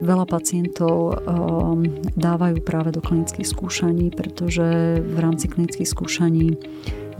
Veľa 0.00 0.24
pacientov 0.24 1.12
um, 1.12 1.84
dávajú 2.16 2.64
práve 2.64 2.88
do 2.88 3.04
klinických 3.04 3.44
skúšaní, 3.44 4.08
pretože 4.16 4.96
v 4.96 5.18
rámci 5.20 5.44
klinických 5.44 5.92
skúšaní 5.92 6.56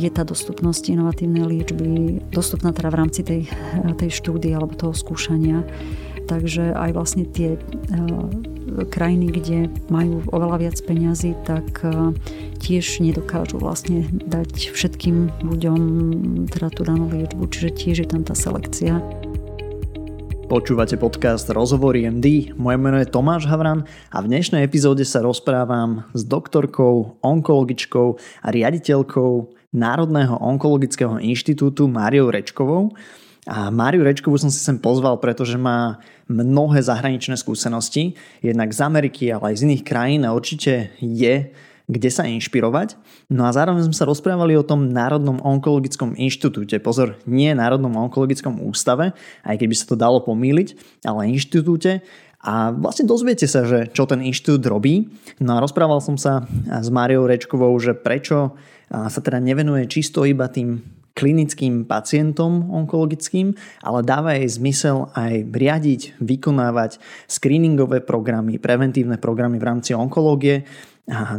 je 0.00 0.08
tá 0.08 0.24
dostupnosť 0.24 0.96
inovatívnej 0.96 1.44
liečby 1.44 1.88
dostupná 2.32 2.72
teda 2.72 2.88
v 2.88 2.96
rámci 2.96 3.20
tej, 3.20 3.52
tej 4.00 4.10
štúdie 4.16 4.56
alebo 4.56 4.72
toho 4.72 4.96
skúšania. 4.96 5.60
Takže 6.24 6.72
aj 6.72 6.90
vlastne 6.96 7.28
tie 7.28 7.60
uh, 7.60 7.68
krajiny, 8.88 9.28
kde 9.28 9.58
majú 9.92 10.24
oveľa 10.32 10.64
viac 10.64 10.76
peňazí, 10.80 11.36
tak 11.44 11.84
uh, 11.84 12.16
tiež 12.64 13.04
nedokážu 13.04 13.60
vlastne 13.60 14.08
dať 14.08 14.72
všetkým 14.72 15.44
ľuďom 15.44 15.80
teda 16.48 16.72
tú 16.72 16.88
danú 16.88 17.12
liečbu, 17.12 17.44
čiže 17.44 17.76
tiež 17.76 17.96
je 18.04 18.08
tam 18.08 18.24
tá 18.24 18.32
selekcia. 18.32 19.04
Počúvate 20.50 20.98
podcast 20.98 21.46
Rozhovory 21.46 22.10
MD, 22.10 22.58
moje 22.58 22.74
meno 22.74 22.98
je 22.98 23.06
Tomáš 23.06 23.46
Havran 23.46 23.86
a 24.10 24.18
v 24.18 24.34
dnešnej 24.34 24.66
epizóde 24.66 25.06
sa 25.06 25.22
rozprávam 25.22 26.02
s 26.10 26.26
doktorkou, 26.26 27.22
onkologičkou 27.22 28.18
a 28.42 28.48
riaditeľkou 28.50 29.30
Národného 29.70 30.34
onkologického 30.42 31.22
inštitútu 31.22 31.86
Máriou 31.86 32.34
Rečkovou. 32.34 32.90
A 33.46 33.70
Máriu 33.70 34.02
Rečkovú 34.02 34.42
som 34.42 34.50
si 34.50 34.58
sem 34.58 34.74
pozval, 34.74 35.22
pretože 35.22 35.54
má 35.54 36.02
mnohé 36.26 36.82
zahraničné 36.82 37.38
skúsenosti, 37.38 38.18
jednak 38.42 38.74
z 38.74 38.82
Ameriky, 38.82 39.30
ale 39.30 39.54
aj 39.54 39.62
z 39.62 39.64
iných 39.70 39.86
krajín 39.86 40.26
a 40.26 40.34
určite 40.34 40.90
je 40.98 41.46
kde 41.90 42.06
sa 42.06 42.22
inšpirovať. 42.22 42.94
No 43.26 43.42
a 43.42 43.50
zároveň 43.50 43.90
sme 43.90 43.96
sa 43.98 44.06
rozprávali 44.06 44.54
o 44.54 44.62
tom 44.62 44.86
Národnom 44.94 45.42
onkologickom 45.42 46.14
inštitúte. 46.14 46.78
Pozor, 46.78 47.18
nie 47.26 47.50
Národnom 47.50 47.90
onkologickom 47.98 48.62
ústave, 48.62 49.10
aj 49.42 49.58
keby 49.58 49.74
sa 49.74 49.90
to 49.90 49.98
dalo 49.98 50.22
pomýliť, 50.22 51.02
ale 51.02 51.34
inštitúte. 51.34 52.06
A 52.40 52.72
vlastne 52.72 53.04
dozviete 53.04 53.44
sa, 53.44 53.66
že 53.68 53.90
čo 53.92 54.08
ten 54.08 54.22
inštitút 54.24 54.64
robí. 54.64 55.10
No 55.42 55.58
a 55.58 55.62
rozprával 55.62 56.00
som 56.00 56.16
sa 56.16 56.46
s 56.64 56.88
Máriou 56.88 57.28
Rečkovou, 57.28 57.74
že 57.76 57.92
prečo 57.92 58.56
sa 58.88 59.20
teda 59.20 59.42
nevenuje 59.42 59.84
čisto 59.90 60.24
iba 60.24 60.48
tým 60.48 60.80
klinickým 61.10 61.84
pacientom 61.84 62.72
onkologickým, 62.72 63.52
ale 63.84 64.00
dáva 64.00 64.40
jej 64.40 64.56
zmysel 64.56 65.12
aj 65.12 65.52
riadiť, 65.52 66.16
vykonávať 66.16 66.96
screeningové 67.28 68.00
programy, 68.00 68.56
preventívne 68.56 69.20
programy 69.20 69.60
v 69.60 69.68
rámci 69.68 69.92
onkológie 69.92 70.64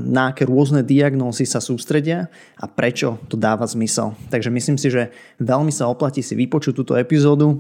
na 0.02 0.34
aké 0.34 0.44
rôzne 0.44 0.84
diagnózy 0.84 1.48
sa 1.48 1.64
sústredia 1.64 2.28
a 2.60 2.66
prečo 2.68 3.22
to 3.32 3.40
dáva 3.40 3.64
zmysel. 3.64 4.18
Takže 4.28 4.50
myslím 4.52 4.78
si, 4.78 4.92
že 4.92 5.14
veľmi 5.40 5.72
sa 5.72 5.88
oplatí 5.88 6.20
si 6.20 6.36
vypočuť 6.36 6.74
túto 6.76 6.94
epizódu 6.98 7.56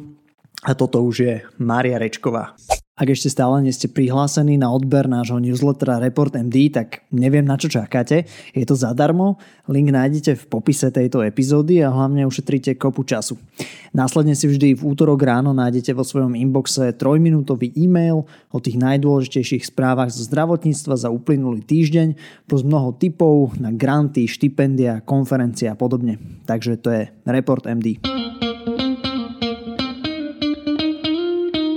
a 0.66 0.76
toto 0.76 1.00
už 1.02 1.16
je 1.18 1.36
Mária 1.62 2.02
Rečková. 2.02 2.58
Ak 3.02 3.10
ešte 3.10 3.34
stále 3.34 3.66
nie 3.66 3.74
ste 3.74 3.90
prihlásení 3.90 4.62
na 4.62 4.70
odber 4.70 5.10
nášho 5.10 5.42
newslettera 5.42 5.98
Report 5.98 6.38
MD, 6.38 6.70
tak 6.70 7.02
neviem 7.10 7.42
na 7.42 7.58
čo 7.58 7.66
čakáte. 7.66 8.30
Je 8.54 8.62
to 8.62 8.78
zadarmo, 8.78 9.42
link 9.66 9.90
nájdete 9.90 10.38
v 10.38 10.44
popise 10.46 10.94
tejto 10.94 11.26
epizódy 11.26 11.82
a 11.82 11.90
hlavne 11.90 12.30
ušetríte 12.30 12.78
kopu 12.78 13.02
času. 13.02 13.42
Následne 13.90 14.38
si 14.38 14.46
vždy 14.46 14.78
v 14.78 14.86
útorok 14.86 15.18
ráno 15.26 15.50
nájdete 15.50 15.98
vo 15.98 16.06
svojom 16.06 16.38
inboxe 16.38 16.94
trojminútový 16.94 17.74
e-mail 17.74 18.30
o 18.54 18.58
tých 18.62 18.78
najdôležitejších 18.78 19.66
správach 19.66 20.14
zo 20.14 20.22
zdravotníctva 20.22 20.94
za 20.94 21.10
uplynulý 21.10 21.66
týždeň, 21.66 22.14
plus 22.46 22.62
mnoho 22.62 22.94
tipov 23.02 23.58
na 23.58 23.74
granty, 23.74 24.30
štipendia, 24.30 25.02
konferencie 25.02 25.66
a 25.66 25.74
podobne. 25.74 26.22
Takže 26.46 26.78
to 26.78 26.94
je 26.94 27.04
Report 27.26 27.66
MD. 27.66 27.98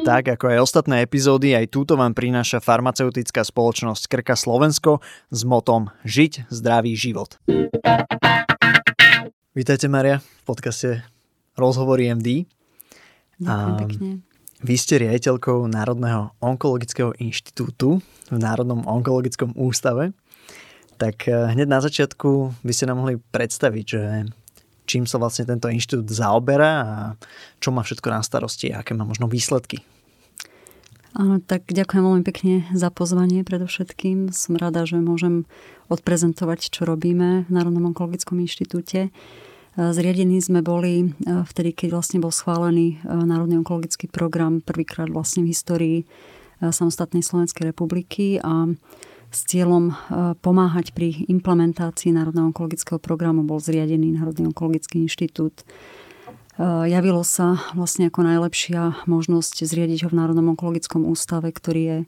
Tak 0.05 0.37
ako 0.37 0.53
aj 0.53 0.59
ostatné 0.61 1.01
epizódy, 1.01 1.57
aj 1.57 1.73
túto 1.73 1.97
vám 1.97 2.13
prináša 2.13 2.61
farmaceutická 2.61 3.41
spoločnosť 3.41 4.05
Krka 4.05 4.37
Slovensko 4.37 5.01
s 5.33 5.41
motom 5.49 5.89
Žiť 6.05 6.53
zdravý 6.53 6.93
život. 6.93 7.41
Vítajte 9.57 9.89
Maria 9.89 10.21
v 10.21 10.43
podcaste 10.45 11.09
Rozhovory 11.57 12.13
MD. 12.13 12.45
Ďakujem 13.41 13.73
pekne. 13.81 13.99
Vy 14.61 14.77
ste 14.77 15.01
riaditeľkou 15.01 15.73
Národného 15.73 16.37
onkologického 16.37 17.17
inštitútu 17.17 18.05
v 18.29 18.37
Národnom 18.37 18.85
onkologickom 18.85 19.57
ústave. 19.57 20.13
Tak 21.01 21.33
eh, 21.33 21.49
hneď 21.57 21.65
na 21.65 21.81
začiatku 21.81 22.61
by 22.61 22.73
ste 22.77 22.93
nám 22.93 23.01
mohli 23.01 23.17
predstaviť, 23.33 23.85
že 23.89 24.29
čím 24.85 25.09
sa 25.09 25.17
vlastne 25.17 25.49
tento 25.49 25.73
inštitút 25.73 26.13
zaoberá 26.13 26.73
a 26.85 26.93
čo 27.57 27.73
má 27.73 27.81
všetko 27.81 28.09
na 28.13 28.21
starosti 28.21 28.69
a 28.69 28.85
aké 28.85 28.93
má 28.93 29.09
možno 29.09 29.33
výsledky. 29.33 29.81
Áno, 31.15 31.39
tak 31.39 31.71
ďakujem 31.71 32.03
veľmi 32.03 32.25
pekne 32.27 32.67
za 32.75 32.91
pozvanie 32.91 33.47
predovšetkým. 33.47 34.35
Som 34.35 34.59
rada, 34.59 34.83
že 34.83 34.99
môžem 34.99 35.47
odprezentovať, 35.87 36.75
čo 36.75 36.83
robíme 36.83 37.47
v 37.47 37.51
Národnom 37.55 37.95
onkologickom 37.95 38.43
inštitúte. 38.43 39.15
Zriadení 39.79 40.43
sme 40.43 40.59
boli 40.59 41.15
vtedy, 41.23 41.71
keď 41.71 41.89
vlastne 41.95 42.19
bol 42.19 42.35
schválený 42.35 42.99
Národný 43.07 43.63
onkologický 43.63 44.11
program 44.11 44.59
prvýkrát 44.59 45.07
vlastne 45.07 45.47
v 45.47 45.55
histórii 45.55 45.99
samostatnej 46.59 47.23
Slovenskej 47.23 47.71
republiky 47.71 48.43
a 48.43 48.75
s 49.31 49.47
cieľom 49.47 49.95
pomáhať 50.43 50.99
pri 50.99 51.31
implementácii 51.31 52.11
Národného 52.11 52.51
onkologického 52.51 52.99
programu 52.99 53.47
bol 53.47 53.63
zriadený 53.63 54.19
Národný 54.19 54.51
onkologický 54.51 55.07
inštitút 55.07 55.63
javilo 56.63 57.27
sa 57.27 57.59
vlastne 57.75 58.07
ako 58.09 58.21
najlepšia 58.23 59.07
možnosť 59.11 59.67
zriadiť 59.67 60.07
ho 60.07 60.09
v 60.11 60.19
Národnom 60.23 60.55
onkologickom 60.55 61.03
ústave, 61.03 61.51
ktorý 61.51 61.83
je 61.83 61.99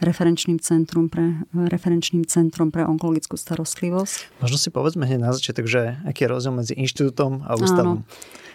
referenčným 0.00 0.58
centrum 0.58 1.12
pre, 1.12 1.44
referenčným 1.52 2.24
centrom 2.24 2.72
pre 2.72 2.88
onkologickú 2.88 3.36
starostlivosť. 3.36 4.40
Možno 4.40 4.56
si 4.56 4.72
povedzme 4.72 5.04
hneď 5.04 5.20
na 5.20 5.32
začiatok, 5.36 5.68
že 5.68 6.00
aký 6.08 6.24
je 6.24 6.28
rozdiel 6.32 6.54
medzi 6.56 6.72
inštitútom 6.72 7.44
a 7.44 7.60
ústavom. 7.60 8.02
Áno. 8.02 8.08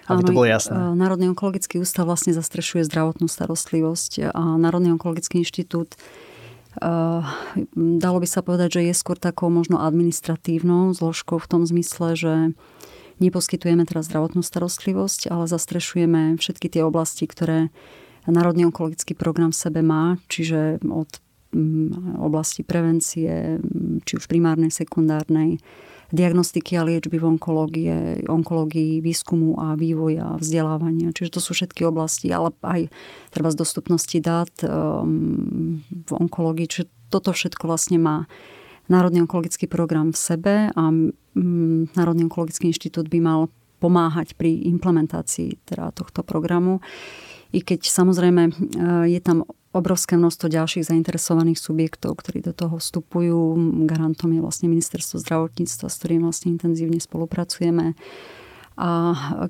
Aby 0.06 0.22
to 0.22 0.38
bolo 0.38 0.50
jasné. 0.50 0.74
Eh, 0.74 0.94
Národný 0.98 1.34
onkologický 1.34 1.82
ústav 1.82 2.06
vlastne 2.06 2.34
zastrešuje 2.34 2.86
zdravotnú 2.86 3.26
starostlivosť 3.30 4.34
a 4.34 4.58
Národný 4.58 4.94
onkologický 4.98 5.46
inštitút 5.46 5.94
Uh, 6.76 7.24
dalo 7.72 8.20
by 8.20 8.28
sa 8.28 8.44
povedať, 8.44 8.84
že 8.84 8.92
je 8.92 9.00
skôr 9.00 9.16
takou 9.16 9.48
možno 9.48 9.80
administratívnou 9.80 10.92
zložkou 10.92 11.40
v 11.40 11.48
tom 11.48 11.64
zmysle, 11.64 12.20
že 12.20 12.34
Neposkytujeme 13.24 13.88
teraz 13.88 14.12
zdravotnú 14.12 14.44
starostlivosť, 14.44 15.32
ale 15.32 15.48
zastrešujeme 15.48 16.36
všetky 16.36 16.68
tie 16.68 16.82
oblasti, 16.84 17.24
ktoré 17.26 17.72
Národný 18.26 18.66
onkologický 18.68 19.14
program 19.14 19.54
v 19.54 19.62
sebe 19.62 19.80
má, 19.86 20.18
čiže 20.28 20.82
od 20.82 21.08
mm, 21.54 22.20
oblasti 22.20 22.66
prevencie, 22.66 23.62
či 24.04 24.12
už 24.18 24.26
primárnej, 24.26 24.74
sekundárnej, 24.74 25.62
diagnostiky 26.14 26.78
a 26.78 26.86
liečby 26.86 27.18
v 27.18 27.38
onkológie, 27.38 27.96
onkológii, 28.30 29.02
výskumu 29.02 29.58
a 29.58 29.74
vývoja, 29.74 30.38
vzdelávania. 30.38 31.14
Čiže 31.16 31.38
to 31.38 31.42
sú 31.42 31.58
všetky 31.58 31.86
oblasti, 31.86 32.30
ale 32.30 32.54
aj 32.62 32.92
treba 33.34 33.50
z 33.50 33.58
dostupnosti 33.58 34.18
dát 34.22 34.52
um, 34.62 35.82
v 35.86 36.12
onkológii. 36.14 36.70
Čiže 36.70 36.86
toto 37.10 37.34
všetko 37.34 37.64
vlastne 37.66 37.98
má 37.98 38.18
Národný 38.86 39.26
onkologický 39.26 39.66
program 39.66 40.14
v 40.14 40.18
sebe 40.18 40.54
a 40.70 40.84
mm, 40.92 41.98
Národný 41.98 42.30
onkologický 42.30 42.70
inštitút 42.70 43.10
by 43.10 43.20
mal 43.22 43.40
pomáhať 43.82 44.34
pri 44.40 44.66
implementácii 44.72 45.62
teda 45.68 45.92
tohto 45.94 46.24
programu. 46.24 46.82
I 47.54 47.62
keď 47.62 47.86
samozrejme 47.86 48.44
e, 48.50 48.52
je 49.12 49.20
tam 49.22 49.46
obrovské 49.76 50.16
množstvo 50.16 50.48
ďalších 50.48 50.88
zainteresovaných 50.88 51.60
subjektov, 51.60 52.16
ktorí 52.24 52.40
do 52.40 52.56
toho 52.56 52.80
vstupujú. 52.80 53.60
Garantom 53.84 54.32
je 54.32 54.40
vlastne 54.40 54.72
ministerstvo 54.72 55.20
zdravotníctva, 55.20 55.92
s 55.92 56.00
ktorým 56.00 56.24
vlastne 56.24 56.56
intenzívne 56.56 57.04
spolupracujeme. 57.04 57.92
A 58.76 58.92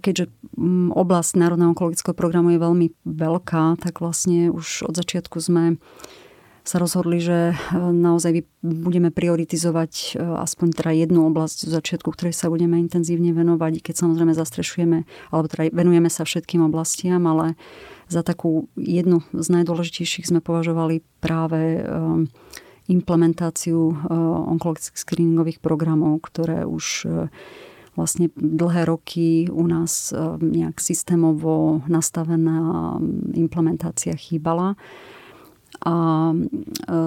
keďže 0.01 0.33
mm, 0.57 0.97
oblasť 0.97 1.37
Národného 1.37 1.77
onkologického 1.77 2.17
programu 2.17 2.53
je 2.53 2.59
veľmi 2.61 2.87
veľká, 3.05 3.77
tak 3.81 4.01
vlastne 4.01 4.49
už 4.49 4.89
od 4.89 4.97
začiatku 4.97 5.37
sme 5.37 5.77
sa 6.65 6.81
rozhodli, 6.81 7.21
že 7.21 7.53
e, 7.53 7.55
naozaj 7.77 8.43
budeme 8.65 9.13
prioritizovať 9.13 10.17
e, 10.17 10.21
aspoň 10.21 10.67
teda 10.73 10.91
jednu 10.97 11.29
oblasť 11.29 11.69
z 11.69 11.71
začiatku, 11.71 12.09
ktorej 12.09 12.33
sa 12.33 12.49
budeme 12.49 12.81
intenzívne 12.81 13.31
venovať, 13.31 13.85
keď 13.85 13.95
samozrejme 14.01 14.33
zastrešujeme, 14.33 15.05
alebo 15.29 15.45
teda 15.45 15.69
venujeme 15.69 16.09
sa 16.09 16.25
všetkým 16.25 16.65
oblastiam, 16.65 17.21
ale 17.29 17.53
za 18.09 18.25
takú 18.25 18.65
jednu 18.77 19.21
z 19.33 19.47
najdôležitejších 19.61 20.29
sme 20.29 20.41
považovali 20.41 21.05
práve 21.21 21.61
e, 21.77 21.81
implementáciu 22.85 23.97
onkologických 24.45 25.01
screeningových 25.01 25.57
programov, 25.57 26.21
ktoré 26.21 26.69
už 26.69 27.09
vlastne 27.97 28.29
dlhé 28.37 28.85
roky 28.85 29.49
u 29.49 29.65
nás 29.65 30.13
nejak 30.37 30.77
systémovo 30.77 31.81
nastavená 31.89 32.93
implementácia 33.33 34.13
chýbala. 34.13 34.77
A 35.85 36.33
e, 36.33 36.35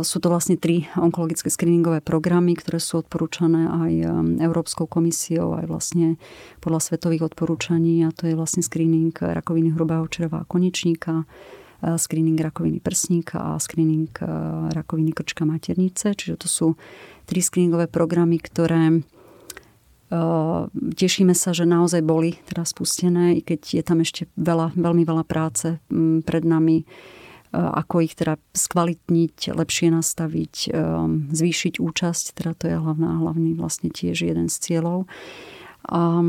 sú 0.06 0.22
to 0.22 0.30
vlastne 0.30 0.54
tri 0.54 0.86
onkologické 0.94 1.50
screeningové 1.50 1.98
programy, 1.98 2.54
ktoré 2.54 2.78
sú 2.78 3.02
odporúčané 3.02 3.66
aj 3.66 3.92
e, 3.92 4.06
Európskou 4.38 4.86
komisiou, 4.86 5.58
aj 5.58 5.66
vlastne 5.66 6.14
podľa 6.62 6.86
svetových 6.86 7.34
odporúčaní 7.34 8.06
a 8.06 8.14
to 8.14 8.30
je 8.30 8.38
vlastne 8.38 8.62
screening 8.62 9.10
rakoviny 9.19 9.75
hrubého 9.75 10.06
čreva 10.06 10.42
a 10.42 10.48
konečníka, 10.48 11.26
screening 11.78 12.38
rakoviny 12.38 12.82
prsníka 12.82 13.54
a 13.54 13.62
screening 13.62 14.10
rakoviny 14.75 15.14
krčka 15.14 15.46
maternice. 15.46 16.10
Čiže 16.10 16.34
to 16.34 16.48
sú 16.50 16.66
tri 17.26 17.38
screeningové 17.38 17.86
programy, 17.86 18.42
ktoré 18.42 19.02
Tešíme 20.96 21.36
sa, 21.36 21.52
že 21.52 21.69
naozaj 21.69 22.00
boli 22.00 22.40
teraz 22.48 22.72
spustené, 22.72 23.36
i 23.36 23.40
keď 23.44 23.60
je 23.60 23.82
tam 23.84 24.00
ešte 24.00 24.25
veľa, 24.40 24.72
veľmi 24.72 25.04
veľa 25.04 25.25
práce 25.28 25.76
pred 26.25 26.44
nami 26.48 26.88
ako 27.53 28.05
ich 28.05 28.12
teda 28.12 28.37
skvalitniť, 28.53 29.56
lepšie 29.56 29.89
nastaviť, 29.95 30.55
zvýšiť 31.33 31.75
účasť, 31.81 32.25
teda 32.37 32.53
to 32.53 32.65
je 32.69 32.77
hlavná, 32.77 33.25
hlavný 33.25 33.56
vlastne 33.56 33.89
tiež 33.89 34.29
jeden 34.29 34.53
z 34.53 34.56
cieľov. 34.61 35.09
A 35.89 36.23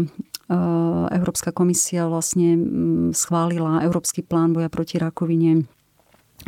Európska 1.12 1.52
komisia 1.52 2.08
vlastne 2.08 2.56
schválila 3.12 3.84
Európsky 3.84 4.24
plán 4.24 4.56
boja 4.56 4.72
proti 4.72 4.98
rakovine 4.98 5.68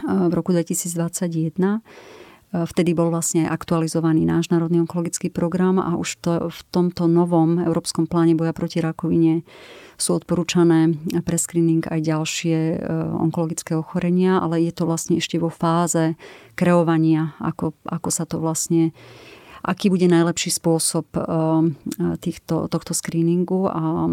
v 0.02 0.32
roku 0.32 0.56
2021 0.56 1.84
Vtedy 2.51 2.92
bol 2.92 3.07
vlastne 3.07 3.48
aktualizovaný 3.48 4.27
náš 4.27 4.51
Národný 4.51 4.83
onkologický 4.83 5.31
program 5.31 5.80
a 5.80 5.95
už 5.95 6.19
to, 6.19 6.31
v 6.51 6.62
tomto 6.68 7.07
novom 7.07 7.63
Európskom 7.63 8.12
pláne 8.12 8.36
boja 8.36 8.51
proti 8.51 8.83
rakovine 8.83 9.48
sú 9.95 10.19
odporúčané 10.19 10.92
pre 11.24 11.39
screening 11.39 11.88
aj 11.88 12.03
ďalšie 12.03 12.57
e, 12.75 12.77
onkologické 13.24 13.71
ochorenia, 13.80 14.44
ale 14.44 14.68
je 14.68 14.75
to 14.75 14.83
vlastne 14.83 15.15
ešte 15.15 15.39
vo 15.39 15.48
fáze 15.48 16.19
kreovania, 16.59 17.39
ako, 17.39 17.71
ako 17.88 18.09
sa 18.12 18.27
to 18.27 18.44
vlastne 18.44 18.92
aký 19.62 19.94
bude 19.94 20.09
najlepší 20.09 20.50
spôsob 20.57 21.06
e, 21.13 21.21
týchto, 22.18 22.65
tohto 22.65 22.98
screeningu 22.98 23.69
a 23.69 24.09
e, 24.09 24.12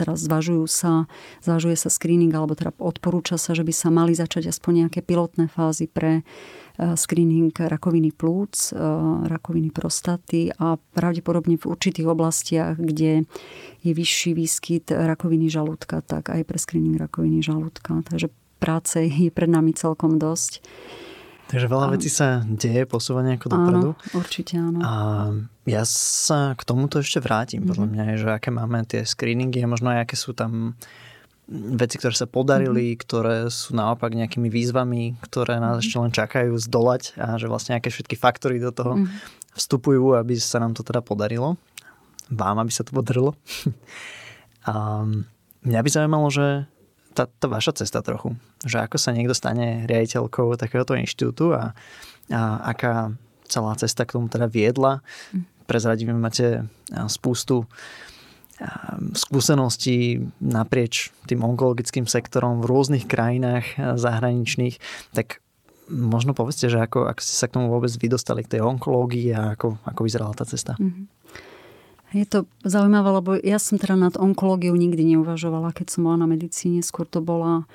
teraz 0.00 0.24
zvažujú 0.24 0.64
sa, 0.64 1.04
zvažuje 1.44 1.76
sa 1.76 1.92
screening 1.92 2.32
alebo 2.32 2.56
teda 2.56 2.72
odporúča 2.80 3.36
sa, 3.36 3.52
že 3.52 3.62
by 3.62 3.72
sa 3.76 3.92
mali 3.92 4.16
začať 4.16 4.48
aspoň 4.48 4.88
nejaké 4.88 5.04
pilotné 5.04 5.52
fázy 5.52 5.86
pre 5.86 6.24
screening 6.78 7.50
rakoviny 7.50 8.12
plúc, 8.14 8.72
eh, 8.72 8.78
rakoviny 9.26 9.70
prostaty 9.70 10.54
a 10.54 10.78
pravdepodobne 10.78 11.58
v 11.58 11.66
určitých 11.66 12.06
oblastiach, 12.06 12.78
kde 12.78 13.26
je 13.82 13.92
vyšší 13.94 14.30
výskyt 14.34 14.94
rakoviny 14.94 15.50
žalúdka, 15.50 16.02
tak 16.06 16.30
aj 16.30 16.46
pre 16.46 16.58
screening 16.58 16.94
rakoviny 16.94 17.42
žalúdka. 17.42 18.06
Takže 18.06 18.30
práce 18.62 18.98
je 19.02 19.30
pred 19.30 19.50
nami 19.50 19.74
celkom 19.74 20.22
dosť. 20.22 20.62
Takže 21.48 21.66
veľa 21.66 21.86
a... 21.88 21.92
vecí 21.96 22.12
sa 22.12 22.44
deje, 22.44 22.84
posúva 22.84 23.24
nejako 23.24 23.48
dopredu. 23.48 23.90
Áno, 23.96 24.12
určite 24.12 24.60
áno. 24.60 24.78
A 24.84 24.92
ja 25.64 25.82
sa 25.88 26.52
k 26.52 26.62
tomuto 26.62 27.00
ešte 27.00 27.24
vrátim. 27.24 27.64
Mm-hmm. 27.64 27.70
Podľa 27.72 27.86
mňa 27.88 28.04
je, 28.04 28.16
že 28.20 28.28
aké 28.36 28.50
máme 28.52 28.84
tie 28.84 29.02
screeningy 29.08 29.64
a 29.64 29.72
možno 29.72 29.88
aj 29.96 30.04
aké 30.04 30.16
sú 30.20 30.36
tam 30.36 30.76
veci, 31.48 31.96
ktoré 31.96 32.12
sa 32.12 32.28
podarili, 32.28 32.92
mm-hmm. 32.92 33.02
ktoré 33.08 33.36
sú 33.48 33.72
naopak 33.72 34.12
nejakými 34.12 34.52
výzvami, 34.52 35.16
ktoré 35.24 35.56
nás 35.56 35.80
mm-hmm. 35.80 35.84
ešte 35.84 35.96
len 35.96 36.12
čakajú 36.12 36.52
zdolať 36.60 37.02
a 37.16 37.40
že 37.40 37.48
vlastne 37.48 37.80
aké 37.80 37.88
všetky 37.88 38.20
faktory 38.20 38.60
do 38.60 38.68
toho 38.68 39.00
mm-hmm. 39.00 39.56
vstupujú, 39.56 40.12
aby 40.20 40.36
sa 40.36 40.60
nám 40.60 40.76
to 40.76 40.84
teda 40.84 41.00
podarilo. 41.00 41.56
Vám, 42.28 42.60
aby 42.60 42.68
sa 42.68 42.84
to 42.84 42.92
podarilo. 42.92 43.32
a 44.68 45.04
mňa 45.64 45.80
by 45.80 45.88
zaujímalo, 45.88 46.28
že 46.28 46.68
tá, 47.16 47.24
tá 47.24 47.48
vaša 47.48 47.80
cesta 47.82 48.04
trochu, 48.04 48.36
že 48.62 48.84
ako 48.84 49.00
sa 49.00 49.16
niekto 49.16 49.32
stane 49.32 49.88
riaditeľkou 49.88 50.54
takéhoto 50.60 50.94
inštitútu 50.94 51.56
a, 51.56 51.72
a 52.28 52.40
aká 52.76 53.16
celá 53.48 53.72
cesta 53.80 54.04
k 54.04 54.20
tomu 54.20 54.28
teda 54.28 54.46
viedla. 54.46 55.00
Mm. 55.32 55.42
Prezradíme, 55.64 56.12
máte 56.12 56.68
spústu 57.08 57.64
skúsenosti 59.14 60.26
naprieč 60.42 61.14
tým 61.30 61.46
onkologickým 61.46 62.10
sektorom 62.10 62.58
v 62.58 62.68
rôznych 62.68 63.04
krajinách 63.06 63.66
eh, 63.78 63.94
zahraničných, 63.94 64.76
tak 65.14 65.42
možno 65.88 66.36
povedzte, 66.36 66.68
že 66.68 66.84
ako, 66.84 67.08
ako 67.08 67.20
ste 67.24 67.34
sa 67.34 67.48
k 67.48 67.54
tomu 67.56 67.72
vôbec 67.72 67.88
vydostali 67.96 68.44
k 68.44 68.58
tej 68.58 68.60
onkológii 68.60 69.32
a 69.32 69.56
ako, 69.56 69.80
ako 69.88 70.00
vyzerala 70.04 70.36
tá 70.36 70.44
cesta. 70.44 70.76
Mm-hmm. 70.76 71.04
Je 72.08 72.24
to 72.24 72.48
zaujímavé, 72.64 73.08
lebo 73.20 73.30
ja 73.36 73.60
som 73.60 73.76
teda 73.76 73.96
nad 73.96 74.14
onkológiou 74.16 74.72
nikdy 74.72 75.16
neuvažovala, 75.16 75.76
keď 75.76 75.92
som 75.92 76.08
bola 76.08 76.24
na 76.24 76.28
medicíne. 76.28 76.80
Skôr 76.80 77.04
to 77.04 77.20
bola 77.20 77.68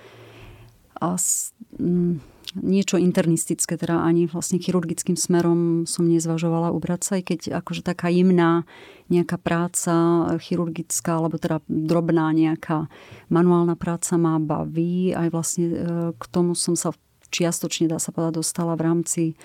mm, 1.77 2.18
niečo 2.59 3.01
internistické, 3.01 3.77
teda 3.79 4.05
ani 4.05 4.29
vlastne 4.29 4.61
chirurgickým 4.61 5.17
smerom 5.17 5.89
som 5.89 6.05
nezvažovala 6.05 6.69
ubrať 6.69 7.01
sa, 7.01 7.11
aj 7.17 7.23
keď 7.25 7.39
akože 7.63 7.81
taká 7.81 8.13
jemná 8.13 8.67
nejaká 9.09 9.41
práca 9.41 9.94
chirurgická, 10.38 11.17
alebo 11.17 11.41
teda 11.41 11.65
drobná 11.65 12.29
nejaká 12.33 12.88
manuálna 13.33 13.73
práca 13.73 14.17
ma 14.21 14.38
baví. 14.38 15.11
Aj 15.13 15.27
vlastne 15.33 15.65
e, 15.65 15.75
k 16.13 16.23
tomu 16.29 16.53
som 16.53 16.77
sa 16.77 16.94
čiastočne, 17.33 17.89
dá 17.89 17.97
sa 17.97 18.13
povedať, 18.13 18.41
dostala 18.41 18.77
v 18.77 18.85
rámci 18.85 19.23
e, 19.33 19.35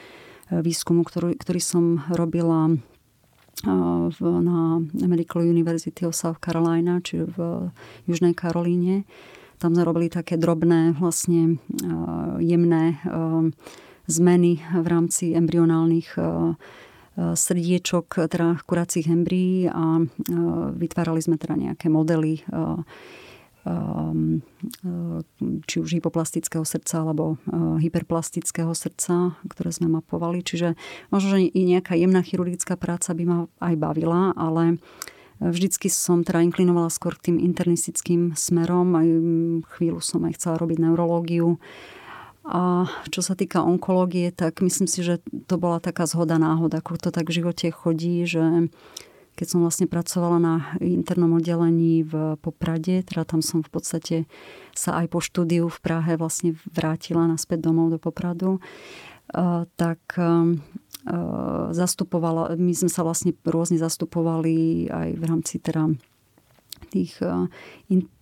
výskumu, 0.60 1.04
ktorý, 1.04 1.36
ktorý 1.40 1.60
som 1.64 1.84
robila 2.12 2.70
e, 2.70 2.74
na 4.22 4.60
Medical 5.08 5.48
University 5.48 6.04
of 6.04 6.16
South 6.16 6.38
Carolina, 6.44 7.00
čiže 7.00 7.32
v 7.32 7.38
Južnej 8.04 8.36
Karolíne 8.36 9.08
tam 9.58 9.74
sme 9.74 9.82
robili 9.82 10.08
také 10.08 10.38
drobné, 10.38 10.94
vlastne 10.96 11.58
jemné 12.38 13.02
zmeny 14.08 14.62
v 14.62 14.86
rámci 14.86 15.34
embryonálnych 15.36 16.16
srdiečok, 17.18 18.30
teda 18.30 18.62
kuracích 18.62 19.10
embryí 19.10 19.66
a 19.66 19.98
vytvárali 20.78 21.18
sme 21.18 21.34
teda 21.34 21.58
nejaké 21.58 21.90
modely 21.90 22.46
či 25.68 25.76
už 25.76 25.98
hypoplastického 26.00 26.64
srdca 26.64 27.04
alebo 27.04 27.36
hyperplastického 27.82 28.72
srdca, 28.72 29.36
ktoré 29.44 29.70
sme 29.74 29.92
mapovali. 29.92 30.40
Čiže 30.40 30.72
možno, 31.12 31.36
že 31.36 31.52
i 31.52 31.62
nejaká 31.68 31.92
jemná 31.98 32.24
chirurgická 32.24 32.80
práca 32.80 33.12
by 33.12 33.24
ma 33.28 33.38
aj 33.60 33.74
bavila, 33.76 34.32
ale 34.38 34.80
Vždycky 35.38 35.86
som 35.86 36.26
teda 36.26 36.42
inklinovala 36.42 36.90
skôr 36.90 37.14
k 37.14 37.30
tým 37.30 37.38
internistickým 37.38 38.34
smerom. 38.34 38.98
Aj 38.98 39.06
mm, 39.06 39.70
chvíľu 39.78 40.02
som 40.02 40.26
aj 40.26 40.34
chcela 40.34 40.58
robiť 40.58 40.82
neurológiu. 40.82 41.62
A 42.48 42.88
čo 43.12 43.20
sa 43.20 43.36
týka 43.36 43.62
onkológie, 43.62 44.32
tak 44.32 44.64
myslím 44.64 44.88
si, 44.88 45.04
že 45.04 45.20
to 45.46 45.60
bola 45.60 45.78
taká 45.84 46.08
zhoda 46.08 46.40
náhoda, 46.40 46.80
ako 46.80 46.96
to 46.96 47.10
tak 47.12 47.28
v 47.28 47.44
živote 47.44 47.68
chodí, 47.68 48.24
že 48.24 48.72
keď 49.36 49.46
som 49.46 49.62
vlastne 49.62 49.86
pracovala 49.86 50.38
na 50.42 50.54
internom 50.82 51.38
oddelení 51.38 52.02
v 52.02 52.40
Poprade, 52.40 53.06
teda 53.06 53.22
tam 53.22 53.44
som 53.44 53.62
v 53.62 53.70
podstate 53.70 54.16
sa 54.74 54.98
aj 54.98 55.06
po 55.12 55.20
štúdiu 55.22 55.70
v 55.70 55.78
Prahe 55.78 56.16
vlastne 56.18 56.58
vrátila 56.72 57.28
naspäť 57.28 57.68
domov 57.68 57.94
do 57.94 57.98
Popradu, 58.00 58.58
tak 59.76 60.00
Eh, 60.16 60.56
zastupovala, 61.72 62.56
my 62.60 62.72
sme 62.76 62.90
sa 62.92 63.00
vlastne 63.00 63.32
rôzne 63.46 63.80
zastupovali 63.80 64.88
aj 64.92 65.08
v 65.16 65.24
rámci 65.24 65.56
teda 65.56 65.88
tých, 66.90 67.20
eh, 67.20 67.48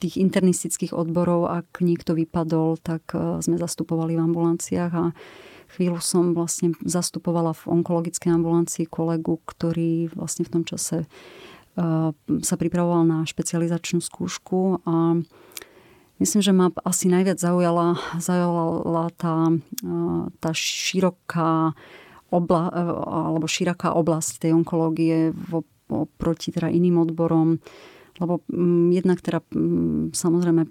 tých 0.03 0.17
internistických 0.19 0.93
odborov. 0.93 1.49
Ak 1.49 1.81
niekto 1.81 2.17
vypadol, 2.17 2.81
tak 2.83 3.13
eh, 3.15 3.41
sme 3.41 3.57
zastupovali 3.57 4.19
v 4.19 4.25
ambulanciách 4.27 4.93
a 4.93 5.05
chvíľu 5.77 5.99
som 6.03 6.35
vlastne 6.35 6.75
zastupovala 6.83 7.53
v 7.53 7.83
onkologickej 7.83 8.31
ambulancii 8.33 8.87
kolegu, 8.87 9.43
ktorý 9.45 10.09
vlastne 10.15 10.47
v 10.47 10.53
tom 10.53 10.63
čase 10.63 11.11
sa 12.41 12.57
pripravoval 12.57 13.05
na 13.05 13.29
špecializačnú 13.29 14.01
skúšku 14.01 14.81
a 14.89 15.21
myslím, 16.17 16.41
že 16.41 16.57
ma 16.57 16.73
asi 16.89 17.13
najviac 17.13 17.37
zaujala, 17.37 18.01
zaujala 18.17 19.13
tá, 19.13 19.53
tá 20.41 20.51
široká 20.57 21.77
obla, 22.31 22.71
e, 22.71 22.83
alebo 23.31 23.47
široká 23.47 23.95
oblasť 23.95 24.47
tej 24.47 24.53
onkológie 24.57 25.31
oproti 25.87 26.51
teda 26.51 26.67
iným 26.71 26.99
odborom. 26.99 27.63
Lebo 28.19 28.43
mm, 28.51 28.89
jednak 28.91 29.19
teda 29.23 29.45
mm, 29.53 30.17
samozrejme 30.17 30.63
e, 30.67 30.71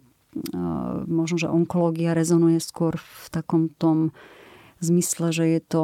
možno, 1.08 1.36
že 1.40 1.52
onkológia 1.52 2.18
rezonuje 2.18 2.60
skôr 2.60 3.00
v 3.00 3.26
takom 3.32 3.72
tom 3.72 4.12
zmysle, 4.84 5.32
že 5.32 5.46
je 5.48 5.62
to 5.64 5.84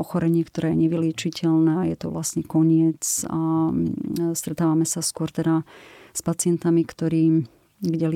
ochorenie, 0.00 0.40
ktoré 0.42 0.72
je 0.72 0.88
nevyliečiteľné 0.88 1.92
je 1.92 1.96
to 2.00 2.08
vlastne 2.08 2.40
koniec 2.40 3.04
a 3.28 3.70
mm, 3.70 4.32
stretávame 4.32 4.88
sa 4.88 5.04
skôr 5.04 5.28
teda 5.28 5.68
s 6.12 6.20
pacientami, 6.24 6.84
ktorí, 6.84 7.44
kde 7.80 8.06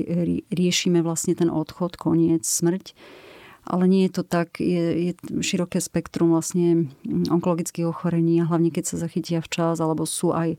riešime 0.49 1.05
vlastne 1.05 1.37
ten 1.37 1.49
odchod, 1.53 1.97
koniec, 1.97 2.45
smrť 2.45 2.97
ale 3.67 3.85
nie 3.85 4.07
je 4.07 4.21
to 4.21 4.23
tak, 4.23 4.63
je, 4.63 5.11
je 5.11 5.11
široké 5.43 5.83
spektrum 5.83 6.31
vlastne 6.31 6.87
mm, 7.03 7.27
onkologických 7.29 7.87
ochorení 7.87 8.39
a 8.39 8.47
hlavne 8.47 8.71
keď 8.71 8.95
sa 8.95 9.03
zachytia 9.03 9.43
včas, 9.43 9.83
alebo 9.83 10.07
sú 10.07 10.31
aj 10.31 10.55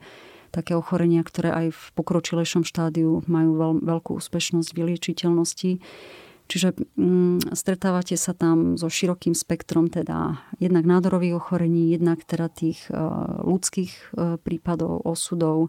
také 0.53 0.73
ochorenia, 0.77 1.21
ktoré 1.21 1.53
aj 1.53 1.67
v 1.73 1.83
pokročilejšom 1.97 2.65
štádiu 2.65 3.25
majú 3.29 3.51
veľ, 3.57 3.73
veľkú 3.85 4.17
úspešnosť 4.17 4.73
vyliečiteľnosti. 4.73 5.81
Čiže 6.49 6.69
mm, 6.97 7.53
stretávate 7.53 8.17
sa 8.17 8.33
tam 8.33 8.81
so 8.81 8.89
širokým 8.89 9.37
spektrom 9.37 9.93
teda 9.93 10.41
jednak 10.57 10.89
nádorových 10.89 11.37
ochorení, 11.37 11.93
jednak 11.93 12.25
teda 12.25 12.49
tých 12.49 12.89
uh, 12.89 13.45
ľudských 13.45 13.93
uh, 14.17 14.41
prípadov, 14.41 15.05
osudov, 15.05 15.69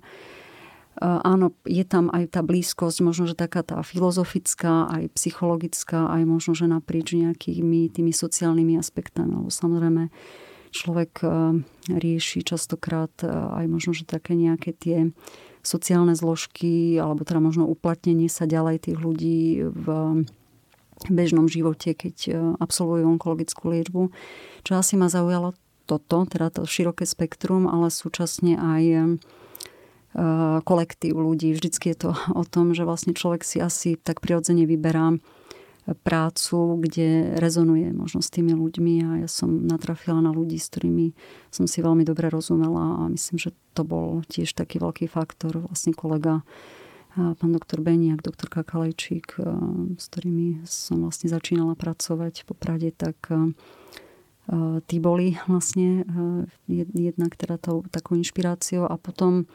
áno, 1.00 1.56
je 1.63 1.84
tam 1.88 2.12
aj 2.12 2.36
tá 2.36 2.41
blízkosť, 2.44 3.00
možno, 3.00 3.24
že 3.32 3.39
taká 3.39 3.63
tá 3.63 3.79
filozofická, 3.79 4.91
aj 4.91 5.15
psychologická, 5.15 6.12
aj 6.12 6.27
možno, 6.27 6.51
že 6.51 6.68
naprieč 6.68 7.15
nejakými 7.15 7.88
tými 7.88 8.12
sociálnymi 8.12 8.75
aspektami. 8.75 9.32
Lebo 9.39 9.48
samozrejme, 9.48 10.12
človek 10.75 11.24
e, 11.24 11.27
rieši 11.88 12.44
častokrát 12.44 13.15
e, 13.24 13.32
aj 13.32 13.65
možno, 13.72 13.96
že 13.96 14.03
také 14.03 14.36
nejaké 14.36 14.75
tie 14.75 14.98
sociálne 15.63 16.20
zložky, 16.20 17.00
alebo 17.00 17.24
teda 17.24 17.39
možno 17.39 17.63
uplatnenie 17.68 18.27
sa 18.27 18.44
ďalej 18.44 18.91
tých 18.91 18.98
ľudí 19.00 19.68
v 19.72 19.86
bežnom 21.08 21.48
živote, 21.48 21.96
keď 21.96 22.36
absolvujú 22.60 23.08
onkologickú 23.08 23.72
liečbu. 23.72 24.12
Čo 24.68 24.72
asi 24.75 25.00
ma 25.00 25.08
zaujalo 25.08 25.56
toto, 25.88 26.27
teda 26.27 26.51
to 26.51 26.68
široké 26.68 27.08
spektrum, 27.08 27.68
ale 27.68 27.91
súčasne 27.91 28.56
aj 28.56 28.84
kolektív 30.66 31.22
ľudí. 31.22 31.54
Vždycky 31.54 31.94
je 31.94 32.10
to 32.10 32.12
o 32.34 32.44
tom, 32.48 32.74
že 32.74 32.86
vlastne 32.86 33.13
človek 33.13 33.46
si 33.46 33.62
asi 33.62 33.94
tak 33.96 34.22
prirodzene 34.25 34.66
vyberá 34.66 35.18
prácu, 36.06 36.78
kde 36.86 37.34
rezonuje 37.42 37.89
možno 37.98 38.22
s 38.22 38.30
tými 38.30 38.54
ľuďmi 38.54 38.94
a 39.10 39.10
ja 39.25 39.30
som 39.30 39.66
natrafila 39.66 40.22
na 40.22 40.30
ľudí, 40.30 40.62
s 40.62 40.70
ktorými 40.70 41.18
som 41.50 41.66
si 41.66 41.82
veľmi 41.82 42.06
dobre 42.06 42.30
rozumela 42.30 43.01
a 43.01 43.10
myslím, 43.10 43.42
že 43.42 43.58
to 43.74 43.82
bol 43.82 44.22
tiež 44.30 44.54
taký 44.54 44.78
veľký 44.78 45.10
faktor. 45.10 45.66
Vlastne 45.66 45.98
kolega 45.98 46.46
pán 47.18 47.51
doktor 47.51 47.82
Beniak, 47.82 48.22
doktorka 48.22 48.62
Kalejčík, 48.62 49.42
s 49.98 50.06
ktorými 50.13 50.62
som 50.70 51.01
vlastne 51.01 51.25
začínala 51.25 51.74
pracovať 51.74 52.46
po 52.46 52.54
Prade, 52.54 52.94
tak 52.94 53.18
tí 54.86 54.98
boli 55.01 55.42
vlastne 55.50 56.06
jednak 56.70 57.34
teda 57.34 57.58
tou, 57.58 57.82
takou 57.89 58.13
inšpiráciou 58.13 58.86
a 58.86 58.94
potom 58.98 59.50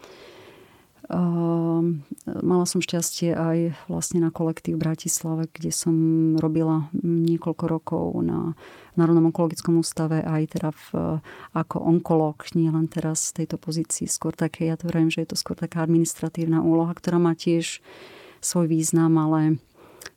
mala 2.25 2.65
som 2.65 2.81
šťastie 2.81 3.37
aj 3.37 3.59
vlastne 3.93 4.25
na 4.25 4.33
kolektív 4.33 4.81
v 4.81 4.85
Bratislave, 4.89 5.53
kde 5.53 5.69
som 5.69 5.95
robila 6.41 6.89
niekoľko 7.05 7.65
rokov 7.69 8.05
na 8.25 8.57
Národnom 8.97 9.29
onkologickom 9.29 9.77
ústave 9.83 10.25
aj 10.25 10.43
teda 10.57 10.71
v, 10.73 11.21
ako 11.53 11.77
onkolog, 11.83 12.41
nie 12.57 12.73
len 12.73 12.89
teraz 12.89 13.35
v 13.35 13.45
tejto 13.45 13.61
pozícii, 13.61 14.09
skôr 14.09 14.33
také, 14.33 14.71
ja 14.71 14.81
to 14.81 14.89
vravím, 14.89 15.13
že 15.13 15.27
je 15.27 15.35
to 15.35 15.37
skôr 15.37 15.59
taká 15.59 15.85
administratívna 15.85 16.65
úloha, 16.65 16.95
ktorá 16.97 17.21
má 17.21 17.37
tiež 17.37 17.85
svoj 18.41 18.71
význam, 18.71 19.19
ale 19.21 19.61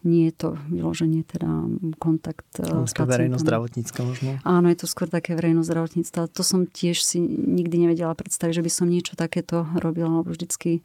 nie 0.08 0.32
je 0.32 0.36
to 0.40 0.50
vyloženie 0.72 1.28
teda 1.28 1.68
kontakt 2.00 2.48
no, 2.64 2.88
s 2.88 2.96
verejno-zdravotnícka 2.96 4.00
možno? 4.02 4.40
Áno, 4.48 4.72
je 4.72 4.80
to 4.80 4.88
skôr 4.88 5.12
také 5.12 5.36
verejno-zdravotníctvo. 5.36 6.32
To 6.32 6.44
som 6.48 6.64
tiež 6.66 7.04
si 7.04 7.20
nikdy 7.22 7.86
nevedela 7.86 8.16
predstaviť, 8.16 8.64
že 8.64 8.66
by 8.66 8.72
som 8.72 8.88
niečo 8.88 9.20
takéto 9.20 9.68
robila, 9.76 10.24
lebo 10.24 10.32
vždycky 10.32 10.80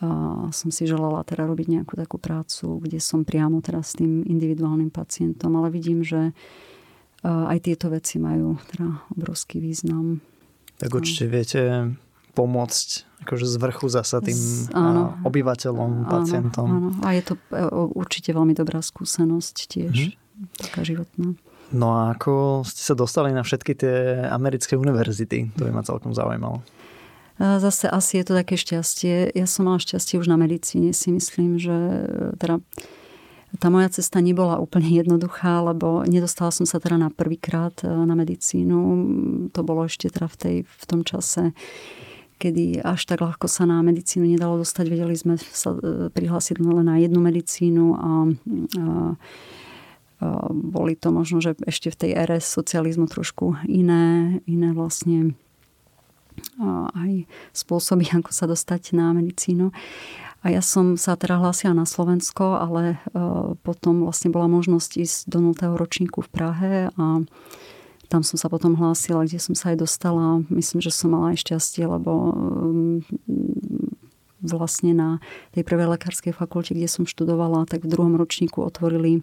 uh, 0.00 0.48
som 0.50 0.72
si 0.72 0.88
želala 0.88 1.20
teda 1.28 1.44
robiť 1.44 1.66
nejakú 1.68 1.94
takú 2.00 2.16
prácu, 2.16 2.80
kde 2.80 2.98
som 2.98 3.28
priamo 3.28 3.60
teda 3.60 3.84
s 3.84 4.00
tým 4.00 4.24
individuálnym 4.24 4.88
pacientom, 4.88 5.52
ale 5.60 5.68
vidím, 5.68 6.00
že 6.00 6.32
uh, 6.32 7.52
aj 7.52 7.68
tieto 7.68 7.92
veci 7.92 8.16
majú 8.16 8.56
teda 8.72 9.04
obrovský 9.12 9.60
význam. 9.60 10.24
Tak 10.80 10.90
určite 10.96 11.28
viete 11.28 11.60
pomôcť 12.40 12.88
akože 13.28 13.44
z 13.44 13.56
vrchu 13.60 13.86
zasa 13.92 14.24
tým 14.24 14.32
z, 14.32 14.72
áno, 14.72 15.20
obyvateľom, 15.28 16.08
pacientom. 16.08 16.68
Áno, 16.72 16.88
a 17.04 17.12
je 17.12 17.22
to 17.28 17.34
e, 17.52 17.68
určite 17.92 18.32
veľmi 18.32 18.56
dobrá 18.56 18.80
skúsenosť 18.80 19.56
tiež, 19.68 20.16
mm. 20.16 20.56
taká 20.56 20.80
životná. 20.88 21.36
No 21.70 21.94
a 21.94 22.16
ako 22.16 22.64
ste 22.66 22.82
sa 22.82 22.94
dostali 22.96 23.30
na 23.30 23.44
všetky 23.44 23.76
tie 23.76 24.26
americké 24.26 24.74
univerzity? 24.74 25.54
To 25.54 25.68
by 25.68 25.70
ma 25.70 25.82
celkom 25.86 26.16
zaujímalo. 26.16 26.64
Zase 27.40 27.88
asi 27.88 28.20
je 28.20 28.24
to 28.28 28.36
také 28.36 28.60
šťastie. 28.60 29.32
Ja 29.32 29.48
som 29.48 29.64
mala 29.64 29.80
šťastie 29.80 30.20
už 30.20 30.28
na 30.28 30.36
medicíne. 30.36 30.92
Si 30.92 31.08
myslím, 31.08 31.56
že 31.56 31.72
e, 31.72 32.04
teda 32.36 32.60
tá 33.56 33.66
moja 33.72 33.88
cesta 33.90 34.20
nebola 34.20 34.60
úplne 34.60 34.92
jednoduchá, 35.00 35.64
lebo 35.64 36.04
nedostala 36.04 36.52
som 36.52 36.68
sa 36.68 36.76
teda 36.82 37.00
na 37.00 37.08
prvýkrát 37.08 37.72
e, 37.80 37.88
na 37.88 38.12
medicínu. 38.12 38.76
To 39.56 39.60
bolo 39.64 39.88
ešte 39.88 40.12
teda 40.12 40.28
v, 40.28 40.36
tej, 40.36 40.56
v 40.68 40.84
tom 40.84 41.00
čase 41.00 41.56
kedy 42.40 42.80
až 42.80 43.04
tak 43.04 43.20
ľahko 43.20 43.44
sa 43.44 43.68
na 43.68 43.84
medicínu 43.84 44.24
nedalo 44.24 44.56
dostať. 44.56 44.84
Vedeli 44.88 45.12
sme 45.12 45.36
sa 45.36 45.76
e, 45.76 46.08
prihlásiť 46.08 46.56
len 46.64 46.88
na 46.88 46.96
jednu 46.96 47.20
medicínu 47.20 47.84
a, 47.92 48.00
a, 48.00 48.12
boli 50.52 50.96
to 50.96 51.12
možno, 51.12 51.44
že 51.44 51.56
ešte 51.64 51.92
v 51.92 51.96
tej 51.96 52.10
ére 52.16 52.36
socializmu 52.40 53.08
trošku 53.08 53.56
iné, 53.64 54.36
iné 54.44 54.72
vlastne 54.76 55.36
aj 56.96 57.28
spôsoby, 57.52 58.08
ako 58.20 58.30
sa 58.32 58.48
dostať 58.48 58.96
na 58.96 59.12
medicínu. 59.12 59.72
A 60.40 60.48
ja 60.48 60.64
som 60.64 60.96
sa 60.96 61.20
teda 61.20 61.36
hlásila 61.36 61.76
na 61.76 61.84
Slovensko, 61.84 62.56
ale 62.56 62.96
e, 62.96 62.98
potom 63.60 64.08
vlastne 64.08 64.32
bola 64.32 64.48
možnosť 64.48 64.90
ísť 64.96 65.18
do 65.28 65.52
0. 65.52 65.76
ročníku 65.76 66.24
v 66.24 66.32
Prahe 66.32 66.72
a 66.96 67.04
tam 68.10 68.26
som 68.26 68.34
sa 68.34 68.50
potom 68.50 68.74
hlásila, 68.74 69.22
kde 69.22 69.38
som 69.38 69.54
sa 69.54 69.70
aj 69.70 69.86
dostala. 69.86 70.42
Myslím, 70.50 70.82
že 70.82 70.90
som 70.90 71.14
mala 71.14 71.30
aj 71.30 71.46
šťastie, 71.46 71.86
lebo 71.86 72.34
mm, 72.34 72.98
vlastne 74.42 74.90
na 74.90 75.10
tej 75.54 75.62
prvej 75.62 75.94
lekárskej 75.94 76.34
fakulte, 76.34 76.74
kde 76.74 76.90
som 76.90 77.06
študovala, 77.06 77.70
tak 77.70 77.86
v 77.86 77.92
druhom 77.94 78.18
ročníku 78.18 78.66
otvorili 78.66 79.22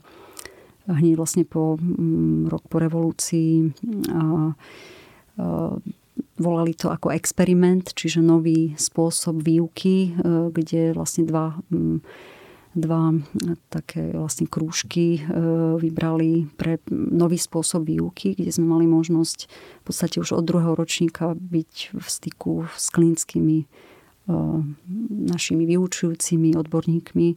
hneď 0.88 1.20
vlastne 1.20 1.44
po 1.44 1.75
mm, 1.75 2.48
rok 2.48 2.63
po 2.72 2.79
revolúcii 2.79 3.75
a, 4.08 4.24
a 4.24 4.24
volali 6.38 6.74
to 6.74 6.88
ako 6.88 7.12
experiment, 7.12 7.91
čiže 7.91 8.24
nový 8.24 8.74
spôsob 8.79 9.44
výuky, 9.44 10.15
e, 10.15 10.50
kde 10.53 10.96
vlastne 10.96 11.27
dva 11.27 11.60
mm, 11.70 12.00
dva 12.77 13.12
také 13.74 14.13
vlastne 14.13 14.46
krúžky 14.46 15.17
e, 15.17 15.22
vybrali 15.81 16.46
pre 16.55 16.77
nový 16.93 17.41
spôsob 17.41 17.89
výuky, 17.89 18.38
kde 18.38 18.53
sme 18.53 18.69
mali 18.69 18.86
možnosť 18.86 19.50
v 19.81 19.84
podstate 19.84 20.22
už 20.22 20.38
od 20.38 20.46
druhého 20.46 20.77
ročníka 20.77 21.34
byť 21.34 21.98
v 21.98 22.07
styku 22.07 22.69
s 22.77 22.93
klinickými 22.93 23.57
e, 23.63 23.65
našimi 25.10 25.65
vyučujúcimi 25.65 26.53
odborníkmi. 26.53 27.27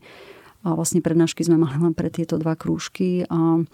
A 0.61 0.77
vlastne 0.77 1.01
prednášky 1.01 1.41
sme 1.41 1.57
mali 1.57 1.81
len 1.81 1.97
pre 1.97 2.13
tieto 2.13 2.37
dva 2.37 2.53
krúžky 2.53 3.25
a 3.33 3.65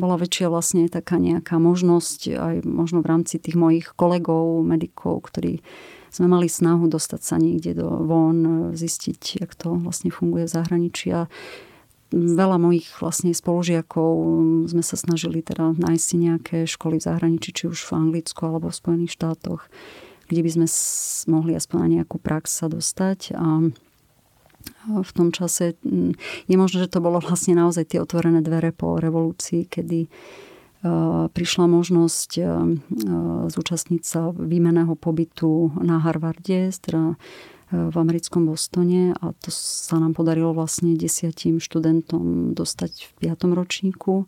bola 0.00 0.16
väčšia 0.16 0.48
vlastne 0.48 0.88
taká 0.88 1.20
nejaká 1.20 1.60
možnosť 1.60 2.20
aj 2.32 2.54
možno 2.64 3.04
v 3.04 3.10
rámci 3.12 3.36
tých 3.36 3.60
mojich 3.60 3.92
kolegov, 3.92 4.64
medikov, 4.64 5.28
ktorí 5.28 5.60
sme 6.08 6.26
mali 6.26 6.48
snahu 6.48 6.88
dostať 6.88 7.20
sa 7.20 7.36
niekde 7.36 7.76
do 7.76 7.86
von, 8.08 8.72
zistiť, 8.72 9.44
jak 9.44 9.52
to 9.52 9.76
vlastne 9.78 10.08
funguje 10.08 10.48
v 10.48 10.54
zahraničí. 10.56 11.06
A 11.12 11.28
veľa 12.10 12.58
mojich 12.58 12.90
vlastne 12.98 13.30
spolužiakov 13.30 14.12
sme 14.66 14.82
sa 14.82 14.96
snažili 14.98 15.46
teda 15.46 15.78
nájsť 15.78 16.04
si 16.04 16.16
nejaké 16.18 16.58
školy 16.66 16.98
v 16.98 17.06
zahraničí, 17.06 17.50
či 17.54 17.64
už 17.70 17.78
v 17.86 17.94
Anglicku 17.94 18.42
alebo 18.42 18.72
v 18.72 18.78
Spojených 18.80 19.14
štátoch, 19.14 19.70
kde 20.26 20.40
by 20.42 20.50
sme 20.50 20.66
mohli 21.30 21.52
aspoň 21.54 21.76
na 21.78 21.88
nejakú 22.00 22.18
prax 22.18 22.64
sa 22.64 22.66
dostať. 22.66 23.38
A 23.38 23.70
v 24.90 25.10
tom 25.16 25.32
čase 25.32 25.76
je 26.48 26.56
možné, 26.56 26.84
že 26.84 26.92
to 26.92 27.04
bolo 27.04 27.20
vlastne 27.20 27.56
naozaj 27.56 27.94
tie 27.94 27.98
otvorené 28.00 28.44
dvere 28.44 28.72
po 28.74 29.00
revolúcii, 29.00 29.68
kedy 29.68 30.08
Eh, 30.80 31.28
prišla 31.28 31.68
možnosť 31.68 32.30
eh, 32.40 32.44
eh, 32.48 32.56
zúčastniť 33.52 34.00
sa 34.00 34.32
výmeného 34.32 34.96
pobytu 34.96 35.76
na 35.76 36.00
Harvarde, 36.00 36.72
teda 36.72 37.20
v 37.70 37.94
americkom 38.02 38.50
Bostone 38.50 39.14
a 39.14 39.30
to 39.30 39.54
sa 39.54 40.02
nám 40.02 40.18
podarilo 40.18 40.50
vlastne 40.50 40.98
desiatim 40.98 41.62
študentom 41.62 42.50
dostať 42.50 43.06
v 43.06 43.10
piatom 43.22 43.54
ročníku. 43.54 44.26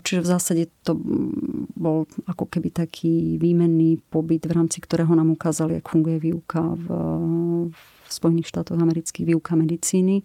Čiže 0.00 0.24
v 0.24 0.30
zásade 0.32 0.62
to 0.88 0.96
bol 1.76 2.08
ako 2.24 2.48
keby 2.48 2.72
taký 2.72 3.36
výmenný 3.36 4.00
pobyt, 4.08 4.48
v 4.48 4.56
rámci 4.56 4.80
ktorého 4.80 5.12
nám 5.12 5.36
ukázali, 5.36 5.84
ako 5.84 6.00
funguje 6.00 6.32
výuka 6.32 6.64
v, 6.80 6.86
v 7.76 7.80
Spojených 8.12 8.48
štátoch 8.52 8.76
amerických, 8.76 9.32
výuka 9.32 9.56
medicíny. 9.56 10.22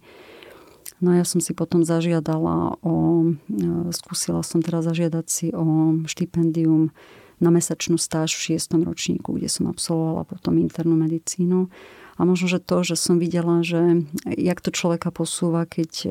No 0.98 1.14
ja 1.14 1.22
som 1.22 1.38
si 1.38 1.54
potom 1.54 1.86
zažiadala 1.86 2.74
o, 2.82 3.22
e, 3.46 3.92
skúsila 3.94 4.42
som 4.42 4.58
teda 4.58 4.82
zažiadať 4.82 5.26
si 5.30 5.46
o 5.54 5.94
štipendium 6.04 6.90
na 7.38 7.54
mesačnú 7.54 7.94
stáž 7.94 8.34
v 8.34 8.54
šiestom 8.54 8.82
ročníku, 8.82 9.38
kde 9.38 9.46
som 9.46 9.70
absolvovala 9.70 10.26
potom 10.26 10.58
internú 10.58 10.98
medicínu. 10.98 11.70
A 12.18 12.26
možno, 12.26 12.50
že 12.50 12.58
to, 12.58 12.82
že 12.82 12.98
som 12.98 13.22
videla, 13.22 13.62
že 13.62 14.02
jak 14.26 14.58
to 14.58 14.74
človeka 14.74 15.14
posúva, 15.14 15.70
keď 15.70 15.90
e, 16.02 16.08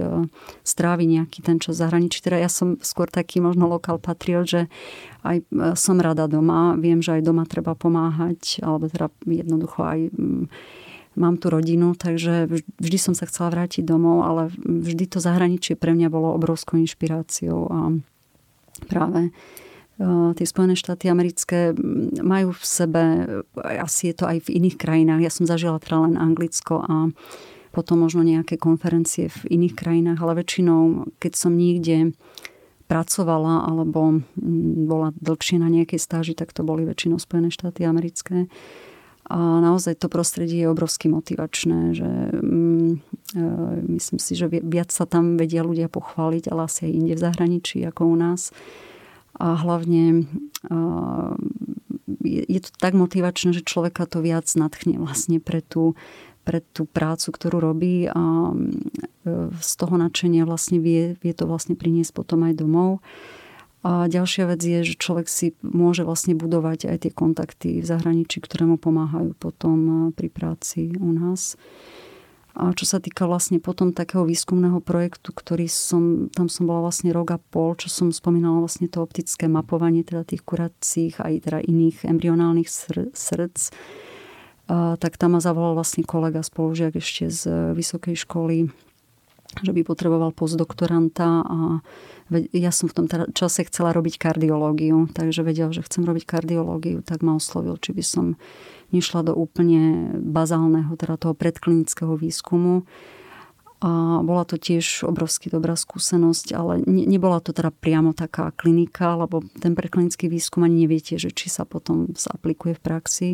strávi 0.64 1.04
nejaký 1.04 1.44
ten 1.44 1.60
čas 1.60 1.84
zahraničí. 1.84 2.24
Teda 2.24 2.40
ja 2.40 2.48
som 2.48 2.80
skôr 2.80 3.12
taký 3.12 3.44
možno 3.44 3.68
lokál 3.68 4.00
patriot, 4.00 4.48
že 4.48 4.62
aj 5.28 5.44
e, 5.44 5.46
som 5.76 6.00
rada 6.00 6.32
doma. 6.32 6.80
Viem, 6.80 7.04
že 7.04 7.20
aj 7.20 7.28
doma 7.28 7.44
treba 7.44 7.76
pomáhať, 7.76 8.64
alebo 8.64 8.88
teda 8.88 9.12
jednoducho 9.28 9.84
aj 9.84 10.00
mám 11.18 11.42
tu 11.42 11.50
rodinu, 11.50 11.98
takže 11.98 12.46
vždy 12.78 12.98
som 13.02 13.14
sa 13.18 13.26
chcela 13.26 13.50
vrátiť 13.50 13.82
domov, 13.84 14.22
ale 14.24 14.54
vždy 14.62 15.10
to 15.10 15.18
zahraničie 15.18 15.74
pre 15.74 15.98
mňa 15.98 16.14
bolo 16.14 16.32
obrovskou 16.38 16.78
inšpiráciou 16.78 17.68
a 17.68 17.80
práve 18.86 19.34
tie 20.38 20.46
Spojené 20.46 20.78
štáty 20.78 21.10
americké 21.10 21.74
majú 22.22 22.54
v 22.54 22.64
sebe, 22.64 23.04
asi 23.58 24.14
je 24.14 24.16
to 24.22 24.30
aj 24.30 24.46
v 24.46 24.62
iných 24.62 24.78
krajinách, 24.78 25.26
ja 25.26 25.34
som 25.34 25.50
zažila 25.50 25.82
teda 25.82 26.06
len 26.06 26.14
Anglicko 26.22 26.86
a 26.86 27.10
potom 27.74 28.06
možno 28.06 28.22
nejaké 28.22 28.62
konferencie 28.62 29.34
v 29.34 29.58
iných 29.58 29.74
krajinách, 29.74 30.22
ale 30.22 30.46
väčšinou, 30.46 31.10
keď 31.18 31.34
som 31.34 31.58
niekde 31.58 32.14
pracovala 32.86 33.68
alebo 33.68 34.22
bola 34.88 35.12
dlhšie 35.18 35.60
na 35.60 35.68
nejakej 35.68 36.00
stáži, 36.00 36.34
tak 36.38 36.54
to 36.54 36.62
boli 36.62 36.86
väčšinou 36.86 37.18
Spojené 37.20 37.50
štáty 37.50 37.84
americké. 37.84 38.48
A 39.28 39.60
naozaj 39.60 40.00
to 40.00 40.08
prostredie 40.08 40.64
je 40.64 40.72
obrovsky 40.72 41.12
motivačné, 41.12 41.92
že 41.92 42.10
mm, 42.32 42.92
e, 43.36 43.44
myslím 44.00 44.20
si, 44.24 44.40
že 44.40 44.48
viac 44.48 44.88
sa 44.96 45.04
tam 45.04 45.36
vedia 45.36 45.68
ľudia 45.68 45.92
pochváliť, 45.92 46.48
ale 46.48 46.72
asi 46.72 46.88
aj 46.88 46.96
inde 46.96 47.14
v 47.20 47.24
zahraničí 47.28 47.84
ako 47.84 48.08
u 48.08 48.16
nás. 48.16 48.56
A 49.36 49.60
hlavne 49.60 50.32
e, 50.64 50.76
je, 52.24 52.42
je 52.48 52.60
to 52.64 52.72
tak 52.80 52.96
motivačné, 52.96 53.52
že 53.52 53.68
človeka 53.68 54.08
to 54.08 54.24
viac 54.24 54.48
nadchne 54.56 54.96
vlastne 54.96 55.44
pre 55.44 55.60
tú, 55.60 56.00
pre 56.48 56.64
tú 56.72 56.88
prácu, 56.88 57.28
ktorú 57.36 57.60
robí 57.60 58.08
a 58.08 58.56
e, 58.56 58.56
z 59.60 59.72
toho 59.76 60.00
nadšenia 60.00 60.48
vlastne 60.48 60.80
vie, 60.80 61.20
vie 61.20 61.34
to 61.36 61.44
vlastne 61.52 61.76
priniesť 61.76 62.16
potom 62.16 62.48
aj 62.48 62.64
domov. 62.64 63.04
A 63.88 64.12
ďalšia 64.12 64.52
vec 64.52 64.60
je, 64.60 64.84
že 64.84 65.00
človek 65.00 65.32
si 65.32 65.56
môže 65.64 66.04
vlastne 66.04 66.36
budovať 66.36 66.92
aj 66.92 67.08
tie 67.08 67.12
kontakty 67.16 67.80
v 67.80 67.88
zahraničí, 67.88 68.44
ktoré 68.44 68.68
mu 68.68 68.76
pomáhajú 68.76 69.32
potom 69.40 69.78
eh, 69.80 69.98
pri 70.12 70.28
práci 70.28 70.92
u 71.00 71.16
nás. 71.16 71.56
A 72.58 72.74
čo 72.74 72.90
sa 72.90 72.98
týka 72.98 73.30
vlastne 73.30 73.62
potom 73.62 73.94
takého 73.94 74.26
výskumného 74.26 74.82
projektu, 74.82 75.30
ktorý 75.30 75.70
som, 75.70 76.26
tam 76.34 76.50
som 76.50 76.66
bola 76.66 76.90
vlastne 76.90 77.14
rok 77.14 77.38
a 77.38 77.40
pol, 77.40 77.78
čo 77.78 77.86
som 77.86 78.10
spomínala 78.10 78.60
vlastne 78.66 78.90
to 78.90 79.06
optické 79.06 79.46
mapovanie 79.46 80.02
teda 80.02 80.26
tých 80.26 80.42
kuracích 80.42 81.22
aj 81.22 81.46
teda 81.46 81.62
iných 81.62 82.10
embryonálnych 82.10 82.66
sr- 82.66 83.14
srdc, 83.14 83.78
tak 84.74 85.22
tam 85.22 85.38
ma 85.38 85.40
zavolal 85.40 85.78
vlastne 85.78 86.02
kolega 86.02 86.42
spolužiak 86.42 86.98
ešte 86.98 87.30
z 87.30 87.42
vysokej 87.78 88.26
školy, 88.26 88.74
že 89.64 89.72
by 89.74 89.82
potreboval 89.88 90.36
postdoktoranta 90.36 91.42
a 91.42 91.82
ja 92.52 92.72
som 92.76 92.92
v 92.92 92.96
tom 92.96 93.06
teda 93.08 93.32
čase 93.32 93.64
chcela 93.66 93.96
robiť 93.96 94.20
kardiológiu, 94.20 95.08
takže 95.16 95.48
vedel, 95.48 95.72
že 95.72 95.86
chcem 95.86 96.04
robiť 96.04 96.28
kardiológiu, 96.28 97.00
tak 97.02 97.24
ma 97.24 97.40
oslovil, 97.40 97.80
či 97.80 97.96
by 97.96 98.04
som 98.04 98.26
nešla 98.92 99.32
do 99.32 99.34
úplne 99.36 100.12
bazálneho, 100.20 100.92
teda 101.00 101.16
toho 101.16 101.34
predklinického 101.36 102.20
výskumu. 102.20 102.84
A 103.78 104.26
bola 104.26 104.42
to 104.42 104.58
tiež 104.58 105.06
obrovsky 105.06 105.54
dobrá 105.54 105.78
skúsenosť, 105.78 106.48
ale 106.58 106.82
ne, 106.90 107.06
nebola 107.06 107.38
to 107.38 107.54
teda 107.54 107.70
priamo 107.70 108.10
taká 108.10 108.50
klinika, 108.58 109.14
lebo 109.14 109.46
ten 109.62 109.78
preklinický 109.78 110.26
výskum 110.26 110.66
ani 110.66 110.90
neviete, 110.90 111.22
že 111.22 111.30
či 111.30 111.46
sa 111.46 111.62
potom 111.62 112.10
zaplikuje 112.18 112.74
v 112.74 112.82
praxi. 112.82 113.30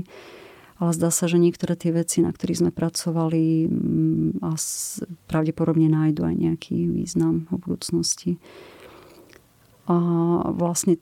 Ale 0.83 0.91
zdá 0.91 1.15
sa, 1.15 1.31
že 1.31 1.39
niektoré 1.39 1.79
tie 1.79 1.95
veci, 1.95 2.19
na 2.19 2.35
ktorých 2.35 2.67
sme 2.67 2.71
pracovali, 2.75 3.71
mm, 3.71 4.43
a 4.43 4.51
pravdepodobne 5.31 5.87
nájdu 5.87 6.27
aj 6.27 6.35
nejaký 6.35 6.91
význam 6.91 7.47
v 7.47 7.55
budúcnosti. 7.55 8.31
A 9.87 9.95
vlastne 10.51 10.99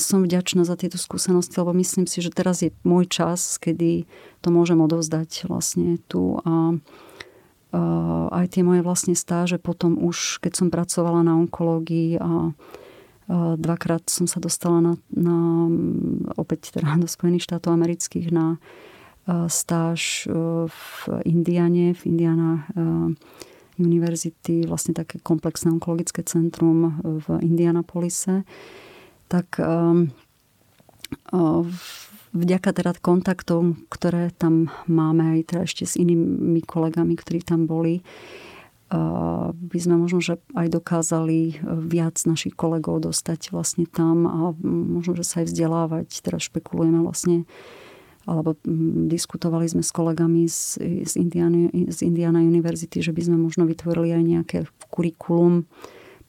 som 0.00 0.24
vďačná 0.24 0.64
za 0.64 0.80
tieto 0.80 0.96
skúsenosti, 0.96 1.60
lebo 1.60 1.76
myslím 1.76 2.08
si, 2.08 2.24
že 2.24 2.32
teraz 2.32 2.64
je 2.64 2.72
môj 2.88 3.04
čas, 3.10 3.60
kedy 3.60 4.08
to 4.40 4.48
môžem 4.48 4.80
odovzdať 4.80 5.44
vlastne 5.44 6.00
tu 6.08 6.40
a 6.46 6.80
aj 8.30 8.46
tie 8.56 8.62
moje 8.62 8.80
vlastne 8.80 9.12
stáže 9.12 9.58
potom 9.58 9.98
už, 10.00 10.40
keď 10.40 10.52
som 10.54 10.68
pracovala 10.72 11.26
na 11.26 11.36
onkológii 11.36 12.16
a 12.16 12.54
dvakrát 13.34 14.06
som 14.06 14.30
sa 14.30 14.38
dostala 14.38 14.78
na, 14.78 14.92
na 15.10 15.38
opäť 16.38 16.78
teda 16.78 16.94
do 17.02 17.10
Spojených 17.10 17.46
štátov 17.46 17.74
amerických 17.74 18.30
na 18.30 18.56
stáž 19.50 20.30
v 20.70 20.80
Indiane, 21.26 21.90
v 21.90 22.02
Indiana 22.06 22.62
univerzity, 23.76 24.64
vlastne 24.70 24.94
také 24.94 25.18
komplexné 25.20 25.74
onkologické 25.74 26.22
centrum 26.22 26.96
v 27.02 27.26
Indianapolise, 27.42 28.46
tak 29.26 29.58
um, 29.58 30.08
vďaka 32.32 32.70
teda 32.72 32.92
kontaktom, 33.00 33.88
ktoré 33.90 34.30
tam 34.36 34.70
máme 34.86 35.38
aj 35.38 35.40
teda 35.52 35.60
ešte 35.66 35.84
s 35.84 35.94
inými 35.98 36.62
kolegami, 36.64 37.16
ktorí 37.16 37.42
tam 37.42 37.66
boli, 37.66 38.00
by 39.50 39.78
sme 39.82 39.98
možno, 39.98 40.22
že 40.22 40.38
aj 40.54 40.70
dokázali 40.70 41.58
viac 41.64 42.22
našich 42.22 42.54
kolegov 42.54 43.02
dostať 43.02 43.50
vlastne 43.50 43.82
tam 43.90 44.30
a 44.30 44.54
možno, 44.62 45.18
že 45.18 45.26
sa 45.26 45.42
aj 45.42 45.50
vzdelávať. 45.50 46.08
Teda 46.22 46.38
špekulujeme 46.38 47.02
vlastne 47.02 47.50
alebo 48.26 48.58
mm, 48.58 49.06
diskutovali 49.06 49.70
sme 49.70 49.86
s 49.86 49.94
kolegami 49.94 50.50
z, 50.50 50.82
z, 51.06 51.12
Indiana, 51.14 51.70
z 51.70 51.98
Indiana 52.02 52.42
University, 52.42 52.98
že 52.98 53.14
by 53.14 53.22
sme 53.22 53.38
možno 53.38 53.70
vytvorili 53.70 54.18
aj 54.18 54.22
nejaké 54.26 54.58
kurikulum 54.90 55.70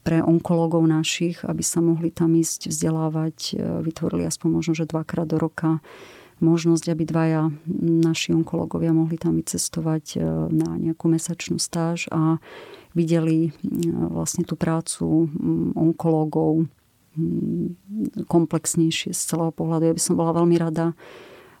pre 0.06 0.22
onkológov 0.22 0.86
našich, 0.86 1.42
aby 1.42 1.60
sa 1.60 1.82
mohli 1.82 2.14
tam 2.14 2.38
ísť 2.38 2.70
vzdelávať. 2.70 3.36
E, 3.50 3.82
vytvorili 3.82 4.30
aspoň 4.30 4.48
možno, 4.48 4.72
že 4.78 4.86
dvakrát 4.86 5.26
do 5.26 5.42
roka 5.42 5.82
možnosť, 6.38 6.84
aby 6.94 7.02
dvaja 7.06 7.42
naši 7.82 8.34
onkológovia 8.34 8.94
mohli 8.94 9.18
tam 9.18 9.38
vycestovať 9.38 10.04
e, 10.14 10.18
na 10.52 10.78
nejakú 10.78 11.10
mesačnú 11.10 11.58
stáž 11.58 12.06
a 12.10 12.38
videli 12.94 13.48
e, 13.48 13.50
vlastne 13.92 14.46
tú 14.46 14.54
prácu 14.54 15.28
onkológov 15.74 16.70
komplexnejšie 18.30 19.10
z 19.10 19.20
celého 19.20 19.50
pohľadu. 19.50 19.90
Ja 19.90 19.96
by 19.96 20.02
som 20.02 20.14
bola 20.14 20.30
veľmi 20.38 20.54
rada, 20.54 20.94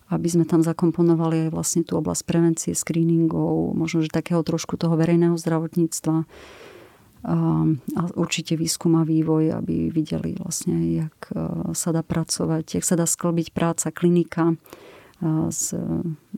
aby 0.08 0.28
sme 0.30 0.46
tam 0.46 0.62
zakomponovali 0.62 1.48
aj 1.48 1.50
vlastne 1.52 1.82
tú 1.82 1.98
oblasť 1.98 2.22
prevencie, 2.24 2.72
screeningov, 2.72 3.74
možno, 3.74 4.06
že 4.06 4.14
takého 4.14 4.40
trošku 4.46 4.78
toho 4.78 4.94
verejného 4.94 5.34
zdravotníctva 5.34 6.24
a 7.28 8.02
určite 8.16 8.56
výskum 8.56 8.96
a 8.96 9.04
vývoj, 9.04 9.52
aby 9.60 9.92
videli 9.92 10.32
vlastne, 10.40 10.80
jak 10.96 11.28
sa 11.76 11.92
dá 11.92 12.00
pracovať, 12.00 12.80
jak 12.80 12.84
sa 12.88 12.96
dá 12.96 13.04
sklbiť 13.04 13.52
práca 13.52 13.92
klinika 13.92 14.56
s 15.52 15.76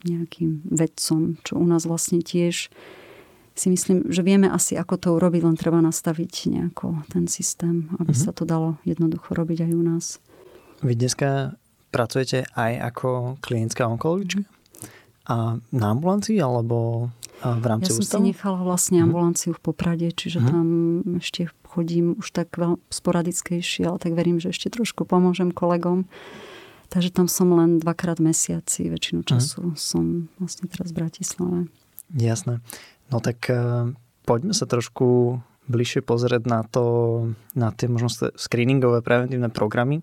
nejakým 0.02 0.66
vedcom, 0.66 1.38
čo 1.46 1.60
u 1.60 1.66
nás 1.68 1.86
vlastne 1.86 2.18
tiež 2.18 2.74
si 3.54 3.68
myslím, 3.68 4.08
že 4.08 4.24
vieme 4.24 4.48
asi, 4.48 4.72
ako 4.74 4.94
to 4.96 5.08
urobiť, 5.20 5.42
len 5.44 5.52
treba 5.52 5.84
nastaviť 5.84 6.48
nejako 6.48 7.04
ten 7.12 7.28
systém, 7.28 7.92
aby 8.00 8.10
mm-hmm. 8.10 8.24
sa 8.24 8.32
to 8.32 8.48
dalo 8.48 8.80
jednoducho 8.88 9.36
robiť 9.36 9.68
aj 9.68 9.72
u 9.76 9.82
nás. 9.84 10.04
Vy 10.80 10.96
dneska 10.96 11.60
pracujete 11.92 12.48
aj 12.56 12.72
ako 12.94 13.36
klinická 13.44 13.84
onkologička? 13.84 14.48
A 15.28 15.60
na 15.60 15.86
ambulancii 15.92 16.40
alebo 16.40 17.12
v 17.40 17.64
rámci 17.66 17.90
ja 17.90 17.96
ústavu? 17.96 18.04
Ja 18.04 18.12
som 18.12 18.22
si 18.24 18.28
nechala 18.32 18.60
vlastne 18.62 18.98
mhm. 19.00 19.04
ambulanciu 19.08 19.52
v 19.56 19.60
Poprade, 19.60 20.08
čiže 20.12 20.38
uh-huh. 20.40 20.50
tam 20.52 20.66
ešte 21.18 21.48
chodím 21.64 22.18
už 22.18 22.34
tak 22.34 22.58
sporadickejšie, 22.90 23.86
ale 23.86 23.98
tak 24.02 24.12
verím, 24.18 24.42
že 24.42 24.50
ešte 24.50 24.74
trošku 24.74 25.06
pomôžem 25.06 25.54
kolegom. 25.54 26.10
Takže 26.90 27.14
tam 27.14 27.30
som 27.30 27.54
len 27.54 27.78
dvakrát 27.78 28.18
mesiaci, 28.18 28.90
väčšinu 28.90 29.22
mhm. 29.22 29.28
času 29.28 29.60
uh-huh. 29.72 29.78
som 29.78 30.28
vlastne 30.42 30.66
teraz 30.66 30.90
v 30.90 30.96
Bratislave. 30.98 31.58
Jasné. 32.10 32.58
No 33.10 33.22
tak 33.22 33.46
uh, 33.46 33.94
poďme 34.26 34.54
sa 34.54 34.66
trošku 34.66 35.38
bližšie 35.70 36.02
pozrieť 36.02 36.50
na 36.50 36.66
to, 36.66 36.84
na 37.54 37.70
tie 37.70 37.86
možno 37.86 38.10
screeningové 38.34 39.06
preventívne 39.06 39.54
programy. 39.54 40.02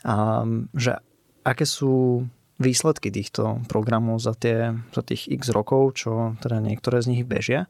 Um, 0.00 0.72
že 0.72 0.96
aké 1.44 1.68
sú 1.68 2.24
výsledky 2.62 3.10
týchto 3.10 3.62
programov 3.66 4.22
za, 4.22 4.34
tie, 4.38 4.78
za 4.94 5.02
tých 5.02 5.26
x 5.26 5.50
rokov, 5.50 5.98
čo 5.98 6.38
teda 6.38 6.62
niektoré 6.62 7.02
z 7.02 7.10
nich 7.14 7.22
bežia. 7.26 7.66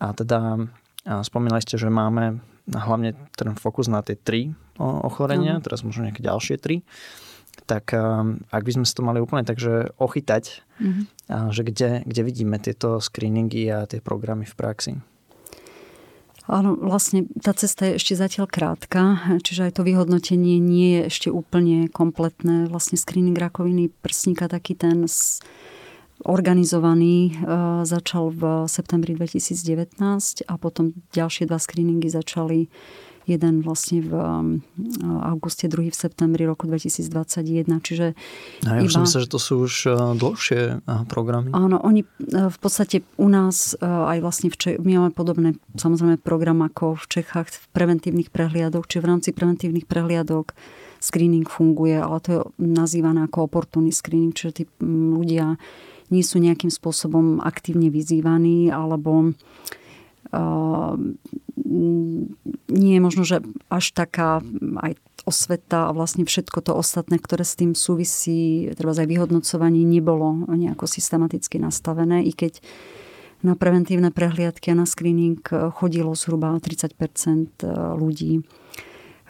A 0.00 0.12
teda 0.12 0.68
a 1.08 1.24
spomínali 1.24 1.64
ste, 1.64 1.80
že 1.80 1.88
máme 1.88 2.44
hlavne 2.68 3.16
ten 3.32 3.56
fokus 3.56 3.88
na 3.88 4.04
tie 4.04 4.20
tri 4.20 4.52
ochorenia, 4.76 5.56
uh-huh. 5.56 5.64
teraz 5.64 5.80
možno 5.80 6.04
nejaké 6.08 6.20
ďalšie 6.20 6.60
tri. 6.60 6.84
Tak 7.64 7.92
ak 8.52 8.62
by 8.62 8.72
sme 8.72 8.84
si 8.84 8.92
to 8.92 9.02
mali 9.04 9.18
úplne 9.20 9.42
takže 9.48 9.96
ochytať, 9.96 10.64
a, 11.28 11.48
že 11.50 11.62
kde, 11.64 12.04
kde 12.04 12.22
vidíme 12.24 12.56
tieto 12.60 13.00
screeningy 13.00 13.68
a 13.72 13.88
tie 13.88 14.04
programy 14.04 14.44
v 14.44 14.54
praxi. 14.54 14.92
Áno, 16.48 16.72
vlastne 16.78 17.28
tá 17.44 17.52
cesta 17.52 17.90
je 17.90 18.00
ešte 18.00 18.16
zatiaľ 18.16 18.48
krátka, 18.48 19.20
čiže 19.44 19.70
aj 19.70 19.72
to 19.76 19.82
vyhodnotenie 19.84 20.56
nie 20.56 21.00
je 21.00 21.02
ešte 21.12 21.28
úplne 21.28 21.92
kompletné. 21.92 22.66
Vlastne 22.66 22.96
screening 22.96 23.36
rakoviny 23.36 23.92
prsníka, 24.00 24.48
taký 24.48 24.72
ten 24.72 25.04
organizovaný, 26.24 27.32
e, 27.32 27.48
začal 27.88 28.32
v 28.32 28.42
septembri 28.68 29.16
2019 29.16 30.44
a 30.44 30.54
potom 30.60 30.92
ďalšie 31.16 31.48
dva 31.48 31.56
screeningy 31.56 32.12
začali 32.12 32.68
jeden 33.28 33.60
vlastne 33.60 34.00
v 34.00 34.12
um, 34.12 34.46
auguste, 35.24 35.68
druhý 35.68 35.92
v 35.92 35.98
septembri 35.98 36.48
roku 36.48 36.64
2021. 36.66 37.68
Čiže 37.80 38.06
no, 38.64 38.70
ja 38.74 38.80
iba... 38.80 38.92
som 38.92 39.04
myslel, 39.04 39.28
že 39.28 39.30
to 39.30 39.40
sú 39.40 39.54
už 39.68 39.74
uh, 39.88 40.12
dlhšie 40.16 40.80
uh, 40.80 41.04
programy. 41.06 41.52
Áno, 41.52 41.78
oni 41.80 42.04
uh, 42.04 42.48
v 42.48 42.58
podstate 42.58 43.04
u 43.20 43.28
nás 43.28 43.76
aj 43.80 44.18
vlastne 44.20 44.48
v 44.50 44.56
Čech, 44.56 44.76
my 44.80 45.00
máme 45.00 45.12
podobné 45.12 45.56
samozrejme 45.76 46.20
program 46.20 46.64
ako 46.64 46.98
v 46.98 47.04
Čechách 47.20 47.48
v 47.52 47.66
preventívnych 47.72 48.28
prehliadok, 48.32 48.88
či 48.88 48.98
v 48.98 49.08
rámci 49.08 49.30
preventívnych 49.32 49.86
prehliadok 49.86 50.52
screening 51.00 51.48
funguje, 51.48 51.96
ale 51.96 52.18
to 52.20 52.28
je 52.30 52.40
nazývané 52.60 53.24
ako 53.24 53.48
oportunný 53.48 53.90
screening, 53.90 54.36
čiže 54.36 54.52
tí 54.52 54.64
ľudia 54.84 55.56
nie 56.12 56.20
sú 56.26 56.42
nejakým 56.42 56.68
spôsobom 56.68 57.40
aktívne 57.40 57.88
vyzývaní 57.88 58.68
alebo 58.68 59.32
uh, 59.32 60.94
nie 62.70 62.94
je 62.96 63.02
možno, 63.02 63.22
že 63.24 63.44
až 63.68 63.92
taká 63.92 64.40
aj 64.80 64.96
osveta 65.28 65.88
a 65.88 65.94
vlastne 65.94 66.24
všetko 66.24 66.64
to 66.64 66.72
ostatné, 66.72 67.20
ktoré 67.20 67.44
s 67.44 67.58
tým 67.58 67.76
súvisí, 67.76 68.72
treba 68.74 68.96
aj 68.96 69.08
vyhodnocovanie, 69.08 69.84
nebolo 69.84 70.48
nejako 70.48 70.88
systematicky 70.88 71.60
nastavené, 71.60 72.24
i 72.24 72.32
keď 72.32 72.64
na 73.40 73.56
preventívne 73.56 74.12
prehliadky 74.12 74.72
a 74.72 74.76
na 74.76 74.84
screening 74.84 75.40
chodilo 75.72 76.12
zhruba 76.12 76.56
30% 76.60 77.64
ľudí. 77.96 78.44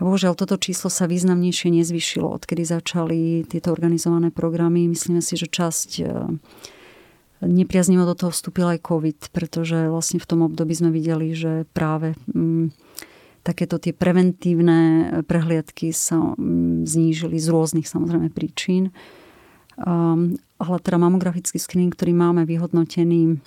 Bohužiaľ, 0.01 0.33
toto 0.33 0.57
číslo 0.57 0.89
sa 0.89 1.05
významnejšie 1.05 1.77
nezvyšilo, 1.77 2.25
odkedy 2.41 2.65
začali 2.65 3.45
tieto 3.45 3.69
organizované 3.69 4.33
programy. 4.33 4.89
Myslíme 4.89 5.21
si, 5.21 5.37
že 5.37 5.45
časť 5.45 5.91
e, 6.01 6.05
nepriaznivo 7.41 8.05
do 8.05 8.15
toho 8.17 8.31
vstúpil 8.33 8.69
aj 8.69 8.85
COVID, 8.85 9.19
pretože 9.33 9.89
vlastne 9.89 10.21
v 10.21 10.29
tom 10.29 10.41
období 10.45 10.77
sme 10.77 10.93
videli, 10.93 11.33
že 11.33 11.65
práve 11.73 12.13
mm, 12.29 12.73
takéto 13.41 13.81
tie 13.81 13.97
preventívne 13.97 15.09
prehliadky 15.25 15.93
sa 15.97 16.37
mm, 16.37 16.85
znížili 16.85 17.41
z 17.41 17.49
rôznych 17.49 17.89
samozrejme 17.89 18.29
príčin. 18.29 18.93
Um, 19.81 20.37
ale 20.61 20.77
teda 20.85 21.01
mamografický 21.01 21.57
screening, 21.57 21.97
ktorý 21.97 22.13
máme 22.13 22.45
vyhodnotený, 22.45 23.41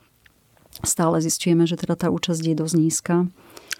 stále 0.81 1.21
zistujeme, 1.21 1.69
že 1.69 1.77
teda 1.77 1.93
tá 1.93 2.07
účasť 2.09 2.41
je 2.41 2.55
dosť 2.57 2.75
nízka. 2.81 3.15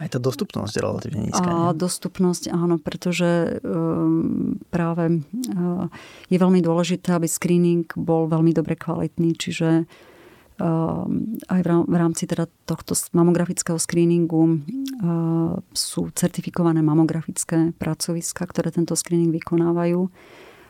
Aj 0.02 0.10
tá 0.10 0.18
dostupnosť 0.18 0.74
je 0.74 0.82
relatívne 0.82 1.22
nízka. 1.30 1.46
A 1.46 1.70
nie? 1.70 1.78
dostupnosť, 1.78 2.50
áno, 2.50 2.82
pretože 2.82 3.62
um, 3.62 4.58
práve 4.74 5.22
uh, 5.22 5.86
je 6.34 6.38
veľmi 6.42 6.66
dôležité, 6.66 7.14
aby 7.14 7.30
screening 7.30 7.86
bol 7.94 8.26
veľmi 8.26 8.58
dobre 8.58 8.74
kvalitný, 8.74 9.38
čiže 9.38 9.86
uh, 9.86 11.06
aj 11.46 11.62
v 11.86 11.96
rámci 11.96 12.26
teda 12.26 12.50
tohto 12.66 12.98
mamografického 13.14 13.78
screeningu 13.78 14.42
uh, 14.50 15.62
sú 15.78 16.10
certifikované 16.18 16.82
mamografické 16.82 17.78
pracoviska, 17.78 18.50
ktoré 18.50 18.74
tento 18.74 18.98
screening 18.98 19.30
vykonávajú 19.30 20.10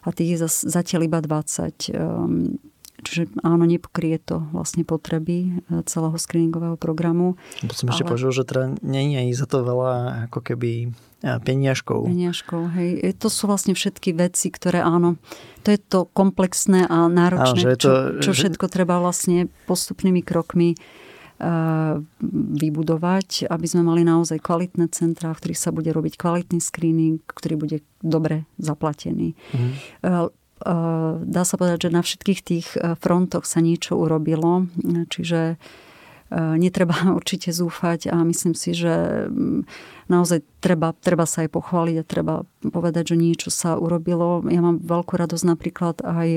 a 0.04 0.10
tých 0.12 0.36
je 0.36 0.48
zatiaľ 0.68 1.08
iba 1.08 1.20
20. 1.24 1.96
Čiže 3.04 3.30
áno, 3.44 3.68
nepokrie 3.68 4.16
to 4.18 4.48
vlastne 4.56 4.88
potreby 4.88 5.62
e, 5.68 5.84
celého 5.84 6.16
screeningového 6.16 6.80
programu. 6.80 7.36
Bo 7.62 7.74
som 7.76 7.92
ešte 7.92 8.08
ale... 8.08 8.12
počul, 8.16 8.32
že 8.32 8.48
teda 8.48 8.80
nie 8.82 9.30
je 9.30 9.36
za 9.36 9.46
to 9.46 9.62
veľa 9.62 10.26
ako 10.32 10.40
keby 10.40 10.88
e, 11.20 11.30
peniažkov. 11.44 12.08
Peniažkov, 12.08 12.72
hej. 12.80 13.04
E, 13.04 13.12
to 13.12 13.28
sú 13.28 13.52
vlastne 13.52 13.76
všetky 13.76 14.16
veci, 14.16 14.50
ktoré 14.50 14.80
áno, 14.80 15.20
to 15.68 15.76
je 15.76 15.80
to 15.84 16.08
komplexné 16.16 16.88
a 16.88 17.12
náročné, 17.12 17.76
áno, 17.76 17.78
to, 17.78 17.84
čo, 17.84 17.92
čo 18.24 18.32
všetko 18.32 18.66
treba 18.72 18.98
vlastne 19.04 19.52
postupnými 19.68 20.24
krokmi 20.24 20.80
vybudovať, 22.56 23.52
aby 23.52 23.68
sme 23.68 23.84
mali 23.84 24.08
naozaj 24.08 24.40
kvalitné 24.40 24.88
centrá, 24.96 25.36
v 25.36 25.44
ktorých 25.44 25.60
sa 25.60 25.76
bude 25.76 25.92
robiť 25.92 26.16
kvalitný 26.16 26.64
screening, 26.64 27.20
ktorý 27.28 27.60
bude 27.60 27.78
dobre 28.00 28.48
zaplatený. 28.62 29.36
Mm. 29.52 29.74
Eh, 30.64 31.12
dá 31.20 31.44
sa 31.44 31.60
povedať, 31.60 31.88
že 31.88 31.96
na 31.96 32.00
všetkých 32.00 32.40
tých 32.40 32.68
eh, 32.80 32.96
frontoch 32.96 33.44
sa 33.44 33.60
niečo 33.60 34.00
urobilo, 34.00 34.72
čiže 35.12 35.60
eh, 35.60 36.56
netreba 36.56 36.96
určite 37.20 37.52
zúfať 37.52 38.08
a 38.08 38.24
myslím 38.24 38.56
si, 38.56 38.72
že 38.72 39.28
mm, 39.28 39.68
naozaj 40.08 40.40
treba, 40.64 40.96
treba 40.96 41.28
sa 41.28 41.44
aj 41.44 41.52
pochváliť 41.52 41.96
a 42.00 42.08
treba 42.08 42.36
povedať, 42.64 43.12
že 43.12 43.20
niečo 43.20 43.52
sa 43.52 43.76
urobilo. 43.76 44.40
Ja 44.48 44.64
mám 44.64 44.80
veľkú 44.80 45.20
radosť 45.20 45.46
napríklad 45.52 46.00
aj 46.00 46.30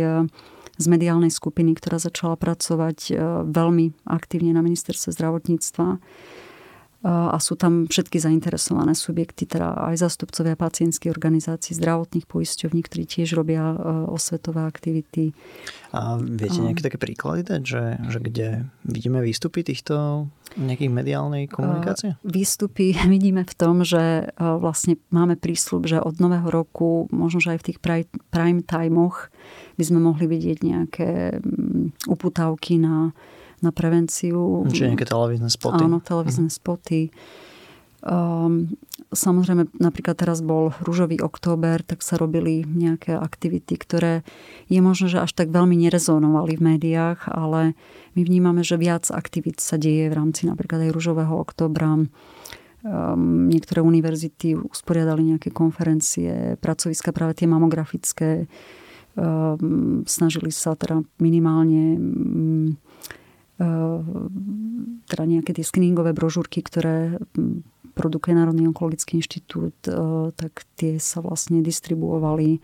z 0.77 0.87
mediálnej 0.93 1.33
skupiny, 1.33 1.73
ktorá 1.73 1.97
začala 1.97 2.37
pracovať 2.37 3.17
veľmi 3.49 3.97
aktívne 4.05 4.53
na 4.53 4.61
ministerstve 4.61 5.09
zdravotníctva 5.09 5.97
a 7.07 7.39
sú 7.39 7.55
tam 7.55 7.87
všetky 7.87 8.19
zainteresované 8.19 8.99
subjekty, 8.99 9.47
teda 9.47 9.95
aj 9.95 10.03
zastupcovia 10.03 10.59
pacientských 10.59 11.15
organizácií, 11.15 11.79
zdravotných 11.79 12.27
poisťovní, 12.27 12.83
ktorí 12.83 13.07
tiež 13.07 13.39
robia 13.39 13.63
e, 13.63 13.77
osvetové 14.11 14.67
aktivity. 14.67 15.31
A 15.95 16.19
viete 16.19 16.59
nejaké 16.59 16.83
také 16.83 16.99
príklady 16.99 17.47
dať, 17.47 17.63
že, 17.63 17.85
že 18.11 18.19
kde 18.19 18.49
vidíme 18.83 19.23
výstupy 19.23 19.63
týchto 19.63 20.27
nejakých 20.59 20.91
mediálnej 20.91 21.47
komunikácie? 21.47 22.19
Výstupy 22.27 22.99
vidíme 23.15 23.47
v 23.47 23.55
tom, 23.55 23.87
že 23.87 24.27
e, 24.27 24.43
vlastne 24.59 24.99
máme 25.15 25.39
prísľub, 25.39 25.87
že 25.87 26.03
od 26.03 26.19
nového 26.19 26.51
roku, 26.51 27.07
možno 27.15 27.39
že 27.39 27.55
aj 27.55 27.59
v 27.63 27.67
tých 27.71 27.79
prime 28.35 28.67
timeoch 28.67 29.31
by 29.79 29.85
sme 29.87 30.03
mohli 30.03 30.27
vidieť 30.27 30.59
nejaké 30.59 31.39
uputávky 32.11 32.83
na 32.83 33.15
na 33.65 33.71
prevenciu. 33.73 34.65
Čiže 34.69 34.93
nejaké 34.93 35.09
televízne 35.09 35.49
spoty. 35.49 35.83
Áno, 35.85 35.99
televízne 36.03 36.49
uh-huh. 36.49 36.61
spoty. 36.61 37.01
Um, 38.07 38.79
samozrejme, 39.11 39.67
napríklad 39.83 40.15
teraz 40.15 40.39
bol 40.39 40.71
rúžový 40.79 41.19
október, 41.19 41.83
tak 41.83 42.07
sa 42.07 42.15
robili 42.15 42.63
nejaké 42.63 43.19
aktivity, 43.19 43.75
ktoré 43.75 44.23
je 44.71 44.79
možno, 44.79 45.11
že 45.11 45.19
až 45.19 45.35
tak 45.35 45.51
veľmi 45.51 45.75
nerezonovali 45.75 46.55
v 46.55 46.77
médiách, 46.77 47.27
ale 47.27 47.75
my 48.15 48.23
vnímame, 48.23 48.63
že 48.63 48.79
viac 48.79 49.11
aktivít 49.11 49.59
sa 49.59 49.75
deje 49.75 50.07
v 50.07 50.15
rámci 50.15 50.47
napríklad 50.47 50.87
aj 50.87 50.95
rúžového 50.95 51.35
októbra. 51.35 52.07
Um, 52.87 53.51
niektoré 53.51 53.83
univerzity 53.83 54.55
usporiadali 54.55 55.35
nejaké 55.35 55.51
konferencie, 55.51 56.55
pracoviska 56.63 57.11
práve 57.11 57.43
tie 57.43 57.51
mamografické. 57.51 58.47
Um, 59.19 60.07
snažili 60.07 60.55
sa 60.55 60.79
teda 60.79 61.03
minimálne 61.19 61.99
um, 61.99 62.79
teda 65.07 65.25
nejaké 65.25 65.57
tie 65.57 65.65
screeningové 65.65 66.13
brožúrky, 66.13 66.61
ktoré 66.61 67.17
hm, 67.37 67.65
produkuje 67.97 68.37
Národný 68.37 68.69
onkologický 68.69 69.17
inštitút, 69.25 69.77
eh, 69.89 69.97
tak 70.37 70.69
tie 70.77 71.01
sa 71.01 71.25
vlastne 71.25 71.65
distribuovali. 71.65 72.61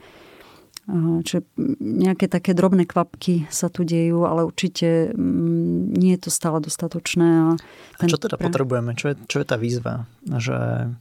Eh, 0.82 1.18
čiže 1.24 1.48
nejaké 1.80 2.28
také 2.28 2.52
drobné 2.52 2.84
kvapky 2.84 3.48
sa 3.48 3.72
tu 3.72 3.88
dejú, 3.88 4.28
ale 4.28 4.44
určite 4.44 5.16
hm, 5.16 5.96
nie 5.96 6.12
je 6.20 6.28
to 6.28 6.30
stále 6.30 6.60
dostatočné. 6.60 7.24
A, 7.24 7.48
a 7.96 8.04
čo 8.04 8.20
teda 8.20 8.36
potrebujeme? 8.36 8.92
Čo 8.92 9.14
je, 9.14 9.24
čo 9.24 9.40
je 9.40 9.46
tá 9.48 9.56
výzva? 9.56 10.04
Že 10.28 10.92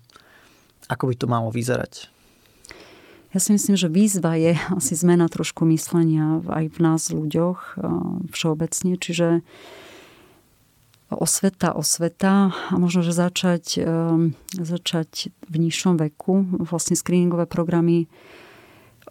ako 0.87 1.03
by 1.11 1.15
to 1.19 1.27
malo 1.27 1.51
vyzerať? 1.51 2.20
Ja 3.31 3.39
si 3.39 3.55
myslím, 3.55 3.79
že 3.79 3.87
výzva 3.87 4.35
je 4.35 4.59
asi 4.75 4.93
zmena 4.95 5.31
trošku 5.31 5.63
myslenia 5.71 6.43
aj 6.51 6.65
v 6.75 6.79
nás 6.83 7.07
ľuďoch 7.11 7.59
eh, 7.59 7.81
všeobecne. 8.35 8.91
Čiže 8.99 9.27
osveta, 11.11 11.75
osveta 11.75 12.55
a 12.71 12.75
možno, 12.79 13.03
že 13.03 13.11
začať, 13.11 13.83
ehm, 13.83 14.31
začať 14.55 15.31
v 15.51 15.55
nižšom 15.67 15.99
veku. 15.99 16.47
Vlastne 16.63 16.95
screeningové 16.95 17.47
programy 17.51 18.07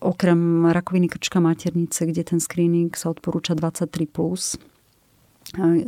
okrem 0.01 0.65
rakoviny 0.73 1.13
krčka 1.13 1.45
maternice, 1.45 2.09
kde 2.09 2.25
ten 2.25 2.41
screening 2.41 2.89
sa 2.97 3.13
odporúča 3.13 3.53
23+, 3.53 4.09
plus, 4.09 4.57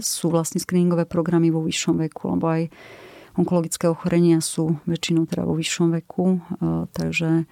sú 0.05 0.27
vlastne 0.29 0.61
screeningové 0.61 1.09
programy 1.09 1.49
vo 1.49 1.65
vyššom 1.65 1.97
veku, 1.97 2.37
lebo 2.37 2.45
aj 2.51 2.63
onkologické 3.41 3.89
ochorenia 3.89 4.45
sú 4.45 4.77
väčšinou 4.85 5.25
teda 5.25 5.49
vo 5.49 5.57
vyššom 5.57 5.97
veku, 5.97 6.45
takže 6.93 7.49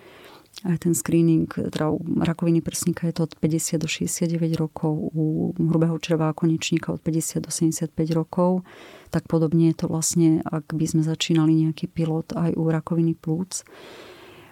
aj 0.64 0.84
ten 0.84 0.92
screening 0.92 1.48
teda 1.48 1.88
u 1.88 2.00
rakoviny 2.20 2.60
prsníka 2.60 3.08
je 3.08 3.14
to 3.16 3.22
od 3.28 3.32
50 3.40 3.80
do 3.80 3.88
69 3.88 4.60
rokov, 4.60 4.92
u 5.16 5.56
hrubého 5.56 5.96
čreva 5.96 6.28
a 6.28 6.36
konečníka 6.36 6.92
od 6.92 7.00
50 7.00 7.40
do 7.44 7.50
75 7.50 7.94
rokov. 8.12 8.62
Tak 9.08 9.24
podobne 9.26 9.72
je 9.72 9.76
to 9.80 9.86
vlastne, 9.88 10.44
ak 10.44 10.76
by 10.76 10.84
sme 10.84 11.02
začínali 11.02 11.66
nejaký 11.66 11.88
pilot 11.88 12.36
aj 12.36 12.54
u 12.54 12.68
rakoviny 12.68 13.16
plúc. 13.16 13.64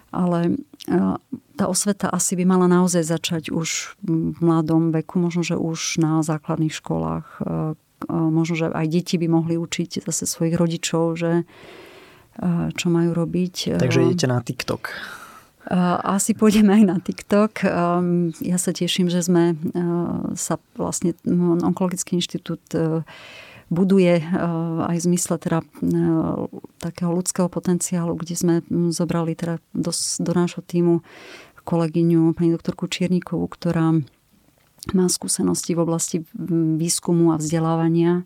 Ale 0.09 0.57
tá 1.53 1.69
osveta 1.69 2.09
asi 2.09 2.33
by 2.33 2.41
mala 2.49 2.65
naozaj 2.65 3.05
začať 3.05 3.53
už 3.53 4.01
v 4.01 4.41
mladom 4.41 4.89
veku, 4.89 5.21
možno, 5.21 5.45
že 5.45 5.53
už 5.53 6.01
na 6.01 6.25
základných 6.25 6.73
školách. 6.73 7.45
Možno, 8.09 8.53
že 8.57 8.73
aj 8.73 8.87
deti 8.89 9.21
by 9.21 9.29
mohli 9.29 9.59
učiť 9.59 10.01
zase 10.09 10.25
svojich 10.25 10.57
rodičov, 10.57 11.13
že 11.13 11.45
čo 12.73 12.87
majú 12.89 13.11
robiť. 13.13 13.77
Takže 13.77 14.09
idete 14.09 14.25
na 14.25 14.41
TikTok. 14.41 14.89
Asi 15.69 16.33
pôjdeme 16.33 16.81
aj 16.81 16.83
na 16.89 16.97
TikTok. 16.97 17.61
Ja 18.41 18.57
sa 18.57 18.71
teším, 18.73 19.05
že 19.05 19.21
sme 19.21 19.53
eh, 19.53 19.57
sa 20.33 20.57
vlastne 20.73 21.13
Onkologický 21.61 22.17
inštitút 22.17 22.65
eh, 22.73 23.05
buduje 23.69 24.17
eh, 24.17 24.25
aj 24.81 24.97
v 24.97 25.05
zmysle 25.13 25.37
teda 25.37 25.61
takého 26.81 27.13
ľudského 27.13 27.53
potenciálu, 27.53 28.17
kde 28.17 28.33
sme 28.33 28.55
hm, 28.65 28.89
zobrali 28.89 29.37
teda 29.37 29.61
do, 29.77 29.93
do 29.93 30.31
nášho 30.33 30.65
týmu 30.65 31.05
kolegyňu 31.69 32.33
pani 32.33 32.49
doktorku 32.49 32.89
Čiernikovú, 32.89 33.45
ktorá 33.45 33.93
má 34.97 35.05
skúsenosti 35.05 35.77
v 35.77 35.85
oblasti 35.85 36.17
hm, 36.33 36.81
výskumu 36.81 37.29
a 37.29 37.37
vzdelávania 37.37 38.25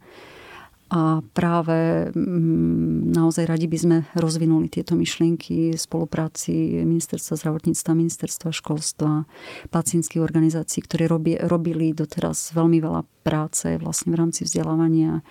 A 0.93 1.25
práve 1.33 2.13
mm, 2.13 3.17
naozaj 3.17 3.49
radi 3.49 3.65
by 3.65 3.77
sme 3.81 3.97
rozvinuli 4.13 4.69
tieto 4.69 4.93
myšlienky 4.93 5.73
v 5.73 5.79
spolupráci 5.79 6.85
Ministerstva 6.85 7.33
zdravotníctva, 7.33 7.97
Ministerstva 7.97 8.53
školstva, 8.53 9.25
pacientských 9.73 10.21
organizácií, 10.21 10.85
ktoré 10.85 11.09
robi, 11.09 11.33
robili 11.41 11.97
doteraz 11.97 12.53
veľmi 12.53 12.77
veľa 12.77 13.01
práce 13.25 13.81
vlastne 13.81 14.13
v 14.13 14.21
rámci 14.21 14.45
vzdelávania 14.45 15.17
e, 15.17 15.21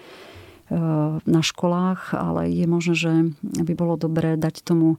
na 1.23 1.43
školách, 1.47 2.11
ale 2.11 2.51
je 2.51 2.67
možné, 2.67 2.95
že 2.99 3.13
by 3.63 3.73
bolo 3.79 3.95
dobré 3.95 4.35
dať 4.35 4.67
tomu 4.67 4.99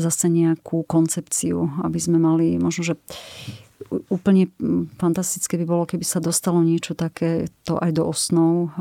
zase 0.00 0.32
nejakú 0.32 0.80
koncepciu, 0.88 1.76
aby 1.84 2.00
sme 2.00 2.16
mali 2.16 2.56
možno, 2.56 2.88
že 2.88 2.94
úplne 4.12 4.52
fantastické 5.00 5.56
by 5.56 5.66
bolo, 5.66 5.88
keby 5.88 6.04
sa 6.04 6.20
dostalo 6.20 6.60
niečo 6.60 6.92
také 6.92 7.48
to 7.64 7.80
aj 7.80 7.96
do 7.96 8.04
osnov 8.04 8.76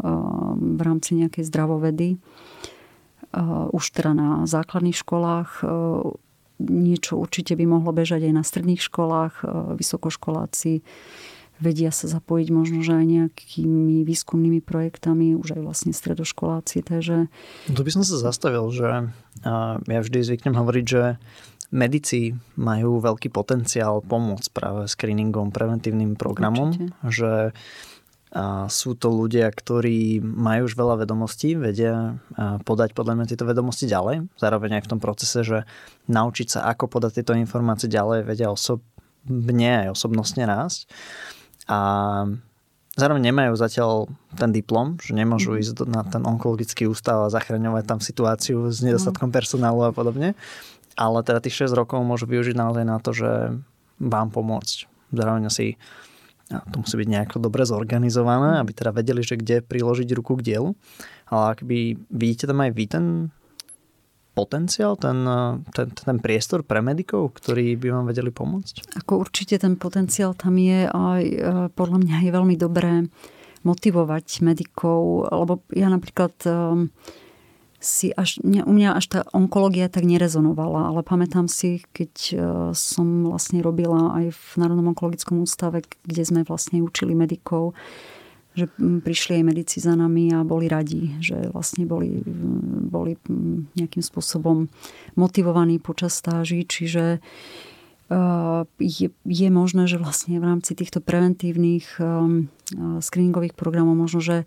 v 0.59 0.81
rámci 0.83 1.15
nejakej 1.15 1.47
zdravovedy. 1.47 2.19
Už 3.71 3.83
teda 3.95 4.11
na 4.11 4.43
základných 4.43 4.97
školách 4.99 5.63
niečo 6.59 7.15
určite 7.15 7.55
by 7.55 7.63
mohlo 7.63 7.95
bežať 7.95 8.27
aj 8.27 8.33
na 8.35 8.43
stredných 8.43 8.83
školách. 8.83 9.47
Vysokoškoláci 9.79 10.83
vedia 11.59 11.91
sa 11.91 12.07
zapojiť 12.07 12.47
možno, 12.55 12.79
že 12.83 12.95
aj 12.95 13.05
nejakými 13.07 14.07
výskumnými 14.07 14.63
projektami, 14.63 15.35
už 15.35 15.59
aj 15.59 15.61
vlastne 15.63 15.91
stredoškoláci. 15.91 16.83
Takže... 16.87 17.27
Tu 17.67 17.81
by 17.83 17.91
som 17.91 18.03
sa 18.03 18.15
zastavil, 18.19 18.63
že 18.71 19.11
ja 19.87 19.99
vždy 19.99 20.19
zvyknem 20.23 20.55
hovoriť, 20.55 20.85
že 20.87 21.19
medici 21.69 22.33
majú 22.57 22.97
veľký 22.97 23.29
potenciál 23.29 24.01
pomôcť 24.01 24.49
práve 24.49 24.89
screeningom, 24.89 25.53
preventívnym 25.53 26.17
programom, 26.17 26.73
Určite. 26.73 26.93
že 27.05 27.31
a 28.29 28.69
sú 28.69 28.93
to 28.93 29.09
ľudia, 29.09 29.49
ktorí 29.49 30.21
majú 30.21 30.69
už 30.69 30.77
veľa 30.77 31.01
vedomostí, 31.01 31.57
vedia 31.57 32.21
podať 32.61 32.93
podľa 32.93 33.17
mňa 33.17 33.25
tieto 33.25 33.49
vedomosti 33.49 33.89
ďalej. 33.89 34.29
Zároveň 34.37 34.77
aj 34.77 34.83
v 34.85 34.91
tom 34.93 35.01
procese, 35.01 35.41
že 35.41 35.65
naučiť 36.05 36.47
sa, 36.53 36.69
ako 36.69 36.93
podať 36.93 37.21
tieto 37.21 37.33
informácie 37.33 37.89
ďalej, 37.89 38.29
vedia 38.29 38.53
osobne 38.53 39.89
aj 39.89 39.97
osobnostne 39.97 40.45
rásť. 40.45 40.85
A 41.73 41.79
zároveň 42.93 43.33
nemajú 43.33 43.57
zatiaľ 43.57 44.05
ten 44.37 44.53
diplom, 44.53 45.01
že 45.01 45.17
nemôžu 45.17 45.57
mm. 45.57 45.59
ísť 45.65 45.75
na 45.89 46.05
ten 46.05 46.21
onkologický 46.21 46.85
ústav 46.85 47.25
a 47.25 47.33
zachraňovať 47.33 47.83
tam 47.89 47.97
situáciu 47.97 48.69
s 48.69 48.85
nedostatkom 48.85 49.33
personálu 49.33 49.89
a 49.89 49.91
podobne 49.93 50.37
ale 50.99 51.23
teda 51.23 51.39
tých 51.39 51.71
6 51.71 51.79
rokov 51.79 52.03
môžu 52.03 52.27
využiť 52.27 52.59
naozaj 52.59 52.83
na 52.83 52.99
to, 52.99 53.15
že 53.15 53.55
vám 54.03 54.27
pomôcť. 54.35 54.91
Zároveň 55.15 55.47
asi 55.47 55.79
to 56.49 56.81
musí 56.81 56.95
byť 56.97 57.07
nejako 57.07 57.37
dobre 57.39 57.63
zorganizované, 57.63 58.59
aby 58.59 58.75
teda 58.75 58.91
vedeli, 58.91 59.21
že 59.23 59.39
kde 59.39 59.63
priložiť 59.63 60.09
ruku 60.17 60.35
k 60.41 60.45
dielu. 60.53 60.69
Ale 61.29 61.43
ak 61.55 61.63
by 61.63 61.95
vidíte 62.09 62.49
tam 62.49 62.59
aj 62.65 62.71
vy 62.73 62.85
ten 62.89 63.05
potenciál, 64.33 64.97
ten, 64.97 65.23
ten, 65.75 65.87
ten 65.93 66.17
priestor 66.17 66.65
pre 66.65 66.81
medikov, 66.81 67.37
ktorí 67.37 67.77
by 67.77 67.87
vám 67.91 68.05
vedeli 68.09 68.33
pomôcť? 68.33 68.97
Ako 68.97 69.21
určite 69.21 69.61
ten 69.61 69.77
potenciál 69.77 70.33
tam 70.33 70.57
je 70.57 70.89
a 70.89 71.01
e, 71.19 71.25
podľa 71.75 71.97
mňa 72.07 72.17
je 72.23 72.31
veľmi 72.31 72.55
dobré 72.55 73.05
motivovať 73.67 74.39
medikov, 74.41 75.27
lebo 75.27 75.59
ja 75.75 75.91
napríklad 75.91 76.31
um, 76.47 76.87
si 77.79 78.11
až, 78.11 78.43
mňa, 78.43 78.67
u 78.67 78.73
mňa 78.75 78.89
až 78.99 79.05
tá 79.07 79.19
onkológia 79.31 79.87
tak 79.87 80.03
nerezonovala, 80.03 80.91
ale 80.91 81.01
pamätám 81.01 81.47
si, 81.47 81.79
keď 81.95 82.13
e, 82.13 82.35
som 82.75 83.23
vlastne 83.23 83.63
robila 83.63 84.19
aj 84.19 84.35
v 84.35 84.49
Národnom 84.59 84.91
onkologickom 84.91 85.39
ústave, 85.39 85.87
kde 86.03 86.23
sme 86.27 86.41
vlastne 86.43 86.83
učili 86.83 87.15
medikov, 87.15 87.71
že 88.59 88.67
prišli 88.79 89.39
aj 89.39 89.47
medici 89.47 89.77
za 89.79 89.95
nami 89.95 90.35
a 90.35 90.43
boli 90.43 90.67
radi, 90.67 91.15
že 91.23 91.47
vlastne 91.55 91.87
boli, 91.87 92.19
boli 92.91 93.15
nejakým 93.79 94.03
spôsobom 94.03 94.67
motivovaní 95.15 95.79
počas 95.79 96.19
stáží, 96.19 96.67
čiže 96.67 97.23
je, 98.81 99.07
je 99.13 99.49
možné, 99.53 99.85
že 99.85 100.01
vlastne 100.01 100.41
v 100.41 100.47
rámci 100.49 100.73
týchto 100.73 100.97
preventívnych 100.97 102.01
um, 102.01 102.49
screeningových 102.97 103.53
programov 103.53 103.93
možno, 103.93 104.17
že 104.17 104.37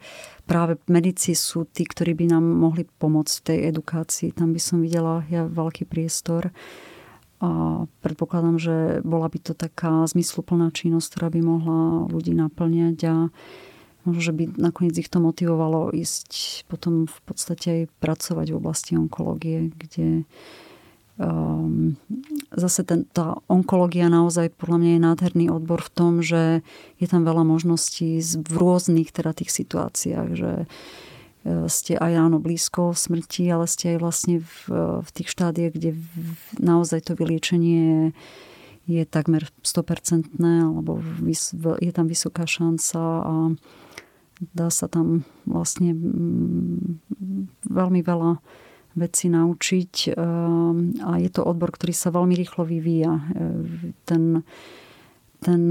práve 0.50 0.82
medici 0.90 1.38
sú 1.38 1.62
tí, 1.70 1.86
ktorí 1.86 2.18
by 2.18 2.26
nám 2.34 2.42
mohli 2.42 2.90
pomôcť 2.98 3.34
v 3.38 3.46
tej 3.46 3.58
edukácii. 3.70 4.34
Tam 4.34 4.50
by 4.50 4.58
som 4.58 4.82
videla 4.82 5.22
ja 5.30 5.46
veľký 5.46 5.86
priestor. 5.86 6.50
A 7.42 7.82
predpokladám, 8.02 8.58
že 8.58 8.76
bola 9.02 9.26
by 9.26 9.38
to 9.42 9.54
taká 9.54 10.06
zmysluplná 10.10 10.70
činnosť, 10.74 11.06
ktorá 11.14 11.28
by 11.30 11.40
mohla 11.42 11.80
ľudí 12.10 12.34
naplňať 12.34 12.98
a 13.10 13.14
možno, 14.06 14.20
že 14.22 14.34
by 14.34 14.58
nakoniec 14.58 14.98
ich 14.98 15.10
to 15.10 15.22
motivovalo 15.22 15.94
ísť 15.94 16.62
potom 16.66 17.06
v 17.06 17.18
podstate 17.26 17.66
aj 17.70 17.82
pracovať 18.02 18.46
v 18.50 18.58
oblasti 18.58 18.98
onkológie, 18.98 19.70
kde 19.74 20.26
um, 21.22 21.94
zase 22.52 22.82
ten, 22.84 23.06
tá 23.14 23.38
onkológia 23.46 24.10
naozaj 24.10 24.52
podľa 24.58 24.78
mňa 24.78 24.90
je 24.90 25.00
nádherný 25.00 25.46
odbor 25.48 25.80
v 25.80 25.92
tom, 25.94 26.12
že 26.20 26.60
je 26.98 27.06
tam 27.06 27.22
veľa 27.22 27.46
možností 27.46 28.20
v 28.20 28.54
rôznych 28.54 29.14
teda 29.14 29.32
tých 29.32 29.54
situáciách, 29.54 30.28
že 30.36 30.52
e, 30.62 30.66
ste 31.70 31.96
aj 31.96 32.12
áno 32.28 32.38
blízko 32.42 32.92
smrti, 32.92 33.48
ale 33.48 33.64
ste 33.70 33.96
aj 33.96 33.98
vlastne 34.02 34.36
v, 34.42 34.54
v 35.00 35.10
tých 35.14 35.28
štádiach, 35.32 35.72
kde 35.72 35.96
naozaj 36.60 37.08
to 37.08 37.12
vyliečenie 37.16 38.12
je, 38.90 39.02
takmer 39.06 39.46
100% 39.62 40.42
alebo 40.42 40.98
je 41.78 41.92
tam 41.94 42.06
vysoká 42.10 42.44
šanca 42.50 43.00
a 43.22 43.34
dá 44.50 44.68
sa 44.74 44.90
tam 44.90 45.22
vlastne 45.46 45.94
veľmi 47.70 48.00
veľa 48.02 48.42
veci 48.94 49.26
naučiť 49.32 49.94
ehm, 50.12 51.04
a 51.04 51.18
je 51.18 51.30
to 51.32 51.42
odbor, 51.44 51.72
ktorý 51.72 51.94
sa 51.94 52.12
veľmi 52.12 52.34
rýchlo 52.36 52.66
vyvíja. 52.66 53.12
Ehm, 53.32 53.96
ten, 54.04 54.44
ten 55.40 55.62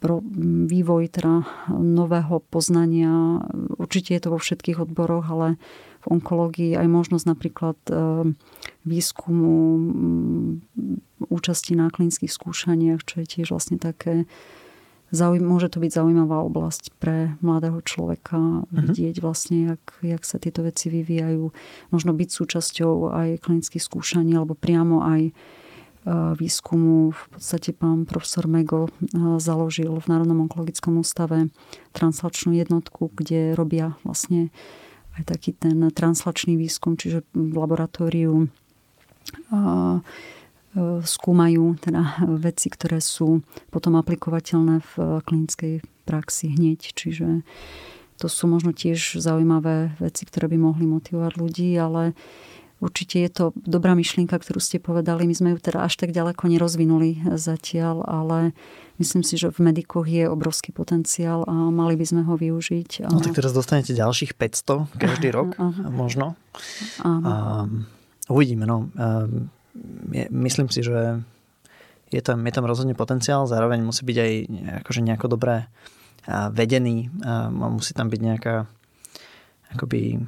pro 0.00 0.24
vývoj 0.66 1.12
teda 1.12 1.44
nového 1.76 2.40
poznania, 2.48 3.44
určite 3.76 4.16
je 4.16 4.22
to 4.24 4.32
vo 4.32 4.40
všetkých 4.40 4.80
odboroch, 4.80 5.28
ale 5.28 5.48
v 6.00 6.06
onkológii 6.16 6.80
aj 6.80 6.88
možnosť 6.88 7.24
napríklad 7.28 7.78
ehm, 7.92 8.40
výskumu, 8.88 9.56
účasti 11.28 11.76
na 11.76 11.92
klinických 11.92 12.32
skúšaniach, 12.32 13.04
čo 13.04 13.20
je 13.20 13.26
tiež 13.28 13.52
vlastne 13.52 13.76
také 13.76 14.24
Zaujím, 15.10 15.42
môže 15.42 15.66
to 15.66 15.82
byť 15.82 15.90
zaujímavá 15.90 16.38
oblasť 16.46 16.94
pre 17.02 17.34
mladého 17.42 17.82
človeka 17.82 18.38
uh-huh. 18.38 18.70
vidieť 18.70 19.18
vlastne, 19.18 19.74
jak, 19.74 19.82
jak 20.06 20.22
sa 20.22 20.38
tieto 20.38 20.62
veci 20.62 20.86
vyvíjajú. 20.86 21.50
Možno 21.90 22.14
byť 22.14 22.28
súčasťou 22.30 23.10
aj 23.10 23.28
klinických 23.42 23.82
skúšaní 23.82 24.38
alebo 24.38 24.54
priamo 24.54 25.02
aj 25.02 25.22
e, 25.26 25.32
výskumu. 26.38 27.10
V 27.10 27.24
podstate 27.34 27.74
pán 27.74 28.06
profesor 28.06 28.46
Mego 28.46 28.86
e, 28.86 28.90
založil 29.42 29.90
v 29.98 30.06
Národnom 30.06 30.46
onkologickom 30.46 31.02
ústave 31.02 31.50
translačnú 31.90 32.54
jednotku, 32.54 33.10
kde 33.10 33.58
robia 33.58 33.98
vlastne 34.06 34.54
aj 35.18 35.26
taký 35.26 35.58
ten 35.58 35.90
translačný 35.90 36.54
výskum, 36.54 36.94
čiže 36.94 37.26
v 37.34 37.54
laboratóriu 37.58 38.46
skúmajú 41.02 41.74
teda 41.82 42.30
veci, 42.38 42.70
ktoré 42.70 43.02
sú 43.02 43.42
potom 43.74 43.98
aplikovateľné 43.98 44.82
v 44.94 45.18
klinickej 45.26 45.82
praxi 46.06 46.54
hneď. 46.54 46.94
Čiže 46.94 47.42
to 48.20 48.26
sú 48.28 48.46
možno 48.46 48.70
tiež 48.70 49.18
zaujímavé 49.18 49.96
veci, 49.98 50.28
ktoré 50.28 50.46
by 50.46 50.58
mohli 50.60 50.86
motivovať 50.86 51.32
ľudí, 51.40 51.74
ale 51.74 52.12
určite 52.78 53.18
je 53.18 53.30
to 53.30 53.44
dobrá 53.56 53.98
myšlienka, 53.98 54.36
ktorú 54.36 54.62
ste 54.62 54.78
povedali. 54.78 55.26
My 55.26 55.34
sme 55.34 55.48
ju 55.54 55.58
teda 55.58 55.88
až 55.88 55.98
tak 55.98 56.14
ďaleko 56.14 56.46
nerozvinuli 56.46 57.18
zatiaľ, 57.34 58.06
ale 58.06 58.52
myslím 59.02 59.26
si, 59.26 59.40
že 59.40 59.50
v 59.50 59.58
medikoch 59.72 60.06
je 60.06 60.28
obrovský 60.28 60.70
potenciál 60.70 61.42
a 61.48 61.72
mali 61.72 61.96
by 61.96 62.06
sme 62.06 62.22
ho 62.28 62.36
využiť. 62.36 63.10
No 63.10 63.18
tak 63.18 63.34
teraz 63.34 63.56
dostanete 63.56 63.96
ďalších 63.96 64.36
500 64.36 65.00
každý 65.00 65.32
rok, 65.32 65.56
aha. 65.58 65.88
možno. 65.90 66.38
Áno. 67.02 67.24
A 67.26 67.34
uvidíme, 68.28 68.68
no. 68.68 68.92
Um, 68.94 69.48
myslím 70.30 70.68
si, 70.68 70.82
že 70.82 71.22
je 72.10 72.22
tam, 72.22 72.42
je 72.42 72.52
tam 72.52 72.66
rozhodne 72.66 72.98
potenciál, 72.98 73.46
zároveň 73.46 73.86
musí 73.86 74.02
byť 74.02 74.16
aj 74.18 74.32
akože 74.82 75.00
nejako 75.06 75.26
dobré 75.38 75.70
vedený, 76.28 77.08
musí 77.54 77.94
tam 77.94 78.10
byť 78.10 78.20
nejaká 78.20 78.66
akoby 79.70 80.18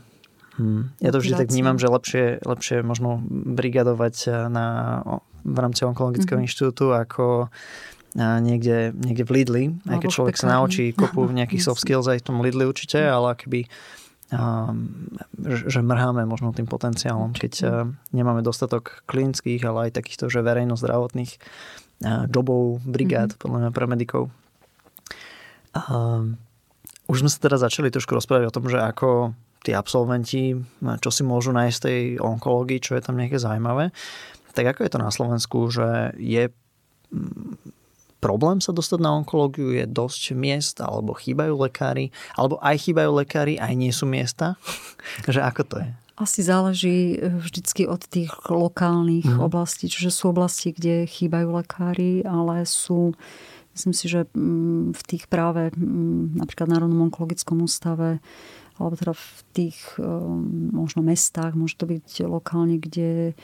hm, 0.57 0.83
ja 1.03 1.11
to 1.11 1.19
vždy 1.19 1.35
tak 1.35 1.51
vnímam, 1.51 1.77
že 1.77 1.91
lepšie, 1.91 2.47
lepšie 2.47 2.87
možno 2.87 3.19
brigadovať 3.29 4.47
na, 4.47 4.67
v 5.43 5.59
rámci 5.59 5.83
onkologického 5.83 6.39
mm-hmm. 6.39 6.47
inštitútu 6.47 6.95
ako 6.95 7.51
niekde, 8.17 8.93
niekde 8.95 9.25
v 9.25 9.31
Lidli, 9.41 9.65
aj 9.89 9.99
keď 10.05 10.11
človek 10.13 10.37
sa 10.37 10.59
naučí 10.59 10.93
kopu 10.93 11.27
nejakých 11.33 11.63
soft 11.67 11.83
skills 11.83 12.07
aj 12.07 12.23
v 12.23 12.27
tom 12.27 12.39
Lidli 12.45 12.69
určite, 12.69 13.01
ale 13.01 13.35
keby 13.35 13.67
že 15.43 15.81
mrháme 15.85 16.25
možno 16.25 16.57
tým 16.57 16.65
potenciálom, 16.65 17.37
keď 17.37 17.85
nemáme 18.17 18.41
dostatok 18.41 19.05
klinických, 19.05 19.61
ale 19.69 19.93
aj 19.93 20.01
takýchto, 20.01 20.33
že 20.33 20.41
verejno-zdravotných 20.41 21.37
jobov, 22.33 22.81
brigád, 22.83 23.37
mm-hmm. 23.37 23.43
podľa 23.45 23.59
mňa 23.61 23.71
pre 23.77 23.87
medikov. 23.87 24.23
Už 27.07 27.17
sme 27.21 27.29
sa 27.29 27.39
teda 27.45 27.61
začali 27.61 27.93
trošku 27.93 28.17
rozprávať 28.17 28.49
o 28.49 28.55
tom, 28.55 28.67
že 28.73 28.81
ako 28.81 29.37
tí 29.63 29.77
absolventi, 29.77 30.57
čo 30.81 31.11
si 31.13 31.23
môžu 31.23 31.55
nájsť 31.55 31.79
tej 31.79 32.01
onkológii, 32.19 32.83
čo 32.83 32.99
je 32.99 33.05
tam 33.05 33.15
nejaké 33.21 33.39
zaujímavé. 33.39 33.93
Tak 34.57 34.75
ako 34.75 34.81
je 34.83 34.91
to 34.91 34.99
na 34.99 35.11
Slovensku, 35.13 35.59
že 35.71 36.17
je 36.19 36.51
problém 38.23 38.63
sa 38.63 38.71
dostať 38.71 39.03
na 39.03 39.11
onkológiu, 39.19 39.75
je 39.75 39.83
dosť 39.83 40.39
miest, 40.39 40.79
alebo 40.79 41.19
chýbajú 41.19 41.59
lekári, 41.59 42.15
alebo 42.39 42.63
aj 42.63 42.87
chýbajú 42.87 43.11
lekári, 43.19 43.59
aj 43.59 43.75
nie 43.75 43.91
sú 43.91 44.07
miesta? 44.07 44.55
že 45.35 45.43
ako 45.43 45.63
to 45.67 45.77
je? 45.83 45.91
Asi 46.15 46.41
záleží 46.47 47.19
e, 47.19 47.35
vždycky 47.43 47.91
od 47.91 48.07
tých 48.07 48.31
lokálnych 48.47 49.27
mm. 49.27 49.43
oblastí. 49.43 49.91
Čiže 49.91 50.15
sú 50.15 50.31
oblasti, 50.31 50.71
kde 50.71 51.11
chýbajú 51.11 51.51
lekári, 51.51 52.23
ale 52.23 52.63
sú, 52.63 53.19
myslím 53.75 53.95
si, 53.97 54.07
že 54.07 54.31
mm, 54.31 54.95
v 54.95 55.03
tých 55.03 55.27
práve 55.27 55.75
mm, 55.75 56.39
napríklad 56.39 56.71
Národnom 56.71 57.11
onkologickom 57.11 57.59
ústave 57.67 58.23
alebo 58.81 58.97
teda 58.97 59.13
v 59.13 59.39
tých 59.53 59.79
e, 60.01 60.03
možno 60.73 61.05
mestách, 61.05 61.53
môže 61.55 61.77
to 61.77 61.87
byť 61.87 62.25
lokálne, 62.25 62.81
kde 62.81 63.37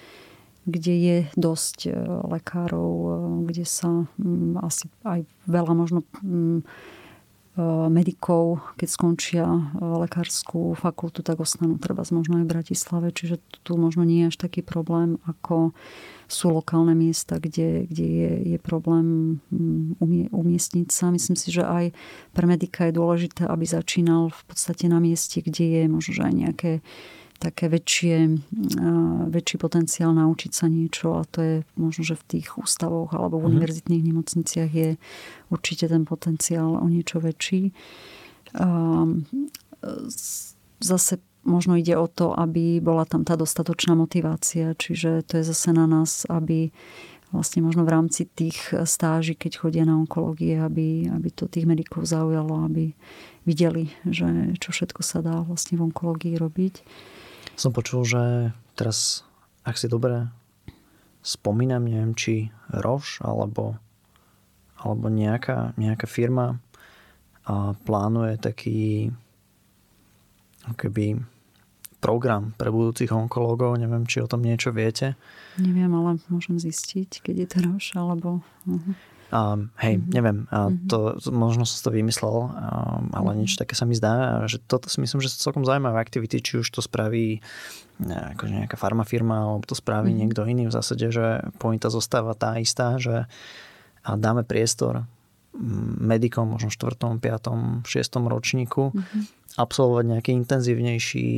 kde 0.69 0.95
je 0.95 1.17
dosť 1.35 1.79
e, 1.89 1.91
lekárov, 2.29 2.93
e, 2.93 3.11
kde 3.49 3.65
sa 3.65 4.05
mm, 4.21 4.61
asi 4.61 4.93
aj 5.09 5.25
veľa 5.49 5.73
možno 5.73 6.05
mm, 6.21 6.61
e, 6.61 6.65
medikov, 7.89 8.61
keď 8.77 8.89
skončia 8.93 9.47
lekárskú 9.81 10.77
fakultu, 10.77 11.25
tak 11.25 11.41
ostanú 11.41 11.81
treba 11.81 12.05
možno 12.13 12.39
aj 12.39 12.45
v 12.45 12.53
Bratislave, 12.53 13.09
čiže 13.17 13.41
tu 13.65 13.81
možno 13.81 14.05
nie 14.05 14.29
je 14.29 14.31
až 14.31 14.37
taký 14.37 14.61
problém, 14.61 15.17
ako 15.25 15.73
sú 16.29 16.53
lokálne 16.53 16.93
miesta, 16.93 17.41
kde, 17.41 17.89
kde 17.89 18.05
je, 18.05 18.33
je 18.53 18.59
problém 18.61 19.41
mm, 19.49 20.05
umie, 20.05 20.29
umiestniť 20.29 20.93
sa. 20.93 21.09
Myslím 21.09 21.41
si, 21.41 21.49
že 21.49 21.65
aj 21.65 21.97
pre 22.37 22.45
medika 22.45 22.85
je 22.85 23.01
dôležité, 23.01 23.49
aby 23.49 23.65
začínal 23.65 24.29
v 24.29 24.43
podstate 24.45 24.85
na 24.93 25.01
mieste, 25.01 25.41
kde 25.41 25.65
je 25.65 25.83
možno 25.89 26.13
že 26.13 26.23
aj 26.29 26.35
nejaké 26.37 26.73
také 27.39 27.71
väčšie, 27.71 28.43
väčší 29.31 29.57
potenciál 29.63 30.11
naučiť 30.11 30.53
sa 30.53 30.67
niečo 30.67 31.19
a 31.19 31.23
to 31.23 31.39
je 31.39 31.55
možno, 31.79 32.03
že 32.03 32.19
v 32.19 32.27
tých 32.37 32.59
ústavoch 32.59 33.15
alebo 33.15 33.39
v 33.39 33.47
mhm. 33.47 33.51
univerzitných 33.55 34.07
nemocniciach 34.11 34.71
je 34.75 34.91
určite 35.49 35.87
ten 35.87 36.03
potenciál 36.03 36.75
o 36.77 36.87
niečo 36.91 37.23
väčší. 37.23 37.71
Zase 40.79 41.15
možno 41.47 41.79
ide 41.79 41.95
o 41.95 42.11
to, 42.11 42.35
aby 42.35 42.83
bola 42.83 43.07
tam 43.07 43.23
tá 43.23 43.39
dostatočná 43.39 43.95
motivácia, 43.95 44.75
čiže 44.75 45.23
to 45.25 45.41
je 45.41 45.45
zase 45.47 45.71
na 45.73 45.87
nás, 45.87 46.27
aby 46.27 46.75
vlastne 47.33 47.61
možno 47.61 47.85
v 47.85 47.93
rámci 47.93 48.25
tých 48.25 48.73
stáží, 48.89 49.37
keď 49.37 49.61
chodia 49.61 49.85
na 49.85 50.01
onkológie, 50.01 50.57
aby, 50.57 51.13
aby 51.13 51.29
to 51.29 51.45
tých 51.45 51.69
medikov 51.69 52.09
zaujalo, 52.09 52.65
aby 52.65 52.97
videli, 53.45 53.93
že 54.09 54.57
čo 54.61 54.73
všetko 54.73 55.01
sa 55.05 55.21
dá 55.21 55.45
vlastne 55.45 55.77
v 55.77 55.93
onkológii 55.93 56.41
robiť. 56.41 56.75
Som 57.59 57.75
počul, 57.75 58.07
že 58.07 58.55
teraz, 58.79 59.27
ak 59.67 59.75
si 59.75 59.91
dobre 59.91 60.31
spomínam, 61.27 61.91
neviem, 61.91 62.15
či 62.15 62.55
Roš 62.71 63.19
alebo, 63.27 63.75
alebo 64.79 65.11
nejaká, 65.11 65.75
nejaká 65.75 66.07
firma 66.07 66.63
a 67.43 67.75
plánuje 67.75 68.39
taký 68.39 69.11
keby 70.71 71.19
program 71.99 72.55
pre 72.55 72.71
budúcich 72.71 73.11
onkológov. 73.11 73.75
Neviem, 73.75 74.07
či 74.07 74.23
o 74.23 74.31
tom 74.31 74.47
niečo 74.47 74.71
viete. 74.71 75.19
Neviem, 75.59 75.91
ale 75.99 76.23
môžem 76.31 76.63
zistiť, 76.63 77.27
keď 77.27 77.35
je 77.43 77.49
to 77.51 77.59
Roš, 77.67 77.87
alebo... 77.99 78.39
Uh-huh. 78.71 78.95
Um, 79.29 79.69
hej, 79.77 80.01
mm-hmm. 80.01 80.13
neviem, 80.17 80.39
a 80.49 80.73
mhm. 80.73 80.89
to, 80.89 80.99
možno 81.29 81.69
som 81.69 81.85
to 81.85 81.91
vymyslel, 81.93 82.49
um, 82.49 83.13
ale 83.13 83.13
mm-hmm. 83.13 83.39
niečo 83.45 83.61
také 83.61 83.77
sa 83.77 83.85
mi 83.85 83.93
zdá, 83.93 84.49
že 84.49 84.57
toto 84.57 84.89
si 84.89 85.05
myslím, 85.05 85.21
že 85.21 85.29
sú 85.29 85.45
celkom 85.45 85.69
zaujímavé 85.69 86.01
aktivity, 86.01 86.41
či 86.41 86.65
už 86.65 86.73
to 86.73 86.81
spraví 86.81 87.45
akože 88.01 88.65
nejaká 88.65 88.81
farmafirma, 88.81 89.53
alebo 89.53 89.69
to 89.69 89.77
spraví 89.77 90.09
mm-hmm. 90.09 90.21
niekto 90.25 90.49
iný 90.49 90.65
v 90.71 90.77
zásade, 90.81 91.13
že 91.13 91.45
pointa 91.61 91.93
zostáva 91.93 92.33
tá 92.33 92.57
istá, 92.57 92.97
že 92.97 93.29
a 94.07 94.17
dáme 94.17 94.47
priestor 94.49 95.05
medikom, 95.99 96.55
možno 96.55 96.73
4., 96.73 97.21
5., 97.21 97.85
6. 97.85 98.31
ročníku 98.33 98.95
mm-hmm. 98.95 99.23
absolvovať 99.61 100.05
nejaký 100.09 100.31
intenzívnejší 100.33 101.29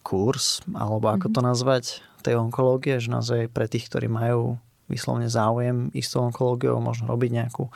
kurz, 0.00 0.64
alebo 0.72 1.12
ako 1.12 1.28
mm-hmm. 1.28 1.36
to 1.36 1.40
nazvať, 1.42 1.84
tej 2.22 2.38
onkológie, 2.38 3.02
že 3.02 3.10
naozaj 3.10 3.50
pre 3.50 3.66
tých, 3.66 3.90
ktorí 3.90 4.06
majú 4.06 4.62
vyslovne 4.92 5.32
záujem 5.32 5.88
istou 5.96 6.28
onkológiou, 6.28 6.76
možno 6.84 7.08
robiť 7.08 7.30
nejakú 7.32 7.72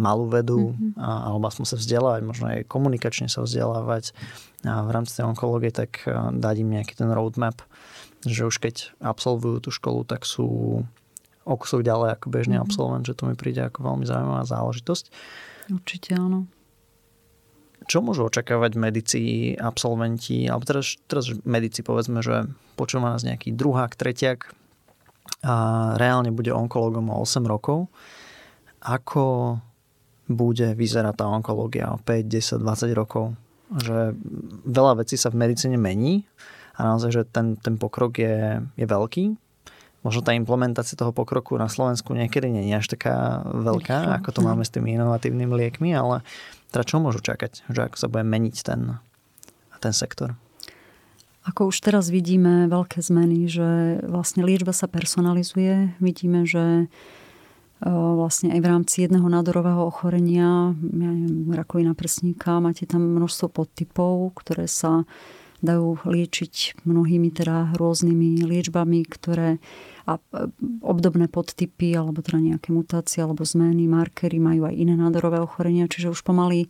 malú 0.00 0.26
vedu, 0.26 0.72
mm-hmm. 0.72 0.98
a, 0.98 1.30
alebo 1.30 1.44
aspoň 1.46 1.64
sa 1.68 1.76
vzdelávať, 1.76 2.22
možno 2.24 2.44
aj 2.50 2.66
komunikačne 2.66 3.28
sa 3.28 3.44
vzdelávať 3.44 4.16
a 4.64 4.80
v 4.82 4.90
rámci 4.90 5.12
tej 5.14 5.28
onkológie, 5.28 5.70
tak 5.70 6.02
dať 6.32 6.56
im 6.64 6.72
nejaký 6.80 6.96
ten 6.96 7.12
roadmap, 7.12 7.60
že 8.24 8.48
už 8.48 8.58
keď 8.58 8.96
absolvujú 9.04 9.60
tú 9.60 9.70
školu, 9.70 10.08
tak 10.08 10.24
sú 10.24 10.80
o 11.44 11.54
kusok 11.60 11.84
ďalej 11.84 12.16
ako 12.16 12.26
bežný 12.32 12.56
mm-hmm. 12.56 12.66
absolvent, 12.66 13.04
že 13.04 13.12
to 13.14 13.28
mi 13.28 13.36
príde 13.36 13.60
ako 13.60 13.84
veľmi 13.84 14.08
zaujímavá 14.08 14.48
záležitosť. 14.48 15.04
Určite 15.68 16.16
áno. 16.16 16.48
Čo 17.84 18.00
môžu 18.00 18.24
očakávať 18.24 18.80
medici, 18.80 19.52
absolventi, 19.60 20.48
alebo 20.48 20.64
teraz, 20.64 20.96
teraz 21.04 21.28
medici 21.44 21.84
povedzme, 21.84 22.24
že 22.24 22.48
počúva 22.80 23.12
nás 23.12 23.28
nejaký 23.28 23.52
druhák, 23.52 23.92
tretiak, 23.92 24.56
a 25.44 25.54
reálne 26.00 26.32
bude 26.32 26.52
onkologom 26.52 27.12
o 27.12 27.20
8 27.20 27.44
rokov. 27.44 27.92
Ako 28.80 29.58
bude 30.24 30.72
vyzerať 30.72 31.20
tá 31.20 31.28
onkológia 31.28 31.92
o 31.92 32.00
5, 32.00 32.24
10, 32.24 32.64
20 32.64 32.92
rokov? 32.96 33.36
Že 33.76 34.16
veľa 34.64 35.04
vecí 35.04 35.20
sa 35.20 35.28
v 35.28 35.40
medicíne 35.44 35.76
mení 35.76 36.24
a 36.76 36.92
naozaj, 36.92 37.10
že 37.12 37.22
ten, 37.28 37.60
ten 37.60 37.76
pokrok 37.76 38.16
je, 38.16 38.60
je 38.76 38.86
veľký. 38.88 39.36
Možno 40.04 40.20
tá 40.20 40.36
implementácia 40.36 41.00
toho 41.00 41.16
pokroku 41.16 41.56
na 41.56 41.68
Slovensku 41.72 42.12
niekedy 42.12 42.52
nie 42.52 42.68
je 42.68 42.76
až 42.76 42.86
taká 42.92 43.40
veľká, 43.48 44.20
ako 44.20 44.36
to 44.36 44.40
máme 44.44 44.60
s 44.60 44.68
tými 44.68 44.92
inovatívnymi 45.00 45.54
liekmi, 45.64 45.96
ale 45.96 46.20
teda 46.68 46.84
čo 46.84 47.00
môžu 47.00 47.24
čakať? 47.24 47.64
Že 47.72 47.80
ako 47.88 47.96
sa 47.96 48.10
bude 48.12 48.24
meniť 48.28 48.56
ten, 48.60 49.00
ten 49.80 49.96
sektor? 49.96 50.36
Ako 51.44 51.68
už 51.68 51.76
teraz 51.84 52.08
vidíme 52.08 52.72
veľké 52.72 53.04
zmeny, 53.04 53.44
že 53.52 54.00
vlastne 54.08 54.48
liečba 54.48 54.72
sa 54.72 54.88
personalizuje. 54.88 55.92
Vidíme, 56.00 56.48
že 56.48 56.64
e, 56.64 56.86
vlastne 57.92 58.48
aj 58.56 58.60
v 58.64 58.70
rámci 58.72 58.96
jedného 59.04 59.28
nádorového 59.28 59.84
ochorenia, 59.84 60.72
ja 60.72 61.10
neviem, 61.12 61.52
rakovina 61.52 61.92
prsníka, 61.92 62.64
máte 62.64 62.88
tam 62.88 63.04
množstvo 63.04 63.52
podtypov, 63.52 64.32
ktoré 64.40 64.64
sa 64.64 65.04
dajú 65.60 66.00
liečiť 66.04 66.84
mnohými 66.84 67.28
teda 67.32 67.76
rôznymi 67.76 68.44
liečbami, 68.44 69.04
ktoré 69.04 69.60
a 70.08 70.16
e, 70.16 70.20
obdobné 70.84 71.28
podtypy 71.28 71.96
alebo 71.96 72.20
teda 72.20 72.40
nejaké 72.40 72.72
mutácie 72.72 73.24
alebo 73.24 73.44
zmeny, 73.44 73.88
markery 73.88 74.36
majú 74.40 74.68
aj 74.68 74.74
iné 74.76 74.96
nádorové 74.96 75.40
ochorenia, 75.40 75.88
čiže 75.88 76.12
už 76.12 76.24
pomaly 76.24 76.68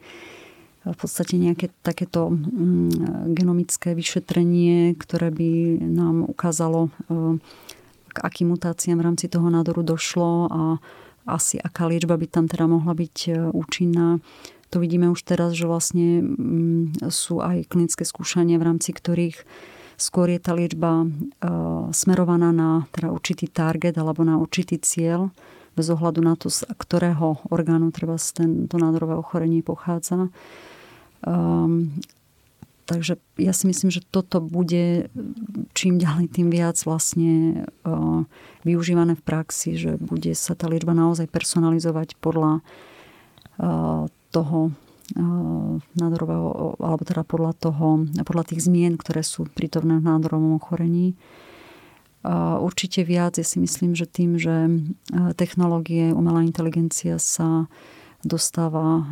v 0.84 0.96
podstate 0.96 1.40
nejaké 1.40 1.72
takéto 1.80 2.28
mm, 2.28 3.32
genomické 3.32 3.96
vyšetrenie, 3.96 4.92
ktoré 5.00 5.32
by 5.32 5.80
nám 5.80 6.28
ukázalo, 6.28 6.92
e, 7.08 7.40
k 8.12 8.16
akým 8.20 8.52
mutáciám 8.52 9.00
v 9.00 9.06
rámci 9.08 9.26
toho 9.32 9.48
nádoru 9.48 9.80
došlo 9.80 10.46
a 10.52 10.62
asi 11.24 11.56
aká 11.56 11.88
liečba 11.88 12.20
by 12.20 12.28
tam 12.28 12.44
teda 12.44 12.68
mohla 12.68 12.92
byť 12.92 13.16
e, 13.26 13.30
účinná. 13.48 14.20
To 14.76 14.76
vidíme 14.76 15.08
už 15.08 15.24
teraz, 15.24 15.56
že 15.56 15.64
vlastne 15.64 16.20
mm, 16.20 17.08
sú 17.08 17.40
aj 17.40 17.64
klinické 17.72 18.04
skúšania, 18.04 18.60
v 18.60 18.68
rámci 18.68 18.92
ktorých 18.92 19.40
skôr 19.96 20.28
je 20.28 20.40
tá 20.42 20.52
liečba 20.52 21.00
e, 21.00 21.06
smerovaná 21.96 22.52
na 22.52 22.84
teda 22.92 23.08
určitý 23.08 23.48
target 23.48 23.96
alebo 23.96 24.20
na 24.20 24.36
určitý 24.36 24.76
cieľ, 24.76 25.32
bez 25.74 25.88
ohľadu 25.90 26.20
na 26.22 26.36
to, 26.36 26.52
z 26.52 26.68
ktorého 26.76 27.40
orgánu 27.50 27.90
treba 27.90 28.20
to 28.20 28.76
nádorové 28.78 29.16
ochorenie 29.18 29.64
pochádza. 29.64 30.30
Um, 31.24 31.96
takže 32.84 33.16
ja 33.40 33.56
si 33.56 33.64
myslím, 33.64 33.88
že 33.88 34.04
toto 34.04 34.44
bude 34.44 35.08
čím 35.72 35.96
ďalej 35.96 36.36
tým 36.36 36.52
viac 36.52 36.76
vlastne 36.84 37.64
uh, 37.88 38.28
využívané 38.68 39.16
v 39.16 39.24
praxi, 39.24 39.80
že 39.80 39.96
bude 39.96 40.36
sa 40.36 40.52
tá 40.52 40.68
liečba 40.68 40.92
naozaj 40.92 41.32
personalizovať 41.32 42.20
podľa 42.20 42.60
uh, 42.60 44.04
toho 44.28 44.58
uh, 44.68 45.80
nádorového, 45.96 46.76
alebo 46.76 47.02
teda 47.08 47.24
podľa 47.24 47.52
toho, 47.56 48.04
podľa 48.20 48.44
tých 48.52 48.68
zmien, 48.68 49.00
ktoré 49.00 49.24
sú 49.24 49.48
prítomné 49.48 49.98
v 49.98 50.06
nádorovom 50.06 50.60
ochorení. 50.60 51.16
Určite 52.24 53.04
viac, 53.04 53.36
ja 53.36 53.44
si 53.44 53.60
myslím, 53.60 53.92
že 53.92 54.08
tým, 54.08 54.40
že 54.40 54.80
technológie, 55.36 56.08
umelá 56.08 56.40
inteligencia 56.40 57.20
sa 57.20 57.68
dostáva 58.24 58.84
e, 58.84 59.02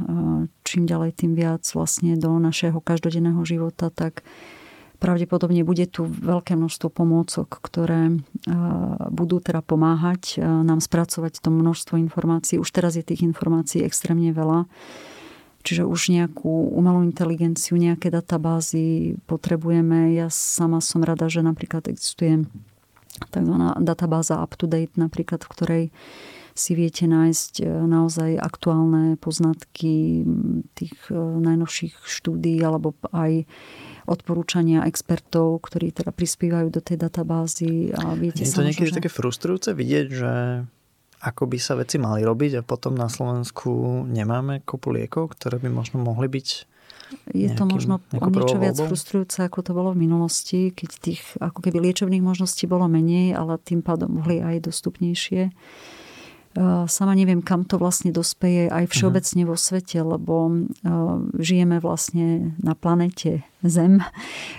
čím 0.65 0.89
ďalej 0.89 1.23
tým 1.25 1.33
viac 1.37 1.63
vlastne 1.73 2.17
do 2.17 2.33
našeho 2.41 2.81
každodenného 2.81 3.41
života, 3.45 3.93
tak 3.93 4.25
pravdepodobne 5.03 5.67
bude 5.67 5.91
tu 5.91 6.07
veľké 6.07 6.55
množstvo 6.55 6.89
pomôcok, 6.89 7.49
ktoré 7.59 8.11
e, 8.11 8.15
budú 9.11 9.43
teda 9.43 9.61
pomáhať 9.61 10.39
e, 10.39 10.45
nám 10.45 10.79
spracovať 10.79 11.43
to 11.43 11.51
množstvo 11.51 11.99
informácií. 11.99 12.57
Už 12.63 12.71
teraz 12.71 12.95
je 12.95 13.03
tých 13.03 13.27
informácií 13.27 13.83
extrémne 13.83 14.31
veľa. 14.31 14.71
Čiže 15.63 15.87
už 15.87 16.11
nejakú 16.11 16.75
umelú 16.75 17.07
inteligenciu, 17.07 17.79
nejaké 17.79 18.11
databázy 18.11 19.15
potrebujeme. 19.31 20.11
Ja 20.11 20.27
sama 20.27 20.83
som 20.83 21.07
rada, 21.07 21.31
že 21.31 21.39
napríklad 21.39 21.87
existuje 21.87 22.51
tzv. 23.31 23.55
databáza 23.79 24.43
up-to-date, 24.43 24.99
napríklad, 24.99 25.47
v 25.47 25.53
ktorej 25.55 25.85
si 26.53 26.73
viete 26.77 27.09
nájsť 27.09 27.53
e, 27.61 27.67
naozaj 27.69 28.37
aktuálne 28.37 29.17
poznatky 29.17 30.25
tých 30.77 30.97
e, 31.09 31.17
najnovších 31.17 31.97
štúdí 32.05 32.61
alebo 32.61 32.93
aj 33.13 33.49
odporúčania 34.05 34.85
expertov, 34.85 35.63
ktorí 35.65 35.95
teda 35.95 36.13
prispievajú 36.13 36.69
do 36.69 36.81
tej 36.85 37.01
databázy. 37.01 37.95
A 37.97 38.19
viete, 38.19 38.45
je 38.45 38.53
to 38.53 38.67
niekedy 38.67 38.93
že... 38.93 38.97
také 39.01 39.11
frustrujúce 39.11 39.73
vidieť, 39.73 40.07
že 40.11 40.33
ako 41.23 41.47
by 41.47 41.59
sa 41.63 41.79
veci 41.79 42.03
mali 42.03 42.27
robiť 42.27 42.61
a 42.61 42.67
potom 42.67 42.99
na 42.99 43.07
Slovensku 43.07 44.03
nemáme 44.11 44.67
kopu 44.67 44.91
liekov, 44.91 45.39
ktoré 45.39 45.63
by 45.63 45.71
možno 45.71 46.03
mohli 46.03 46.27
byť 46.27 46.73
je 47.33 47.49
to 47.53 47.65
možno 47.69 48.01
o 48.17 48.29
niečo 48.33 48.57
viac 48.57 48.77
frustrujúce, 48.77 49.45
ako 49.45 49.61
to 49.61 49.73
bolo 49.77 49.93
v 49.93 50.09
minulosti, 50.09 50.73
keď 50.73 50.91
tých 50.97 51.21
ako 51.39 51.61
keby 51.61 51.93
liečebných 51.93 52.25
možností 52.25 52.65
bolo 52.65 52.89
menej, 52.89 53.37
ale 53.37 53.61
tým 53.61 53.85
pádom 53.85 54.25
boli 54.25 54.41
aj 54.41 54.65
dostupnejšie. 54.65 55.53
Sama 56.89 57.17
neviem, 57.17 57.41
kam 57.41 57.65
to 57.65 57.81
vlastne 57.81 58.13
dospeje 58.13 58.69
aj 58.69 58.85
mhm. 58.87 58.93
všeobecne 58.93 59.43
vo 59.49 59.57
svete, 59.57 59.99
lebo 60.05 60.69
žijeme 61.41 61.81
vlastne 61.81 62.57
na 62.61 62.77
planete 62.77 63.47
Zem, 63.63 64.03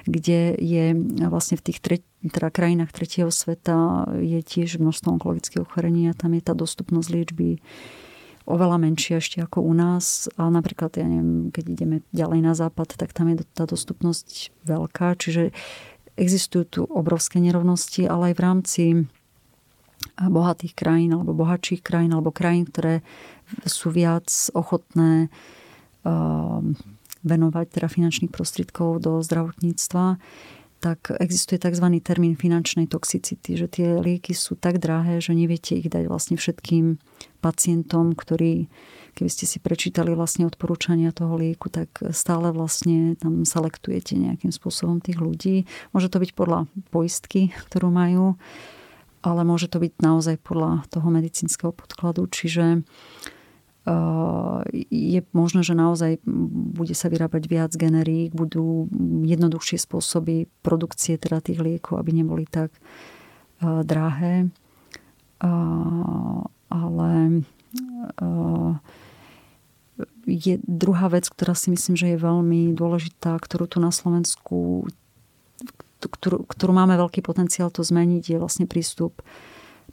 kde 0.08 0.56
je 0.56 0.96
vlastne 1.28 1.60
v 1.60 1.66
tých 1.68 1.80
tre- 1.84 2.08
teda 2.24 2.48
krajinách 2.48 2.96
tretieho 2.96 3.28
sveta 3.28 4.08
je 4.16 4.40
tiež 4.40 4.80
množstvo 4.80 5.20
onkologických 5.20 5.68
ochorení 5.68 6.08
a 6.08 6.16
tam 6.16 6.32
je 6.40 6.42
tá 6.42 6.56
dostupnosť 6.56 7.08
liečby 7.12 7.60
oveľa 8.48 8.78
menšia 8.80 9.20
ešte 9.20 9.44
ako 9.44 9.64
u 9.64 9.74
nás. 9.76 10.28
A 10.36 10.48
napríklad, 10.48 10.96
ja 11.00 11.08
neviem, 11.08 11.52
keď 11.52 11.66
ideme 11.68 11.98
ďalej 12.16 12.40
na 12.44 12.54
západ, 12.56 12.96
tak 12.96 13.16
tam 13.16 13.32
je 13.32 13.44
tá 13.56 13.68
dostupnosť 13.68 14.52
veľká. 14.68 15.16
Čiže 15.20 15.56
existujú 16.20 16.64
tu 16.64 16.82
obrovské 16.88 17.40
nerovnosti, 17.40 18.06
ale 18.06 18.32
aj 18.32 18.34
v 18.36 18.44
rámci 18.44 18.84
bohatých 20.18 20.74
krajín 20.78 21.18
alebo 21.18 21.34
bohatších 21.34 21.82
krajín 21.82 22.14
alebo 22.14 22.30
krajín, 22.30 22.70
ktoré 22.70 23.02
sú 23.66 23.90
viac 23.90 24.30
ochotné 24.54 25.34
ehm, 26.06 26.78
venovať 27.24 27.66
teda 27.72 27.88
finančných 27.88 28.32
prostriedkov 28.34 29.00
do 29.00 29.24
zdravotníctva, 29.24 30.20
tak 30.84 31.16
existuje 31.16 31.56
tzv. 31.64 31.88
termín 32.04 32.36
finančnej 32.36 32.92
toxicity, 32.92 33.56
že 33.56 33.72
tie 33.72 33.88
lieky 34.04 34.36
sú 34.36 34.60
tak 34.60 34.84
drahé, 34.84 35.24
že 35.24 35.32
neviete 35.32 35.80
ich 35.80 35.88
dať 35.88 36.12
vlastne 36.12 36.36
všetkým 36.36 37.00
pacientom, 37.40 38.12
ktorí, 38.12 38.68
keby 39.16 39.30
ste 39.32 39.48
si 39.48 39.64
prečítali 39.64 40.12
vlastne 40.12 40.44
odporúčania 40.44 41.16
toho 41.16 41.40
lieku, 41.40 41.72
tak 41.72 41.88
stále 42.12 42.52
vlastne 42.52 43.16
tam 43.16 43.48
selektujete 43.48 44.20
nejakým 44.20 44.52
spôsobom 44.52 45.00
tých 45.00 45.24
ľudí. 45.24 45.64
Môže 45.96 46.12
to 46.12 46.20
byť 46.20 46.32
podľa 46.36 46.68
poistky, 46.92 47.56
ktorú 47.72 47.88
majú, 47.88 48.36
ale 49.24 49.42
môže 49.48 49.72
to 49.72 49.80
byť 49.80 50.04
naozaj 50.04 50.36
podľa 50.44 50.84
toho 50.92 51.08
medicínskeho 51.08 51.72
podkladu. 51.72 52.28
Čiže 52.28 52.84
eh, 52.84 54.60
je 54.92 55.20
možné, 55.32 55.64
že 55.64 55.74
naozaj 55.74 56.20
bude 56.76 56.94
sa 56.94 57.08
vyrábať 57.08 57.48
viac 57.48 57.72
generík, 57.72 58.36
budú 58.36 58.92
jednoduchšie 59.24 59.80
spôsoby 59.80 60.52
produkcie 60.60 61.16
teda 61.16 61.40
tých 61.40 61.64
liekov, 61.64 62.04
aby 62.04 62.12
neboli 62.12 62.44
tak 62.44 62.76
eh, 63.64 63.82
drahé. 63.88 64.52
Eh, 65.40 66.42
ale 66.74 67.12
je 70.26 70.58
druhá 70.66 71.08
vec, 71.12 71.30
ktorá 71.30 71.54
si 71.54 71.70
myslím, 71.70 71.94
že 71.94 72.16
je 72.16 72.18
veľmi 72.18 72.74
dôležitá, 72.74 73.38
ktorú 73.38 73.70
tu 73.70 73.78
na 73.78 73.94
Slovensku 73.94 74.90
ktorú, 76.10 76.48
ktorú 76.48 76.72
máme 76.74 76.96
veľký 76.98 77.22
potenciál 77.22 77.70
to 77.70 77.84
zmeniť, 77.86 78.36
je 78.36 78.38
vlastne 78.42 78.66
prístup 78.66 79.22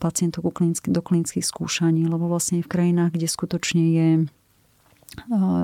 pacientov 0.01 0.49
do 0.49 1.01
klinických 1.05 1.45
skúšaní, 1.45 2.09
lebo 2.09 2.31
vlastne 2.31 2.65
v 2.65 2.71
krajinách, 2.73 3.13
kde 3.15 3.29
skutočne 3.29 3.85
je 3.93 4.09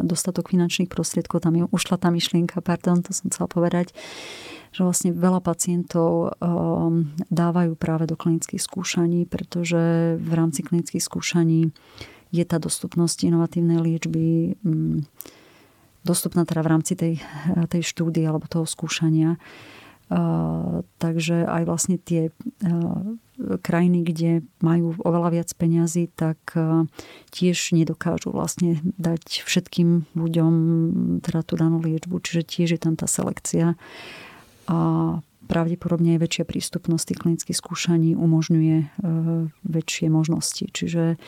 dostatok 0.03 0.51
finančných 0.51 0.90
prostriedkov, 0.90 1.47
tam 1.47 1.55
je 1.55 1.64
ušla 1.70 1.97
tá 2.03 2.11
myšlienka, 2.11 2.59
pardon, 2.61 3.01
to 3.01 3.14
som 3.14 3.30
chcela 3.30 3.47
povedať, 3.47 3.94
že 4.74 4.82
vlastne 4.82 5.14
veľa 5.14 5.38
pacientov 5.40 6.34
dávajú 7.30 7.78
práve 7.78 8.11
do 8.11 8.18
klinických 8.18 8.59
skúšaní, 8.59 9.24
pretože 9.30 10.18
v 10.18 10.32
rámci 10.34 10.66
klinických 10.66 11.01
skúšaní 11.01 11.70
je 12.34 12.44
tá 12.44 12.59
dostupnosť 12.59 13.30
inovatívnej 13.30 13.78
liečby 13.78 14.59
um, 14.66 15.07
dostupná 16.03 16.47
teda 16.47 16.62
v 16.62 16.70
rámci 16.70 16.92
tej, 16.99 17.14
tej 17.70 17.82
štúdie 17.82 18.26
alebo 18.26 18.51
toho 18.51 18.66
skúšania 18.66 19.38
takže 21.02 21.36
aj 21.50 21.62
vlastne 21.66 21.98
tie 21.98 22.30
krajiny, 23.36 24.07
kde 24.07 24.30
majú 24.62 24.94
oveľa 25.02 25.28
viac 25.34 25.50
peňazí, 25.59 26.09
tak 26.14 26.38
tiež 27.34 27.74
nedokážu 27.74 28.30
vlastne 28.30 28.78
dať 28.96 29.42
všetkým 29.42 30.07
ľuďom 30.14 30.52
teda 31.26 31.40
tú 31.42 31.59
danú 31.59 31.82
liečbu. 31.82 32.22
Čiže 32.22 32.42
tiež 32.46 32.68
je 32.78 32.80
tam 32.80 32.94
tá 32.94 33.11
selekcia. 33.11 33.74
A 34.70 34.78
pravdepodobne 35.46 36.18
aj 36.18 36.22
väčšia 36.22 36.44
prístupnosť 36.46 37.04
tých 37.11 37.20
klinických 37.22 37.59
skúšaní 37.59 38.14
umožňuje 38.14 39.02
väčšie 39.62 40.07
možnosti. 40.11 40.64
Čiže 40.70 41.18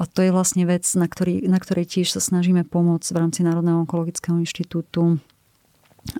a 0.00 0.08
to 0.08 0.24
je 0.24 0.32
vlastne 0.32 0.64
vec, 0.64 0.88
na, 0.96 1.04
ktorý, 1.04 1.44
na 1.44 1.60
ktorej 1.60 1.84
tiež 1.84 2.16
sa 2.16 2.24
snažíme 2.24 2.64
pomôcť 2.64 3.12
v 3.12 3.20
rámci 3.20 3.44
Národného 3.44 3.84
onkologického 3.84 4.40
inštitútu 4.40 5.20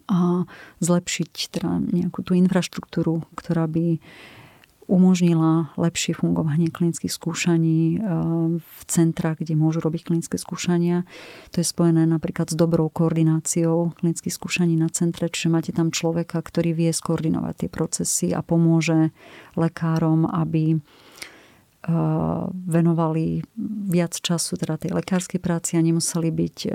a 0.07 0.45
zlepšiť 0.85 1.33
teda 1.57 1.81
nejakú 1.81 2.21
tú 2.21 2.37
infraštruktúru, 2.37 3.25
ktorá 3.35 3.65
by 3.67 3.99
umožnila 4.91 5.71
lepšie 5.79 6.19
fungovanie 6.19 6.67
klinických 6.67 7.15
skúšaní 7.15 7.95
e, 7.95 7.97
v 8.59 8.83
centrách, 8.91 9.39
kde 9.39 9.55
môžu 9.55 9.79
robiť 9.79 10.11
klinické 10.11 10.35
skúšania. 10.35 11.07
To 11.55 11.63
je 11.63 11.67
spojené 11.67 12.11
napríklad 12.11 12.51
s 12.51 12.59
dobrou 12.59 12.91
koordináciou 12.91 13.95
klinických 13.95 14.35
skúšaní 14.35 14.75
na 14.75 14.91
centre, 14.91 15.31
čiže 15.31 15.55
máte 15.55 15.71
tam 15.71 15.95
človeka, 15.95 16.43
ktorý 16.43 16.75
vie 16.75 16.91
skoordinovať 16.91 17.55
tie 17.55 17.71
procesy 17.71 18.29
a 18.35 18.43
pomôže 18.43 19.15
lekárom, 19.55 20.27
aby 20.27 20.75
e, 20.75 20.79
venovali 22.51 23.47
viac 23.87 24.19
času 24.19 24.59
teda 24.59 24.75
tej 24.75 24.91
lekárskej 24.99 25.39
práci 25.39 25.79
a 25.79 25.87
nemuseli 25.87 26.35
byť 26.35 26.57
e, 26.67 26.71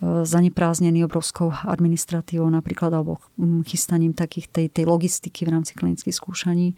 zaneprázdnený 0.00 1.04
obrovskou 1.04 1.52
administratívou 1.52 2.48
napríklad 2.48 2.88
alebo 2.96 3.20
mm, 3.36 3.68
chystaním 3.68 4.16
takých 4.16 4.48
tej, 4.48 4.66
tej 4.72 4.84
logistiky 4.88 5.44
v 5.44 5.52
rámci 5.52 5.76
klinických 5.76 6.16
skúšaní, 6.16 6.72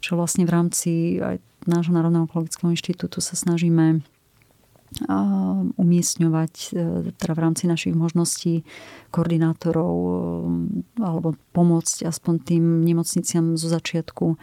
čo 0.00 0.16
vlastne 0.16 0.48
v 0.48 0.54
rámci 0.56 0.90
aj 1.20 1.36
nášho 1.68 1.92
Národného 1.92 2.24
onkologického 2.24 2.72
inštitútu 2.72 3.20
sa 3.20 3.36
snažíme 3.36 4.00
umiestňovať 5.80 6.52
e, 6.52 6.68
teda 7.16 7.32
v 7.32 7.40
rámci 7.40 7.64
našich 7.64 7.96
možností 7.96 8.60
koordinátorov 9.08 9.94
e, 9.96 10.10
alebo 11.00 11.32
pomôcť 11.56 12.04
aspoň 12.04 12.34
tým 12.44 12.64
nemocniciam 12.84 13.56
zo 13.56 13.72
začiatku 13.72 14.36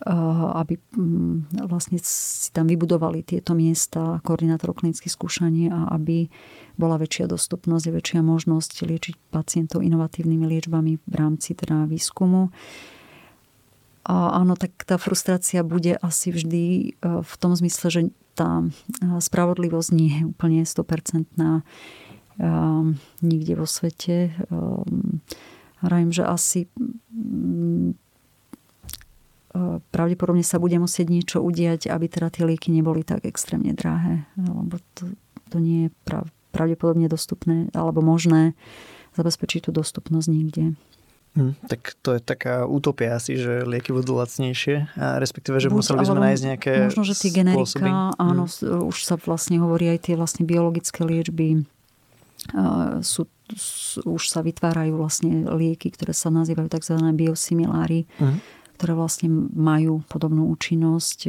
aby 0.00 0.80
mm, 0.80 1.68
vlastne 1.68 2.00
si 2.00 2.48
tam 2.56 2.64
vybudovali 2.64 3.20
tieto 3.20 3.52
miesta 3.52 4.24
koordinátorov 4.24 4.80
klinických 4.80 5.12
skúšaní 5.12 5.68
a 5.68 5.92
aby 5.92 6.32
bola 6.80 6.96
väčšia 6.96 7.28
dostupnosť 7.28 7.84
a 7.92 7.96
väčšia 8.00 8.20
možnosť 8.24 8.88
liečiť 8.88 9.14
pacientov 9.28 9.84
inovatívnymi 9.84 10.44
liečbami 10.56 10.92
v 10.96 11.14
rámci 11.14 11.52
teda 11.52 11.84
výskumu. 11.84 12.48
A 14.08 14.40
áno, 14.40 14.56
tak 14.56 14.72
tá 14.88 14.96
frustrácia 14.96 15.60
bude 15.60 16.00
asi 16.00 16.32
vždy 16.32 16.64
e, 16.64 16.84
v 17.20 17.34
tom 17.36 17.52
zmysle, 17.52 17.86
že 17.92 18.00
tá 18.32 18.64
e, 18.64 18.66
spravodlivosť 19.20 19.90
nie 19.92 20.10
je 20.16 20.22
úplne 20.24 20.64
100% 20.64 21.28
e, 21.28 21.60
nikde 23.20 23.54
vo 23.60 23.68
svete. 23.68 24.32
Hrajím, 25.84 26.10
že 26.12 26.24
asi 26.24 26.72
pravdepodobne 29.90 30.46
sa 30.46 30.62
bude 30.62 30.78
musieť 30.78 31.06
niečo 31.10 31.38
udiať, 31.42 31.90
aby 31.90 32.06
teda 32.06 32.30
tie 32.30 32.46
lieky 32.46 32.70
neboli 32.70 33.02
tak 33.02 33.26
extrémne 33.26 33.74
drahé. 33.74 34.26
Lebo 34.38 34.78
to, 34.94 35.10
to 35.50 35.56
nie 35.58 35.86
je 35.86 35.90
prav, 36.06 36.30
pravdepodobne 36.54 37.10
dostupné 37.10 37.66
alebo 37.74 37.98
možné 38.02 38.54
zabezpečiť 39.18 39.66
tú 39.66 39.70
dostupnosť 39.74 40.28
nikde. 40.30 40.64
Hm, 41.38 41.54
tak 41.70 41.94
to 42.02 42.18
je 42.18 42.20
taká 42.22 42.66
utopia 42.66 43.14
asi, 43.14 43.38
že 43.38 43.62
lieky 43.62 43.94
budú 43.94 44.18
lacnejšie, 44.18 44.98
a 44.98 45.22
respektíve, 45.22 45.62
že 45.62 45.70
Buď, 45.70 45.78
museli 45.78 45.98
by 46.02 46.06
sme 46.10 46.20
nájsť 46.26 46.42
nejaké 46.42 46.72
Možno, 46.90 47.06
že 47.06 47.14
tie 47.14 47.30
generika, 47.30 48.10
áno, 48.18 48.50
hm. 48.50 48.90
už 48.90 48.98
sa 49.06 49.14
vlastne 49.14 49.62
hovorí 49.62 49.94
aj 49.94 50.10
tie 50.10 50.14
vlastne 50.18 50.42
biologické 50.42 51.06
liečby, 51.06 51.62
sú, 53.06 53.30
sú, 53.54 53.98
už 54.10 54.22
sa 54.26 54.42
vytvárajú 54.42 54.98
vlastne 54.98 55.46
lieky, 55.54 55.94
ktoré 55.94 56.10
sa 56.10 56.34
nazývajú 56.34 56.66
tzv. 56.66 56.98
biosimilári. 57.14 58.10
Hm 58.18 58.59
ktoré 58.80 58.96
vlastne 58.96 59.28
majú 59.52 60.00
podobnú 60.08 60.48
účinnosť 60.56 61.28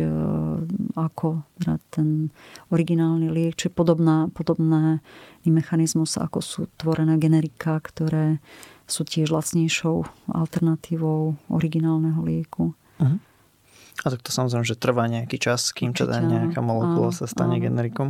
ako 0.96 1.44
teda 1.60 1.84
ten 1.92 2.32
originálny 2.72 3.28
liek, 3.28 3.60
čiže 3.60 3.76
podobná, 3.76 4.32
podobný 4.32 5.04
mechanizmus, 5.44 6.16
ako 6.16 6.40
sú 6.40 6.72
tvorené 6.80 7.20
generika, 7.20 7.76
ktoré 7.84 8.40
sú 8.88 9.04
tiež 9.04 9.36
lacnejšou 9.36 10.32
alternatívou 10.32 11.36
originálneho 11.52 12.24
lieku. 12.24 12.72
Uh-huh. 13.04 13.20
A 14.00 14.08
tak 14.08 14.24
to 14.24 14.32
samozrejme, 14.32 14.64
že 14.64 14.80
trvá 14.80 15.12
nejaký 15.12 15.36
čas, 15.36 15.76
kým 15.76 15.92
teda 15.92 16.24
nejaká 16.24 16.64
molekula 16.64 17.12
sa 17.12 17.28
stane 17.28 17.60
áno. 17.60 17.64
generikom. 17.68 18.10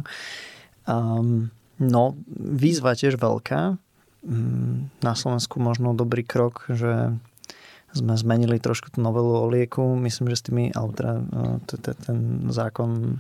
Um, 0.86 1.50
no, 1.82 2.14
výzva 2.38 2.94
tiež 2.94 3.18
veľká. 3.18 3.74
Um, 4.22 4.94
na 5.02 5.18
Slovensku 5.18 5.58
možno 5.58 5.98
dobrý 5.98 6.22
krok, 6.22 6.70
že 6.70 7.18
sme 7.92 8.16
zmenili 8.16 8.58
trošku 8.58 8.92
tú 8.96 9.04
novelu 9.04 9.32
o 9.44 9.46
lieku. 9.52 9.96
Myslím, 10.00 10.32
že 10.32 10.40
s 10.40 10.44
tými, 10.48 10.72
alebo 10.72 10.96
teda 10.96 11.14
e, 11.92 11.94
ten 12.08 12.48
zákon 12.48 13.20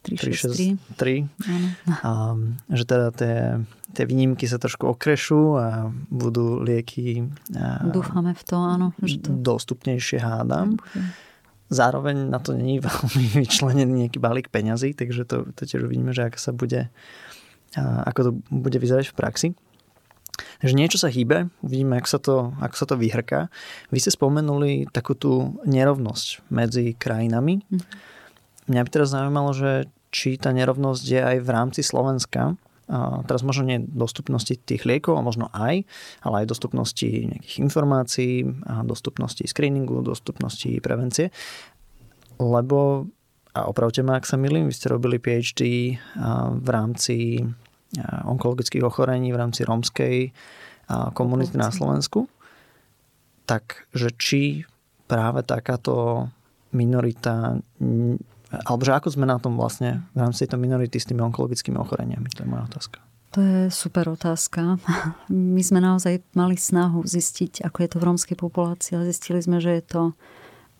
363. 0.00 1.28
A, 2.00 2.32
že 2.72 2.84
teda 2.88 3.12
tie, 3.12 3.36
tie 3.92 4.04
výnimky 4.08 4.48
sa 4.48 4.56
trošku 4.56 4.88
okrešú 4.96 5.60
a 5.60 5.92
budú 6.08 6.64
lieky 6.64 7.28
a, 7.52 7.84
Dúfame 7.84 8.32
v 8.32 8.42
to, 8.44 8.56
áno. 8.56 8.86
Že 9.04 9.16
to... 9.20 9.28
Dostupnejšie 9.44 10.24
hádam. 10.24 10.80
Zároveň 11.68 12.32
na 12.32 12.40
to 12.40 12.56
není 12.56 12.80
veľmi 12.86 13.44
vyčlenený 13.44 14.08
nejaký 14.08 14.16
balík 14.16 14.48
peňazí, 14.48 14.96
takže 14.96 15.28
to, 15.28 15.52
to 15.52 15.68
tiež 15.68 15.84
uvidíme, 15.84 16.16
že 16.16 16.32
ako 16.32 16.38
sa 16.40 16.52
bude, 16.56 16.88
a, 17.76 17.82
ako 18.08 18.20
to 18.24 18.30
bude 18.48 18.76
vyzerať 18.80 19.12
v 19.12 19.16
praxi. 19.16 19.48
Takže 20.60 20.74
niečo 20.76 20.98
sa 21.00 21.08
hýbe, 21.08 21.48
uvidíme, 21.64 21.96
ako 21.98 22.08
sa 22.08 22.18
to, 22.20 22.36
ako 22.60 22.74
sa 22.76 22.86
to 22.86 22.94
vyhrká. 23.00 23.52
Vy 23.88 23.98
ste 24.00 24.12
spomenuli 24.12 24.88
takú 24.92 25.16
tú 25.16 25.60
nerovnosť 25.64 26.48
medzi 26.52 26.96
krajinami. 26.96 27.64
Mm 27.68 28.10
Mňa 28.70 28.86
by 28.86 28.90
teraz 28.94 29.10
zaujímalo, 29.10 29.50
že 29.50 29.90
či 30.14 30.38
tá 30.38 30.54
nerovnosť 30.54 31.02
je 31.02 31.20
aj 31.20 31.36
v 31.42 31.48
rámci 31.50 31.82
Slovenska. 31.82 32.54
A 32.90 33.22
teraz 33.26 33.42
možno 33.42 33.66
nie 33.66 33.82
dostupnosti 33.82 34.54
tých 34.54 34.86
liekov, 34.86 35.18
a 35.18 35.26
možno 35.26 35.50
aj, 35.50 35.86
ale 36.22 36.34
aj 36.42 36.50
dostupnosti 36.50 37.06
nejakých 37.06 37.62
informácií, 37.62 38.46
a 38.66 38.82
dostupnosti 38.86 39.42
screeningu, 39.42 40.02
dostupnosti 40.02 40.70
prevencie. 40.82 41.34
Lebo, 42.38 43.10
a 43.54 43.66
opravte 43.66 44.02
ma, 44.06 44.18
ak 44.18 44.26
sa 44.26 44.38
milím, 44.38 44.70
vy 44.70 44.74
ste 44.74 44.90
robili 44.90 45.22
PhD 45.22 45.94
v 46.58 46.68
rámci 46.70 47.46
onkologických 48.26 48.86
ochorení, 48.86 49.34
v 49.34 49.40
rámci 49.40 49.66
rómskej 49.66 50.30
komunity 51.14 51.58
na 51.58 51.74
Slovensku. 51.74 52.30
Takže 53.46 54.08
či 54.14 54.62
práve 55.10 55.42
takáto 55.42 56.26
minorita 56.70 57.58
alebo 58.50 58.82
že 58.82 58.94
ako 58.94 59.14
sme 59.14 59.30
na 59.30 59.38
tom 59.38 59.54
vlastne 59.54 60.02
v 60.10 60.26
rámci 60.26 60.42
tejto 60.42 60.58
minority 60.58 60.98
s 60.98 61.06
tými 61.06 61.22
onkologickými 61.22 61.78
ochoreniami? 61.78 62.26
To 62.34 62.42
je 62.42 62.50
moja 62.50 62.66
otázka. 62.66 62.98
To 63.30 63.38
je 63.38 63.60
super 63.70 64.10
otázka. 64.10 64.82
My 65.30 65.62
sme 65.62 65.78
naozaj 65.78 66.18
mali 66.34 66.58
snahu 66.58 67.06
zistiť, 67.06 67.62
ako 67.62 67.78
je 67.78 67.88
to 67.94 67.96
v 68.02 68.06
rómskej 68.10 68.34
populácii 68.34 68.98
a 68.98 69.06
zistili 69.06 69.38
sme, 69.38 69.62
že 69.62 69.78
je 69.78 69.84
to 69.86 70.02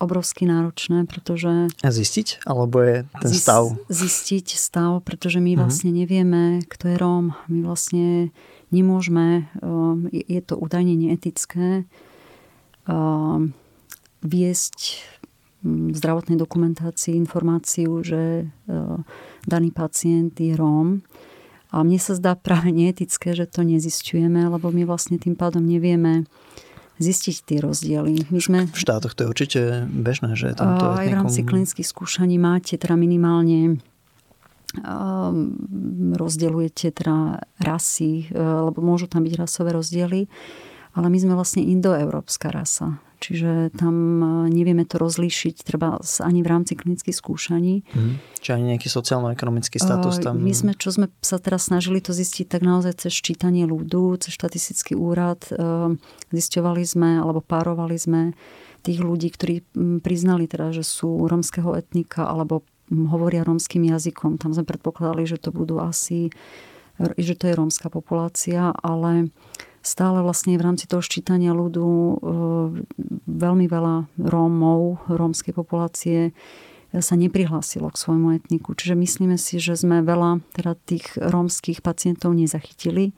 obrovsky 0.00 0.48
náročné, 0.48 1.04
pretože... 1.04 1.68
A 1.84 1.90
zistiť? 1.92 2.48
Alebo 2.48 2.80
je 2.80 2.96
ten 3.20 3.32
stav? 3.36 3.76
Zistiť 3.92 4.56
stav, 4.56 5.04
pretože 5.04 5.38
my 5.38 5.54
mhm. 5.54 5.58
vlastne 5.60 5.90
nevieme, 5.92 6.64
kto 6.64 6.90
je 6.90 6.96
Róm. 6.96 7.36
My 7.46 7.68
vlastne 7.68 8.32
nemôžeme, 8.72 9.46
um, 9.60 10.08
je 10.10 10.40
to 10.40 10.56
údajne 10.56 10.96
neetické, 10.96 11.84
um, 12.88 13.52
viesť 14.24 15.04
v 15.60 15.92
zdravotnej 15.92 16.40
dokumentácii 16.40 17.12
informáciu, 17.20 18.00
že 18.00 18.48
e, 18.48 18.74
daný 19.44 19.68
pacient 19.76 20.32
je 20.40 20.56
Róm. 20.56 21.04
A 21.70 21.84
mne 21.84 22.00
sa 22.00 22.16
zdá 22.16 22.32
práve 22.34 22.72
neetické, 22.72 23.36
že 23.36 23.46
to 23.46 23.62
nezistujeme, 23.62 24.40
lebo 24.48 24.72
my 24.72 24.88
vlastne 24.88 25.20
tým 25.20 25.36
pádom 25.36 25.62
nevieme 25.62 26.24
zistiť 27.00 27.36
tie 27.48 27.58
rozdiely. 27.64 28.28
My 28.28 28.40
sme, 28.40 28.58
v 28.68 28.76
štátoch 28.78 29.16
to 29.16 29.24
je 29.24 29.32
určite 29.32 29.60
bežné, 29.88 30.36
že 30.36 30.52
tam 30.52 30.76
to 30.76 30.86
Aj 30.92 31.08
v 31.08 31.16
rámci 31.16 31.40
klinických 31.42 31.88
skúšaní 31.88 32.36
máte 32.36 32.76
teda 32.76 32.94
minimálne 32.94 33.80
rozdeľujete 36.14 36.94
teda 36.94 37.42
rasy, 37.58 38.30
e, 38.30 38.38
lebo 38.38 38.78
môžu 38.78 39.10
tam 39.10 39.26
byť 39.26 39.34
rasové 39.34 39.74
rozdiely, 39.74 40.30
ale 40.94 41.06
my 41.10 41.18
sme 41.18 41.34
vlastne 41.34 41.66
indoeurópska 41.66 42.54
rasa. 42.54 43.02
Čiže 43.20 43.76
tam 43.76 43.94
e, 44.18 44.26
nevieme 44.48 44.88
to 44.88 44.96
rozlíšiť 44.96 45.60
treba 45.60 46.00
ani 46.00 46.40
v 46.40 46.48
rámci 46.48 46.72
klinických 46.72 47.12
skúšaní. 47.12 47.84
Mm. 47.92 48.16
Čiže 48.40 48.52
ani 48.56 48.64
nejaký 48.74 48.88
sociálno-ekonomický 48.88 49.76
status 49.76 50.24
tam... 50.24 50.40
My 50.40 50.56
sme, 50.56 50.72
čo 50.72 50.88
sme 50.88 51.12
sa 51.20 51.36
teraz 51.36 51.68
snažili 51.68 52.00
to 52.00 52.16
zistiť, 52.16 52.48
tak 52.48 52.64
naozaj 52.64 53.04
cez 53.04 53.12
čítanie 53.12 53.68
ľudu, 53.68 54.16
cez 54.24 54.32
štatistický 54.32 54.96
úrad 54.96 55.44
e, 55.52 56.00
zisťovali 56.32 56.82
sme, 56.82 57.20
alebo 57.20 57.44
párovali 57.44 58.00
sme 58.00 58.32
tých 58.80 59.04
ľudí, 59.04 59.28
ktorí 59.28 59.60
priznali 60.00 60.48
teda, 60.48 60.72
že 60.72 60.80
sú 60.80 61.28
romského 61.28 61.76
etnika 61.76 62.24
alebo 62.24 62.64
hovoria 62.90 63.46
romským 63.46 63.86
jazykom. 63.86 64.40
Tam 64.40 64.56
sme 64.56 64.64
predpokladali, 64.64 65.28
že 65.28 65.38
to 65.38 65.54
budú 65.54 65.78
asi, 65.78 66.32
že 66.98 67.38
to 67.38 67.46
je 67.46 67.54
rómska 67.54 67.92
populácia, 67.92 68.74
ale 68.82 69.30
stále 69.80 70.20
vlastne 70.20 70.56
v 70.56 70.64
rámci 70.64 70.84
toho 70.84 71.00
ščítania 71.00 71.56
ľudu 71.56 71.86
e, 71.86 72.14
veľmi 73.24 73.66
veľa 73.66 74.12
Rómov, 74.20 75.08
rómskej 75.08 75.56
populácie 75.56 76.36
sa 76.90 77.14
neprihlásilo 77.14 77.86
k 77.94 78.00
svojmu 78.02 78.34
etniku. 78.34 78.74
Čiže 78.74 78.98
myslíme 78.98 79.38
si, 79.38 79.62
že 79.62 79.78
sme 79.78 80.02
veľa 80.02 80.42
teda 80.58 80.74
tých 80.74 81.14
rómskych 81.14 81.86
pacientov 81.86 82.34
nezachytili. 82.34 83.14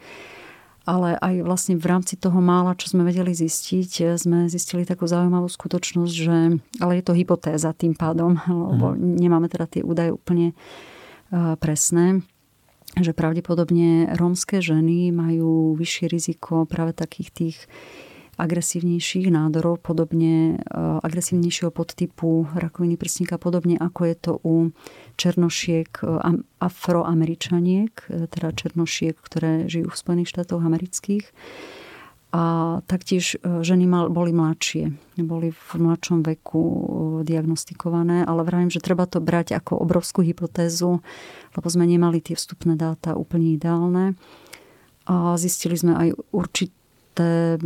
Ale 0.83 1.15
aj 1.15 1.47
vlastne 1.47 1.79
v 1.79 1.87
rámci 1.87 2.19
toho 2.19 2.43
mála, 2.43 2.75
čo 2.75 2.91
sme 2.91 3.07
vedeli 3.07 3.31
zistiť, 3.31 4.19
sme 4.19 4.51
zistili 4.51 4.83
takú 4.83 5.07
zaujímavú 5.07 5.47
skutočnosť, 5.47 6.13
že, 6.13 6.59
ale 6.83 6.93
je 6.99 7.05
to 7.07 7.15
hypotéza 7.15 7.71
tým 7.73 7.95
pádom, 7.95 8.37
lebo 8.71 8.93
mm. 8.93 8.99
nemáme 8.99 9.49
teda 9.49 9.71
tie 9.71 9.81
údaje 9.81 10.13
úplne 10.13 10.53
e, 10.53 10.55
presné, 11.57 12.21
že 13.01 13.17
pravdepodobne 13.17 14.13
rómske 14.21 14.61
ženy 14.61 15.09
majú 15.15 15.73
vyššie 15.81 16.07
riziko 16.13 16.69
práve 16.69 16.93
takých 16.93 17.29
tých 17.33 17.59
agresívnejších 18.41 19.29
nádorov, 19.29 19.85
podobne 19.85 20.57
e, 20.57 20.65
agresívnejšieho 21.05 21.69
podtypu 21.69 22.49
rakoviny 22.57 22.97
prsníka, 22.97 23.37
podobne 23.37 23.77
ako 23.77 24.01
je 24.09 24.15
to 24.17 24.33
u 24.41 24.55
černošiek 25.21 25.91
e, 26.01 26.05
afroameričaniek, 26.57 27.93
e, 28.09 28.27
teda 28.33 28.57
černošiek, 28.57 29.21
ktoré 29.21 29.69
žijú 29.69 29.93
v 29.93 30.01
Spojených 30.01 30.33
štátoch 30.33 30.65
amerických 30.65 31.29
a 32.33 32.81
taktiež 32.89 33.37
e, 33.37 33.61
ženy 33.61 33.85
mal, 33.85 34.09
boli 34.09 34.33
mladšie, 34.33 34.89
boli 35.21 35.53
v 35.53 35.71
mladšom 35.77 36.25
veku 36.25 36.65
e, 36.65 36.79
diagnostikované, 37.29 38.25
ale 38.25 38.41
vravím, 38.41 38.73
že 38.73 38.81
treba 38.81 39.05
to 39.05 39.21
brať 39.21 39.53
ako 39.61 39.77
obrovskú 39.77 40.25
hypotézu, 40.25 41.05
lebo 41.53 41.67
sme 41.69 41.85
nemali 41.85 42.25
tie 42.25 42.33
vstupné 42.33 42.81
dáta 42.81 43.21
úplne 43.21 43.53
ideálne. 43.53 44.17
A 45.05 45.37
zistili 45.37 45.77
sme 45.77 45.93
aj 45.93 46.09
určité, 46.33 47.61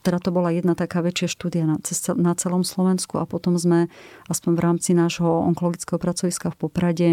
teda 0.00 0.18
to 0.24 0.32
bola 0.32 0.48
jedna 0.48 0.72
taká 0.72 1.04
väčšia 1.04 1.28
štúdia 1.28 1.68
na, 1.68 1.76
na 2.16 2.32
celom 2.40 2.64
Slovensku 2.64 3.20
a 3.20 3.28
potom 3.28 3.60
sme 3.60 3.92
aspoň 4.32 4.52
v 4.56 4.64
rámci 4.64 4.90
nášho 4.96 5.28
onkologického 5.28 6.00
pracoviska 6.00 6.56
v 6.56 6.56
Poprade 6.56 7.08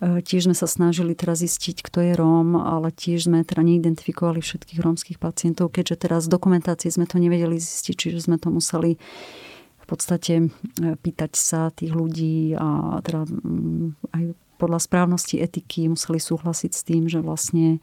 tiež 0.00 0.48
sme 0.48 0.56
sa 0.56 0.64
snažili 0.64 1.12
teraz 1.12 1.44
zistiť, 1.44 1.84
kto 1.84 2.00
je 2.00 2.12
Róm, 2.16 2.56
ale 2.56 2.88
tiež 2.88 3.28
sme 3.28 3.44
teda 3.44 3.60
neidentifikovali 3.60 4.40
všetkých 4.40 4.80
rómskych 4.80 5.18
pacientov, 5.20 5.76
keďže 5.76 6.08
teraz 6.08 6.24
z 6.24 6.32
dokumentácie 6.32 6.88
sme 6.88 7.04
to 7.04 7.20
nevedeli 7.20 7.60
zistiť, 7.60 7.94
čiže 7.94 8.24
sme 8.24 8.40
to 8.40 8.48
museli 8.48 8.96
v 9.76 9.84
podstate 9.84 10.34
e, 10.40 10.44
pýtať 10.96 11.32
sa 11.36 11.68
tých 11.68 11.92
ľudí 11.92 12.56
a 12.56 13.00
teda 13.04 13.28
mm, 13.28 14.16
aj 14.16 14.24
podľa 14.56 14.80
správnosti 14.80 15.36
etiky 15.40 15.92
museli 15.92 16.20
súhlasiť 16.20 16.72
s 16.72 16.82
tým, 16.84 17.08
že 17.08 17.20
vlastne 17.20 17.80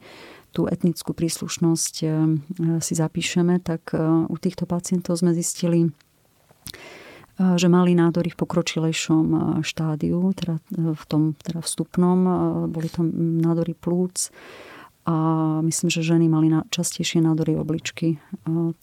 tú 0.50 0.66
etnickú 0.66 1.14
príslušnosť 1.14 1.94
e, 2.02 2.06
si 2.82 2.94
zapíšeme, 2.98 3.62
tak 3.62 3.94
u 4.26 4.36
týchto 4.42 4.66
pacientov 4.66 5.22
sme 5.22 5.38
zistili 5.38 5.94
že 7.38 7.70
mali 7.70 7.94
nádory 7.94 8.34
v 8.34 8.40
pokročilejšom 8.42 9.26
štádiu, 9.62 10.34
teda 10.34 10.58
e, 10.74 10.92
v 10.94 11.04
tom 11.06 11.38
teda 11.38 11.62
vstupnom, 11.62 12.18
boli 12.66 12.90
to 12.90 13.06
nádory 13.14 13.78
plúc 13.78 14.34
a 15.08 15.16
myslím, 15.64 15.88
že 15.88 16.04
ženy 16.04 16.28
mali 16.28 16.52
na, 16.52 16.68
častejšie 16.68 17.24
nádory 17.24 17.56
obličky. 17.56 18.20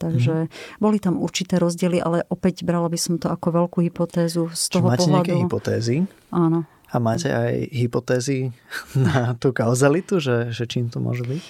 Takže 0.01 0.49
hmm. 0.49 0.82
boli 0.82 0.97
tam 0.97 1.22
určité 1.22 1.62
rozdiely, 1.62 2.01
ale 2.01 2.26
opäť 2.34 2.66
brala 2.66 2.89
by 2.89 2.97
som 2.97 3.22
to 3.22 3.30
ako 3.30 3.53
veľkú 3.53 3.86
hypotézu 3.86 4.49
z 4.49 4.64
toho 4.74 4.89
máte 4.89 5.06
pohľadu. 5.06 5.22
nejaké 5.22 5.34
hypotézy? 5.45 5.95
Áno. 6.34 6.66
A 6.89 6.95
máte 6.97 7.30
aj 7.30 7.70
hypotézy 7.70 8.49
na 8.97 9.38
tú 9.38 9.53
kauzalitu, 9.53 10.18
že, 10.18 10.49
že 10.49 10.66
čím 10.66 10.89
to 10.89 10.97
môže 10.97 11.30
byť? 11.30 11.43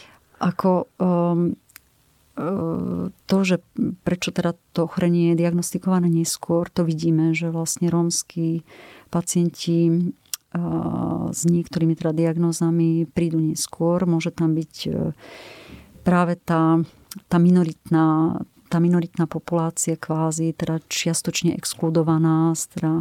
Ako 0.44 0.92
um, 1.00 1.56
to, 3.26 3.38
že 3.48 3.64
prečo 4.04 4.36
teda 4.36 4.60
to 4.76 4.92
ochorenie 4.92 5.32
je 5.32 5.40
diagnostikované 5.40 6.12
neskôr, 6.12 6.68
to 6.68 6.84
vidíme, 6.84 7.32
že 7.32 7.48
vlastne 7.48 7.88
rómsky 7.88 8.68
pacienti 9.08 10.12
s 11.32 11.42
niektorými 11.48 11.96
teda 11.96 12.12
diagnózami 12.12 13.08
prídu 13.08 13.40
neskôr. 13.40 14.04
Môže 14.04 14.36
tam 14.36 14.56
byť 14.56 14.76
práve 16.04 16.36
tá, 16.44 16.84
tá 17.32 17.38
minoritná 17.40 18.40
tá 18.66 18.82
minoritná 18.82 19.30
populácia 19.30 19.94
kvázi 19.94 20.52
teda 20.52 20.82
čiastočne 20.90 21.54
exkludovaná 21.54 22.52
z, 22.58 22.76
teda, 22.76 22.94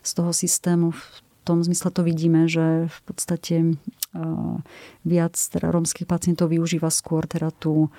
z 0.00 0.10
toho 0.14 0.30
systému. 0.30 0.94
V 0.94 1.04
tom 1.42 1.58
zmysle 1.60 1.90
to 1.90 2.06
vidíme, 2.06 2.46
že 2.46 2.86
v 2.86 2.98
podstate 3.02 3.56
uh, 3.74 4.62
viac 5.02 5.34
teda 5.34 5.74
rómskych 5.74 6.06
pacientov 6.06 6.54
využíva 6.54 6.86
skôr 6.88 7.26
teda 7.26 7.50
tú 7.50 7.90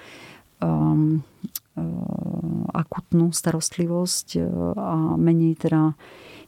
um, 0.64 1.20
uh, 1.76 2.64
akutnú 2.72 3.36
starostlivosť 3.36 4.28
uh, 4.40 4.44
a 4.80 4.96
menej 5.20 5.60
teda 5.60 6.00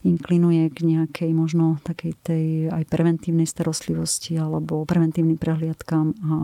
inklinuje 0.06 0.72
k 0.72 0.78
nejakej 0.86 1.30
možno 1.36 1.82
takej 1.84 2.12
tej 2.24 2.44
aj 2.72 2.88
preventívnej 2.88 3.44
starostlivosti 3.44 4.38
alebo 4.40 4.88
preventívnym 4.88 5.36
prehliadkám 5.36 6.06
a 6.24 6.34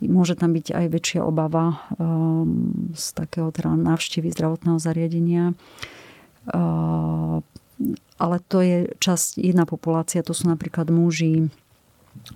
Môže 0.00 0.32
tam 0.32 0.56
byť 0.56 0.72
aj 0.72 0.86
väčšia 0.96 1.20
obava 1.20 1.76
um, 2.00 2.72
z 2.96 3.12
takého 3.12 3.52
teda 3.52 3.76
návštevy 3.76 4.32
zdravotného 4.32 4.80
zariadenia. 4.80 5.52
Uh, 6.48 7.44
ale 8.16 8.36
to 8.48 8.64
je 8.64 8.88
časť, 8.96 9.36
jedna 9.36 9.68
populácia, 9.68 10.24
to 10.24 10.32
sú 10.32 10.48
napríklad 10.48 10.88
muži, 10.88 11.52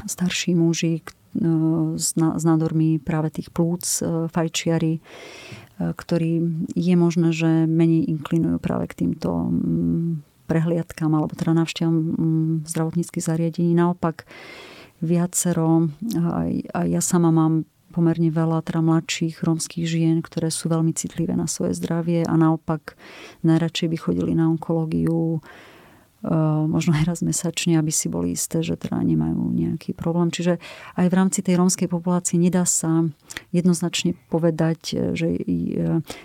starší 0.05 0.53
muži 0.53 1.01
uh, 1.35 1.99
s 1.99 2.43
nádormi 2.45 3.03
práve 3.03 3.35
tých 3.35 3.51
plúc, 3.51 3.85
uh, 4.01 4.30
fajčiari, 4.30 5.03
ktorí 5.74 6.32
je 6.78 6.95
možné, 6.95 7.35
že 7.35 7.66
menej 7.66 8.07
inklinujú 8.07 8.62
práve 8.62 8.87
k 8.95 9.03
týmto 9.03 9.51
um, 9.51 10.22
prehliadkám 10.47 11.11
alebo 11.11 11.35
teda 11.35 11.51
návštevom 11.51 11.97
zdravotníckých 12.62 13.24
zariadení. 13.24 13.74
Naopak, 13.74 14.22
viacero, 15.03 15.91
aj 16.70 16.87
ja 16.87 17.03
sama 17.03 17.35
mám 17.35 17.66
pomerne 17.95 18.26
veľa 18.26 18.66
teda 18.66 18.82
mladších 18.82 19.47
rómskych 19.47 19.87
žien, 19.87 20.18
ktoré 20.18 20.51
sú 20.51 20.66
veľmi 20.66 20.91
citlivé 20.99 21.39
na 21.39 21.47
svoje 21.47 21.78
zdravie 21.78 22.26
a 22.26 22.35
naopak 22.35 22.99
najradšej 23.47 23.89
by 23.95 23.97
chodili 23.99 24.32
na 24.35 24.51
onkológiu 24.51 25.39
možno 26.64 26.96
aj 26.96 27.04
raz 27.04 27.20
mesačne, 27.20 27.76
aby 27.76 27.92
si 27.92 28.08
boli 28.08 28.32
isté, 28.32 28.64
že 28.64 28.80
teda 28.80 28.96
nemajú 29.04 29.52
nejaký 29.52 29.92
problém. 29.92 30.32
Čiže 30.32 30.56
aj 30.96 31.06
v 31.12 31.14
rámci 31.20 31.44
tej 31.44 31.60
rómskej 31.60 31.88
populácie 31.92 32.40
nedá 32.40 32.64
sa 32.64 33.04
jednoznačne 33.52 34.16
povedať, 34.32 35.12
že 35.12 35.28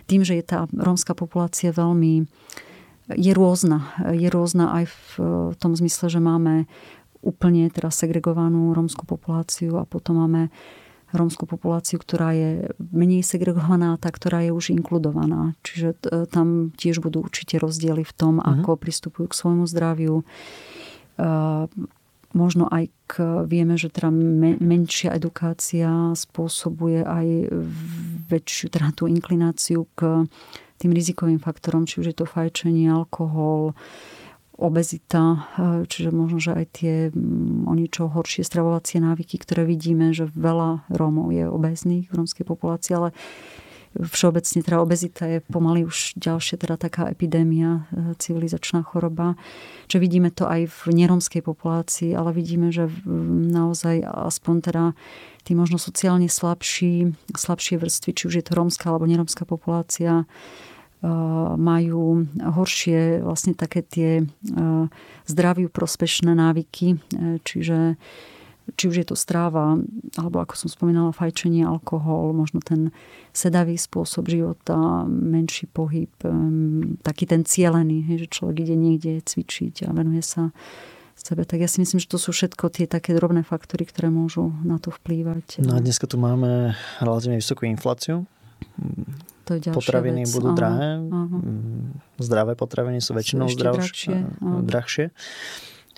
tým, 0.07 0.21
že 0.23 0.39
je 0.39 0.43
tá 0.47 0.71
rómska 0.71 1.11
populácia 1.11 1.75
veľmi 1.75 2.23
je 3.09 3.33
rôzna. 3.33 3.89
Je 4.13 4.29
rôzna 4.29 4.71
aj 4.81 4.85
v 4.87 5.09
tom 5.57 5.73
zmysle, 5.73 6.13
že 6.13 6.21
máme 6.21 6.69
úplne 7.19 7.67
teraz 7.67 7.99
segregovanú 7.99 8.71
rómskú 8.71 9.03
populáciu 9.03 9.75
a 9.81 9.83
potom 9.83 10.23
máme 10.23 10.47
rómskú 11.09 11.49
populáciu, 11.49 11.97
ktorá 11.97 12.33
je 12.37 12.69
menej 12.77 13.25
segregovaná, 13.25 13.97
tá, 13.97 14.13
ktorá 14.13 14.45
je 14.45 14.53
už 14.53 14.77
inkludovaná. 14.77 15.57
Čiže 15.65 15.97
tam 16.29 16.69
tiež 16.77 17.01
budú 17.01 17.25
určite 17.25 17.57
rozdiely 17.57 18.05
v 18.05 18.13
tom, 18.13 18.37
uh-huh. 18.37 18.61
ako 18.61 18.77
pristupujú 18.77 19.25
k 19.29 19.37
svojmu 19.37 19.65
zdraviu. 19.65 20.21
Možno 22.29 22.69
aj 22.69 22.93
k, 23.09 23.41
vieme, 23.49 23.73
že 23.73 23.89
teda 23.89 24.13
menšia 24.61 25.17
edukácia 25.17 26.13
spôsobuje 26.13 27.01
aj 27.01 27.49
väčšiu 28.29 28.69
teda 28.69 28.93
tú 28.93 29.09
inklináciu 29.09 29.89
k 29.97 30.29
tým 30.77 30.93
rizikovým 30.93 31.41
faktorom, 31.41 31.89
či 31.89 32.05
už 32.05 32.13
je 32.13 32.17
to 32.21 32.29
fajčenie, 32.29 32.87
alkohol, 32.87 33.73
obezita, 34.59 35.49
e, 35.55 35.87
čiže 35.87 36.11
možno, 36.11 36.37
že 36.43 36.51
aj 36.51 36.65
tie 36.75 36.93
mm, 37.09 37.65
o 37.65 37.73
niečo 37.73 38.11
horšie 38.11 38.43
stravovacie 38.43 38.99
návyky, 38.99 39.39
ktoré 39.39 39.63
vidíme, 39.63 40.11
že 40.11 40.27
veľa 40.27 40.85
Rómov 40.91 41.31
je 41.31 41.47
obezných 41.47 42.11
v 42.11 42.13
rómskej 42.13 42.43
populácii, 42.43 42.93
ale 42.93 43.09
všeobecne 43.97 44.61
teda 44.61 44.77
obezita 44.85 45.23
je 45.25 45.39
pomaly 45.49 45.81
už 45.81 46.13
ďalšia 46.21 46.61
teda 46.61 46.77
taká 46.77 47.09
epidémia, 47.09 47.89
e, 47.89 48.13
civilizačná 48.19 48.85
choroba. 48.85 49.39
Čiže 49.89 50.03
vidíme 50.03 50.29
to 50.29 50.45
aj 50.45 50.69
v 50.69 50.79
nerómskej 50.93 51.41
populácii, 51.41 52.13
ale 52.13 52.35
vidíme, 52.35 52.69
že 52.69 52.91
naozaj 53.49 54.05
aspoň 54.05 54.55
teda 54.61 54.83
tí 55.47 55.57
možno 55.57 55.81
sociálne 55.81 56.29
slabší, 56.29 57.17
slabšie 57.33 57.81
vrstvy, 57.81 58.09
či 58.13 58.23
už 58.29 58.33
je 58.37 58.45
to 58.45 58.53
rómska 58.53 58.91
alebo 58.93 59.09
nerómska 59.09 59.47
populácia, 59.49 60.29
majú 61.55 62.27
horšie 62.43 63.23
vlastne 63.23 63.55
také 63.55 63.79
tie 63.79 64.09
zdraviu 65.23 65.71
prospešné 65.71 66.35
návyky, 66.35 66.99
e, 67.15 67.39
čiže 67.45 67.95
či 68.77 68.85
už 68.85 68.95
je 69.01 69.07
to 69.09 69.17
stráva, 69.17 69.81
alebo 70.13 70.37
ako 70.45 70.53
som 70.53 70.69
spomínala, 70.69 71.09
fajčenie, 71.09 71.65
alkohol, 71.65 72.37
možno 72.37 72.61
ten 72.61 72.93
sedavý 73.33 73.73
spôsob 73.81 74.29
života, 74.29 75.09
menší 75.09 75.65
pohyb, 75.65 76.13
taký 77.01 77.25
ten 77.25 77.41
cielený, 77.49 78.05
že 78.13 78.29
človek 78.29 78.69
ide 78.69 78.77
niekde 78.77 79.25
cvičiť 79.25 79.89
a 79.89 79.93
venuje 79.95 80.21
sa 80.21 80.53
sebe. 81.17 81.49
Tak 81.49 81.65
ja 81.65 81.69
si 81.69 81.81
myslím, 81.81 81.97
že 81.97 82.13
to 82.13 82.21
sú 82.21 82.29
všetko 82.29 82.69
tie 82.69 82.85
také 82.85 83.17
drobné 83.17 83.41
faktory, 83.41 83.89
ktoré 83.89 84.13
môžu 84.13 84.53
na 84.61 84.77
to 84.77 84.93
vplývať. 84.93 85.65
No 85.65 85.73
a 85.75 85.81
dneska 85.81 86.05
tu 86.05 86.21
máme 86.21 86.77
relatívne 87.01 87.41
vysokú 87.41 87.65
infláciu 87.65 88.29
to 89.49 89.57
je 89.57 89.73
potraviny 89.73 90.29
vec. 90.29 90.33
budú 90.37 90.53
aha, 90.53 90.57
drahé. 90.57 90.89
Aha. 91.01 91.37
Mm, 91.41 91.97
zdravé 92.21 92.53
potraviny 92.53 93.01
sú 93.01 93.17
väčšinou 93.17 93.49
sú 93.49 93.57
drahšie. 93.57 94.15
drahšie. 94.69 95.05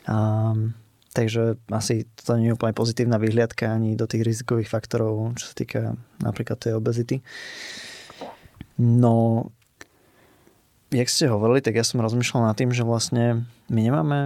A, 0.08 0.18
takže 1.12 1.60
asi 1.68 2.08
to 2.24 2.40
nie 2.40 2.50
je 2.50 2.56
úplne 2.56 2.72
pozitívna 2.72 3.20
vyhliadka 3.20 3.76
ani 3.76 4.00
do 4.00 4.08
tých 4.08 4.24
rizikových 4.24 4.72
faktorov, 4.72 5.36
čo 5.36 5.52
sa 5.52 5.54
týka 5.54 5.82
napríklad 6.24 6.58
tej 6.64 6.80
obezity. 6.80 7.20
No, 8.80 9.52
jak 10.90 11.12
ste 11.12 11.28
hovorili, 11.28 11.60
tak 11.60 11.76
ja 11.76 11.84
som 11.84 12.00
rozmýšľal 12.00 12.48
nad 12.48 12.56
tým, 12.56 12.72
že 12.72 12.88
vlastne 12.88 13.44
my 13.68 13.82
nemáme 13.84 14.20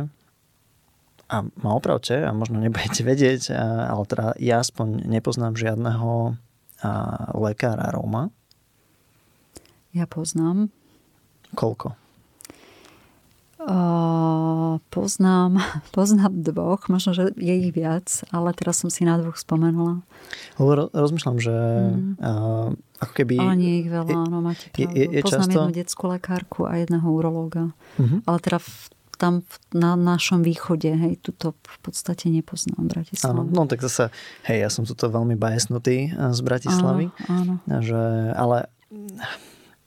a 1.26 1.36
ma 1.42 1.72
opravte 1.74 2.22
a 2.22 2.30
možno 2.30 2.62
nebudete 2.62 3.02
vedieť, 3.12 3.50
ale 3.90 4.04
teda 4.06 4.38
ja 4.38 4.62
aspoň 4.62 5.10
nepoznám 5.10 5.58
žiadneho 5.58 6.38
lekára 7.34 7.90
Róma, 7.94 8.30
ja 9.96 10.06
poznám. 10.06 10.68
Koľko? 11.56 11.96
Uh, 13.66 14.78
poznám, 14.94 15.58
poznám 15.96 16.44
dvoch, 16.46 16.86
možno, 16.86 17.18
že 17.18 17.34
je 17.34 17.54
ich 17.66 17.74
viac, 17.74 18.06
ale 18.30 18.54
teraz 18.54 18.84
som 18.84 18.94
si 18.94 19.08
na 19.08 19.18
dvoch 19.18 19.40
spomenula. 19.40 20.06
Lebo 20.62 20.92
rozmýšľam, 20.94 21.38
že 21.42 21.56
mm. 21.56 22.22
uh, 22.22 22.70
ako 23.02 23.14
keby... 23.16 23.42
Ale 23.42 23.56
nie 23.58 23.74
ich 23.82 23.90
veľa, 23.90 24.30
áno, 24.30 24.46
máte 24.46 24.70
pravdu. 24.70 24.94
Je, 24.94 25.06
je, 25.18 25.22
poznám 25.26 25.50
často... 25.50 25.58
jednu 25.58 25.74
detskú 25.74 26.04
lekárku 26.12 26.60
a 26.70 26.78
jedného 26.78 27.08
urológa. 27.10 27.74
Uh-huh. 27.98 28.22
Ale 28.30 28.38
teda 28.38 28.62
v, 28.62 28.70
tam 29.18 29.34
v, 29.42 29.54
na 29.74 29.98
našom 29.98 30.46
východe, 30.46 30.92
hej, 30.94 31.18
tuto 31.26 31.58
v 31.58 31.78
podstate 31.82 32.30
nepoznám 32.30 32.86
Bratislavu. 32.86 33.50
Áno, 33.50 33.50
no 33.50 33.66
tak 33.66 33.82
zase, 33.82 34.14
hej, 34.46 34.62
ja 34.62 34.70
som 34.70 34.86
tuto 34.86 35.10
veľmi 35.10 35.40
bajesnutý 35.40 36.14
z 36.14 36.40
Bratislavy. 36.46 37.10
Áno, 37.32 37.64
áno. 37.66 37.82
Že, 37.82 38.02
ale 38.38 38.70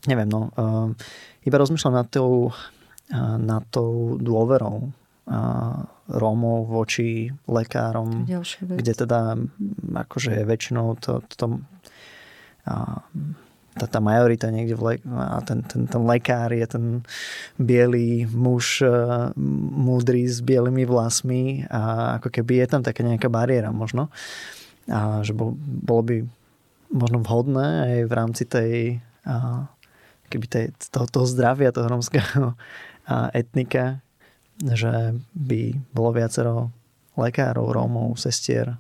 neviem, 0.09 0.29
no, 0.29 0.49
uh, 0.57 0.89
iba 1.45 1.57
rozmýšľam 1.61 1.95
nad 2.01 2.09
tou, 2.09 2.49
uh, 2.49 3.37
nad 3.37 3.63
tou 3.69 4.17
dôverou 4.17 4.89
uh, 5.29 5.85
Rómov 6.09 6.73
voči 6.73 7.29
lekárom, 7.45 8.25
kde 8.81 8.93
teda 8.97 9.37
akože 9.93 10.41
je 10.41 10.45
väčšinou 10.49 10.97
to, 10.97 11.21
to, 11.29 11.35
to 11.37 11.47
uh, 12.65 12.97
tá, 13.79 13.87
tá 13.87 14.01
majorita 14.03 14.51
niekde 14.51 14.75
v 14.75 14.83
le- 14.83 15.05
a 15.15 15.39
ten, 15.45 15.63
ten, 15.63 15.87
ten 15.87 16.03
lekár 16.03 16.51
je 16.51 16.67
ten 16.67 16.85
bielý 17.61 18.27
muž 18.27 18.83
uh, 18.83 19.31
múdry 19.77 20.27
s 20.27 20.43
bielými 20.43 20.89
vlasmi 20.89 21.69
a 21.71 22.17
ako 22.19 22.33
keby 22.33 22.65
je 22.65 22.67
tam 22.67 22.83
taká 22.83 23.07
nejaká 23.07 23.31
bariéra 23.31 23.71
možno. 23.71 24.11
A 24.89 25.21
že 25.21 25.37
bol, 25.37 25.55
bolo 25.61 26.03
by 26.03 26.17
možno 26.89 27.21
vhodné 27.21 27.69
aj 27.85 27.99
v 28.09 28.13
rámci 28.17 28.43
tej 28.49 28.73
uh, 29.29 29.69
keby 30.29 30.47
tej, 30.47 30.67
toho, 30.93 31.07
toho 31.09 31.27
zdravia, 31.27 31.75
toho 31.75 31.89
romského 31.89 32.55
etnika, 33.33 34.05
že 34.61 35.17
by 35.33 35.75
bolo 35.91 36.11
viacero 36.15 36.71
lekárov, 37.19 37.73
Rómov, 37.73 38.21
sestier 38.21 38.79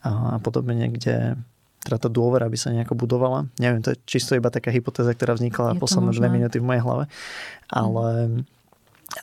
a 0.00 0.40
podobne, 0.40 0.88
kde 0.88 1.36
teda 1.80 1.96
tá 1.96 2.08
dôvera 2.12 2.44
by 2.48 2.58
sa 2.60 2.72
nejako 2.72 2.92
budovala. 2.92 3.48
Neviem, 3.56 3.80
to 3.80 3.96
je 3.96 4.00
čisto 4.04 4.36
iba 4.36 4.52
taká 4.52 4.68
hypotéza, 4.68 5.16
ktorá 5.16 5.32
vznikla 5.36 5.80
posledné 5.80 6.12
dve 6.12 6.28
minúty 6.28 6.56
v 6.60 6.68
mojej 6.68 6.84
hlave. 6.84 7.04
Ale 7.72 8.08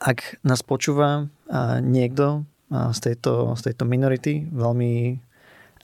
ak 0.02 0.42
nás 0.42 0.66
počúva 0.66 1.30
niekto 1.82 2.50
z 2.70 3.00
tejto, 3.00 3.54
z 3.56 3.62
tejto 3.72 3.84
minority, 3.86 4.50
veľmi 4.50 5.22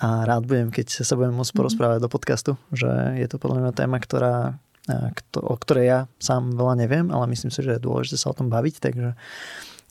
a 0.03 0.27
rád 0.27 0.43
budem, 0.49 0.67
keď 0.67 1.05
sa 1.05 1.15
budem 1.15 1.31
môcť 1.31 1.53
mhm. 1.53 1.59
porozprávať 1.63 1.97
mm-hmm. 2.01 2.11
do 2.11 2.13
podcastu, 2.13 2.51
že 2.75 2.89
je 3.15 3.27
to 3.29 3.39
podľa 3.39 3.57
mňa 3.63 3.71
téma, 3.71 3.97
ktorá, 4.01 4.59
o 5.39 5.55
ktorej 5.55 5.85
ja 5.87 5.99
sám 6.19 6.59
veľa 6.59 6.75
neviem, 6.75 7.07
ale 7.07 7.31
myslím 7.31 7.51
si, 7.51 7.63
že 7.63 7.79
je 7.79 7.85
dôležité 7.85 8.19
sa 8.19 8.31
o 8.31 8.37
tom 8.37 8.51
baviť, 8.51 8.75
takže 8.83 9.15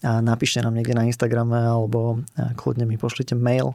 napíšte 0.03 0.61
nám 0.61 0.77
niekde 0.77 0.99
na 0.99 1.09
Instagrame 1.09 1.57
alebo 1.57 2.21
kľudne 2.61 2.85
mi 2.85 3.01
pošlite 3.01 3.33
mail. 3.33 3.73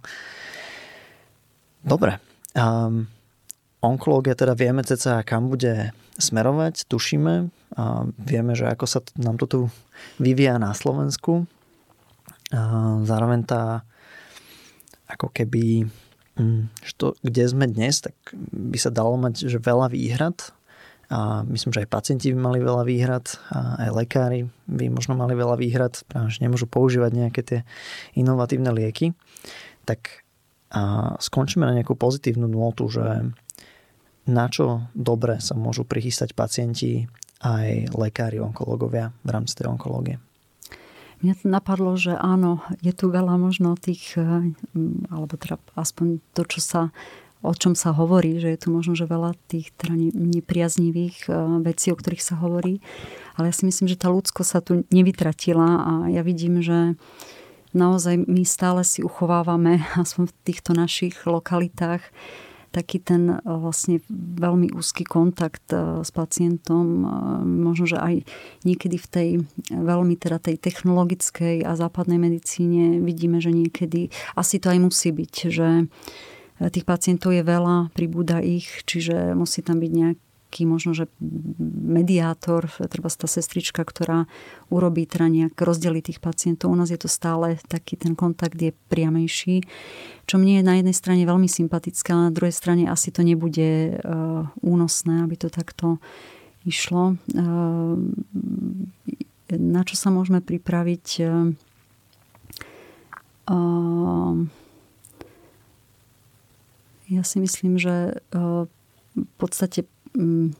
Dobre. 1.88 2.20
Um, 2.58 3.08
onkológia 3.80 4.36
teda 4.36 4.58
vieme 4.58 4.84
ceca, 4.84 5.24
kam 5.24 5.48
bude 5.48 5.96
smerovať, 6.20 6.90
tušíme. 6.90 7.48
A 7.78 8.10
vieme, 8.18 8.58
že 8.58 8.68
ako 8.68 8.86
sa 8.90 9.00
nám 9.16 9.38
to 9.38 9.46
tu 9.48 9.60
vyvíja 10.20 10.58
na 10.58 10.74
Slovensku. 10.74 11.46
A 12.52 12.62
zároveň 13.06 13.46
tá 13.48 13.88
ako 15.08 15.32
keby 15.32 15.88
što, 16.84 17.16
mm, 17.16 17.18
kde 17.24 17.44
sme 17.48 17.66
dnes, 17.72 18.04
tak 18.04 18.14
by 18.52 18.78
sa 18.78 18.92
dalo 18.92 19.16
mať 19.16 19.48
že 19.48 19.58
veľa 19.64 19.90
výhrad 19.90 20.57
a 21.08 21.44
myslím, 21.48 21.72
že 21.72 21.88
aj 21.88 21.94
pacienti 21.94 22.36
by 22.36 22.40
mali 22.40 22.60
veľa 22.60 22.84
výhrad 22.84 23.26
a 23.52 23.88
aj 23.88 23.90
lekári 23.96 24.40
by 24.68 24.92
možno 24.92 25.16
mali 25.16 25.40
veľa 25.40 25.56
výhrad, 25.56 26.04
že 26.04 26.44
nemôžu 26.44 26.68
používať 26.68 27.12
nejaké 27.16 27.42
tie 27.44 27.60
inovatívne 28.20 28.76
lieky. 28.76 29.16
Tak 29.88 30.28
a 30.68 31.16
skončíme 31.20 31.64
na 31.64 31.72
nejakú 31.72 31.96
pozitívnu 31.96 32.48
nôtu, 32.52 32.92
že 32.92 33.32
na 34.28 34.46
čo 34.52 34.92
dobre 34.92 35.40
sa 35.40 35.56
môžu 35.56 35.88
prichystať 35.88 36.36
pacienti 36.36 37.08
aj 37.40 37.96
lekári, 37.96 38.44
onkológovia 38.44 39.16
v 39.24 39.30
rámci 39.32 39.56
tej 39.56 39.72
onkológie. 39.72 40.20
Mňa 41.24 41.34
to 41.34 41.46
napadlo, 41.50 41.98
že 41.98 42.14
áno, 42.14 42.62
je 42.84 42.94
tu 42.94 43.10
veľa 43.10 43.42
možno 43.42 43.74
tých, 43.74 44.20
eh, 44.20 44.54
alebo 45.10 45.34
teda 45.40 45.58
aspoň 45.74 46.22
to, 46.36 46.44
čo 46.46 46.60
sa, 46.62 46.82
o 47.42 47.54
čom 47.54 47.78
sa 47.78 47.94
hovorí, 47.94 48.42
že 48.42 48.54
je 48.54 48.60
tu 48.60 48.68
možno, 48.74 48.98
že 48.98 49.10
veľa 49.10 49.38
tých 49.50 49.74
teda 49.78 49.94
nepriaznivých 50.14 51.30
eh, 51.30 51.36
vecí, 51.62 51.94
o 51.94 52.00
ktorých 52.00 52.24
sa 52.24 52.36
hovorí. 52.40 52.82
Ale 53.38 53.50
ja 53.50 53.56
si 53.56 53.70
myslím, 53.70 53.88
že 53.90 54.00
tá 54.00 54.10
ľudsko 54.10 54.42
sa 54.42 54.64
tu 54.64 54.86
nevytratila 54.90 55.70
a 55.86 55.92
ja 56.10 56.26
vidím, 56.26 56.66
že 56.66 56.98
naozaj 57.76 58.26
my 58.26 58.44
stále 58.48 58.82
si 58.82 59.06
uchovávame, 59.06 59.86
aspoň 60.04 60.32
v 60.32 60.38
týchto 60.46 60.72
našich 60.74 61.26
lokalitách, 61.28 62.02
taký 62.72 63.00
ten 63.00 63.32
e, 63.32 63.38
vlastne 63.42 64.04
veľmi 64.12 64.76
úzky 64.76 65.08
kontakt 65.08 65.66
e, 65.72 66.04
s 66.04 66.10
pacientom. 66.12 66.86
E, 66.86 67.08
možno, 67.48 67.86
že 67.90 67.98
aj 67.98 68.16
niekedy 68.68 68.98
v 69.00 69.08
tej 69.08 69.30
veľmi 69.72 70.14
teda 70.20 70.38
tej 70.38 70.62
technologickej 70.62 71.64
a 71.64 71.74
západnej 71.74 72.20
medicíne 72.22 73.02
vidíme, 73.02 73.42
že 73.42 73.56
niekedy 73.56 74.14
asi 74.36 74.62
to 74.62 74.70
aj 74.70 74.80
musí 74.84 75.10
byť, 75.10 75.34
že 75.50 75.70
tých 76.58 76.86
pacientov 76.86 77.34
je 77.34 77.46
veľa, 77.46 77.94
pribúda 77.94 78.42
ich, 78.42 78.66
čiže 78.90 79.38
musí 79.38 79.62
tam 79.62 79.78
byť 79.78 79.92
nejak 79.94 80.18
možno, 80.66 80.96
že 80.96 81.06
mediátor, 81.86 82.72
treba 82.90 83.12
tá 83.12 83.28
sestrička, 83.30 83.84
ktorá 83.84 84.26
urobí 84.74 85.06
teda 85.06 85.28
nejak 85.30 85.54
rozdelí 85.60 86.02
tých 86.02 86.18
pacientov. 86.18 86.74
U 86.74 86.78
nás 86.80 86.90
je 86.90 86.98
to 86.98 87.12
stále 87.12 87.60
taký, 87.68 88.00
ten 88.00 88.16
kontakt 88.18 88.58
je 88.58 88.74
priamejší, 88.90 89.62
čo 90.26 90.36
mne 90.42 90.58
je 90.58 90.64
na 90.66 90.82
jednej 90.82 90.96
strane 90.96 91.22
veľmi 91.28 91.46
sympatické, 91.46 92.10
ale 92.16 92.32
na 92.32 92.36
druhej 92.36 92.56
strane 92.56 92.90
asi 92.90 93.14
to 93.14 93.22
nebude 93.22 94.02
uh, 94.02 94.50
únosné, 94.64 95.22
aby 95.22 95.36
to 95.38 95.54
takto 95.54 96.02
išlo. 96.66 97.20
Uh, 97.38 98.00
na 99.52 99.82
čo 99.86 99.94
sa 99.94 100.10
môžeme 100.10 100.42
pripraviť? 100.42 101.06
Uh, 103.46 104.48
ja 107.08 107.24
si 107.24 107.40
myslím, 107.40 107.80
že 107.80 108.20
v 108.32 108.68
podstate 109.40 109.88
Mm, 110.18 110.58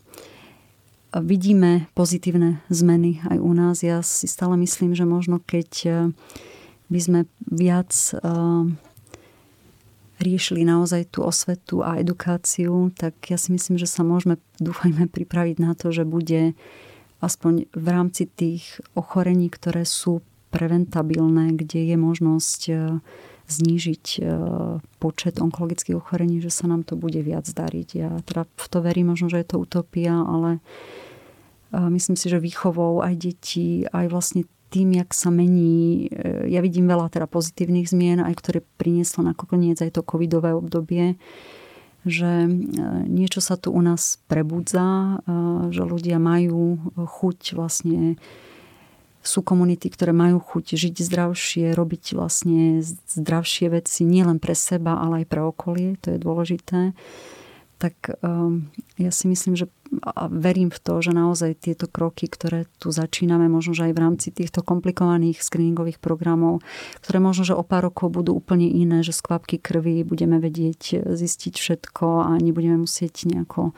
vidíme 1.18 1.90
pozitívne 1.98 2.62
zmeny 2.70 3.26
aj 3.26 3.38
u 3.42 3.52
nás. 3.58 3.82
Ja 3.82 4.06
si 4.06 4.30
stále 4.30 4.54
myslím, 4.62 4.94
že 4.94 5.08
možno 5.10 5.42
keď 5.42 5.72
eh, 5.88 5.96
by 6.88 7.00
sme 7.02 7.20
viac 7.44 7.92
riešili 10.18 10.64
naozaj 10.64 11.14
tú 11.14 11.22
osvetu 11.22 11.84
a 11.84 12.00
edukáciu, 12.00 12.90
tak 12.96 13.14
ja 13.28 13.36
si 13.36 13.52
myslím, 13.52 13.76
že 13.76 13.92
sa 13.92 14.08
môžeme, 14.08 14.40
dúfajme, 14.58 15.12
pripraviť 15.12 15.58
na 15.60 15.76
to, 15.76 15.92
že 15.92 16.08
bude 16.08 16.56
aspoň 17.20 17.68
v 17.76 17.88
rámci 17.92 18.24
tých 18.26 18.80
ochorení, 18.96 19.52
ktoré 19.52 19.84
sú 19.84 20.24
preventabilné, 20.50 21.60
kde 21.60 21.92
je 21.92 21.98
možnosť 21.98 22.62
eh, 22.70 22.78
znížiť 23.48 24.06
e, 24.20 24.22
počet 25.00 25.40
onkologických 25.40 25.96
ochorení, 25.96 26.44
že 26.44 26.52
sa 26.52 26.68
nám 26.68 26.84
to 26.84 27.00
bude 27.00 27.18
viac 27.24 27.48
dariť. 27.48 27.90
Ja 27.96 28.12
teda 28.28 28.44
v 28.44 28.68
to 28.68 28.78
verím, 28.84 29.16
možno, 29.16 29.32
že 29.32 29.40
je 29.42 29.48
to 29.48 29.64
utopia, 29.64 30.20
ale 30.20 30.60
e, 31.72 31.80
myslím 31.80 32.20
si, 32.20 32.28
že 32.28 32.44
výchovou 32.44 33.00
aj 33.00 33.14
detí, 33.16 33.88
aj 33.88 34.12
vlastne 34.12 34.44
tým, 34.68 35.00
jak 35.00 35.16
sa 35.16 35.32
mení, 35.32 36.12
e, 36.12 36.52
ja 36.52 36.60
vidím 36.60 36.92
veľa 36.92 37.08
teda 37.08 37.26
pozitívnych 37.32 37.88
zmien, 37.88 38.20
aj 38.20 38.36
ktoré 38.36 38.60
prinieslo 38.76 39.24
nakoniec 39.24 39.80
aj 39.80 39.96
to 39.96 40.04
covidové 40.04 40.52
obdobie, 40.52 41.16
že 42.08 42.48
niečo 43.08 43.44
sa 43.44 43.60
tu 43.60 43.76
u 43.76 43.84
nás 43.84 44.16
prebudza, 44.32 45.20
že 45.76 45.84
ľudia 45.84 46.24
majú 46.24 46.80
chuť 46.96 47.52
vlastne 47.52 48.16
sú 49.28 49.44
komunity, 49.44 49.92
ktoré 49.92 50.16
majú 50.16 50.40
chuť 50.40 50.80
žiť 50.80 50.96
zdravšie, 51.04 51.76
robiť 51.76 52.16
vlastne 52.16 52.80
zdravšie 53.12 53.68
veci 53.76 54.08
nielen 54.08 54.40
pre 54.40 54.56
seba, 54.56 54.98
ale 54.98 55.24
aj 55.24 55.26
pre 55.28 55.42
okolie, 55.44 56.00
to 56.00 56.16
je 56.16 56.20
dôležité. 56.24 56.96
Tak 57.78 58.18
um, 58.26 58.72
ja 58.98 59.14
si 59.14 59.30
myslím, 59.30 59.54
že 59.54 59.70
a 60.04 60.28
verím 60.28 60.68
v 60.68 60.80
to, 60.80 61.00
že 61.00 61.16
naozaj 61.16 61.64
tieto 61.64 61.88
kroky, 61.88 62.28
ktoré 62.28 62.68
tu 62.80 62.92
začíname, 62.92 63.48
možno, 63.48 63.72
že 63.72 63.88
aj 63.88 63.94
v 63.96 64.04
rámci 64.04 64.28
týchto 64.36 64.60
komplikovaných 64.60 65.40
screeningových 65.40 66.04
programov, 66.04 66.60
ktoré 67.00 67.24
možno, 67.24 67.48
že 67.48 67.56
o 67.56 67.64
pár 67.64 67.88
rokov 67.88 68.12
budú 68.12 68.36
úplne 68.36 68.68
iné, 68.68 69.02
že 69.04 69.16
z 69.16 69.24
kvapky 69.24 69.58
krvi 69.62 70.04
budeme 70.04 70.44
vedieť 70.44 71.08
zistiť 71.08 71.54
všetko 71.56 72.28
a 72.28 72.32
nebudeme 72.40 72.84
musieť 72.84 73.32
nejako 73.32 73.72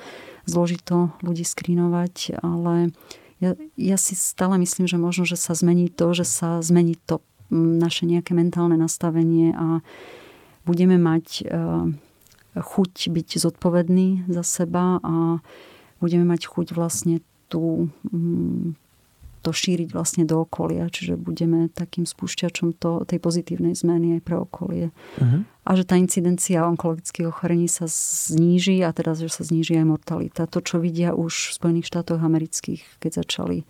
zložito 0.50 1.14
ľudí 1.22 1.45
screenovať, 1.45 2.41
ale 2.41 2.89
ja, 3.40 3.56
ja 3.80 3.98
si 3.98 4.16
stále 4.16 4.60
myslím, 4.60 4.88
že 4.88 5.00
možno, 5.00 5.24
že 5.24 5.40
sa 5.40 5.56
zmení 5.56 5.88
to, 5.88 6.12
že 6.12 6.28
sa 6.28 6.60
zmení 6.60 7.00
to 7.08 7.24
naše 7.52 8.06
nejaké 8.06 8.38
mentálne 8.38 8.78
nastavenie 8.78 9.56
a 9.58 9.82
budeme 10.68 11.02
mať 11.02 11.50
chuť 12.54 12.94
byť 13.10 13.30
zodpovedný 13.40 14.30
za 14.30 14.44
seba 14.46 15.02
a 15.02 15.42
budeme 16.04 16.26
mať 16.28 16.52
chuť 16.52 16.68
vlastne 16.76 17.24
tú 17.50 17.90
to 19.40 19.56
šíriť 19.56 19.96
vlastne 19.96 20.24
do 20.28 20.44
okolia, 20.44 20.92
čiže 20.92 21.16
budeme 21.16 21.72
takým 21.72 22.04
spúšťačom 22.04 22.76
to, 22.76 23.08
tej 23.08 23.20
pozitívnej 23.24 23.74
zmeny 23.76 24.20
aj 24.20 24.22
pre 24.28 24.36
okolie. 24.36 24.92
Uh-huh. 25.20 25.48
A 25.64 25.70
že 25.78 25.88
tá 25.88 25.96
incidencia 25.96 26.66
onkologických 26.68 27.30
ochorení 27.30 27.72
sa 27.72 27.88
zníži 27.88 28.84
a 28.84 28.92
teraz, 28.92 29.22
že 29.24 29.32
sa 29.32 29.48
zníži 29.48 29.80
aj 29.80 29.86
mortalita. 29.86 30.50
To, 30.50 30.60
čo 30.60 30.82
vidia 30.82 31.16
už 31.16 31.54
v 31.54 31.56
Spojených 31.56 31.88
štátoch 31.88 32.20
amerických, 32.20 32.82
keď 33.00 33.24
začali 33.24 33.64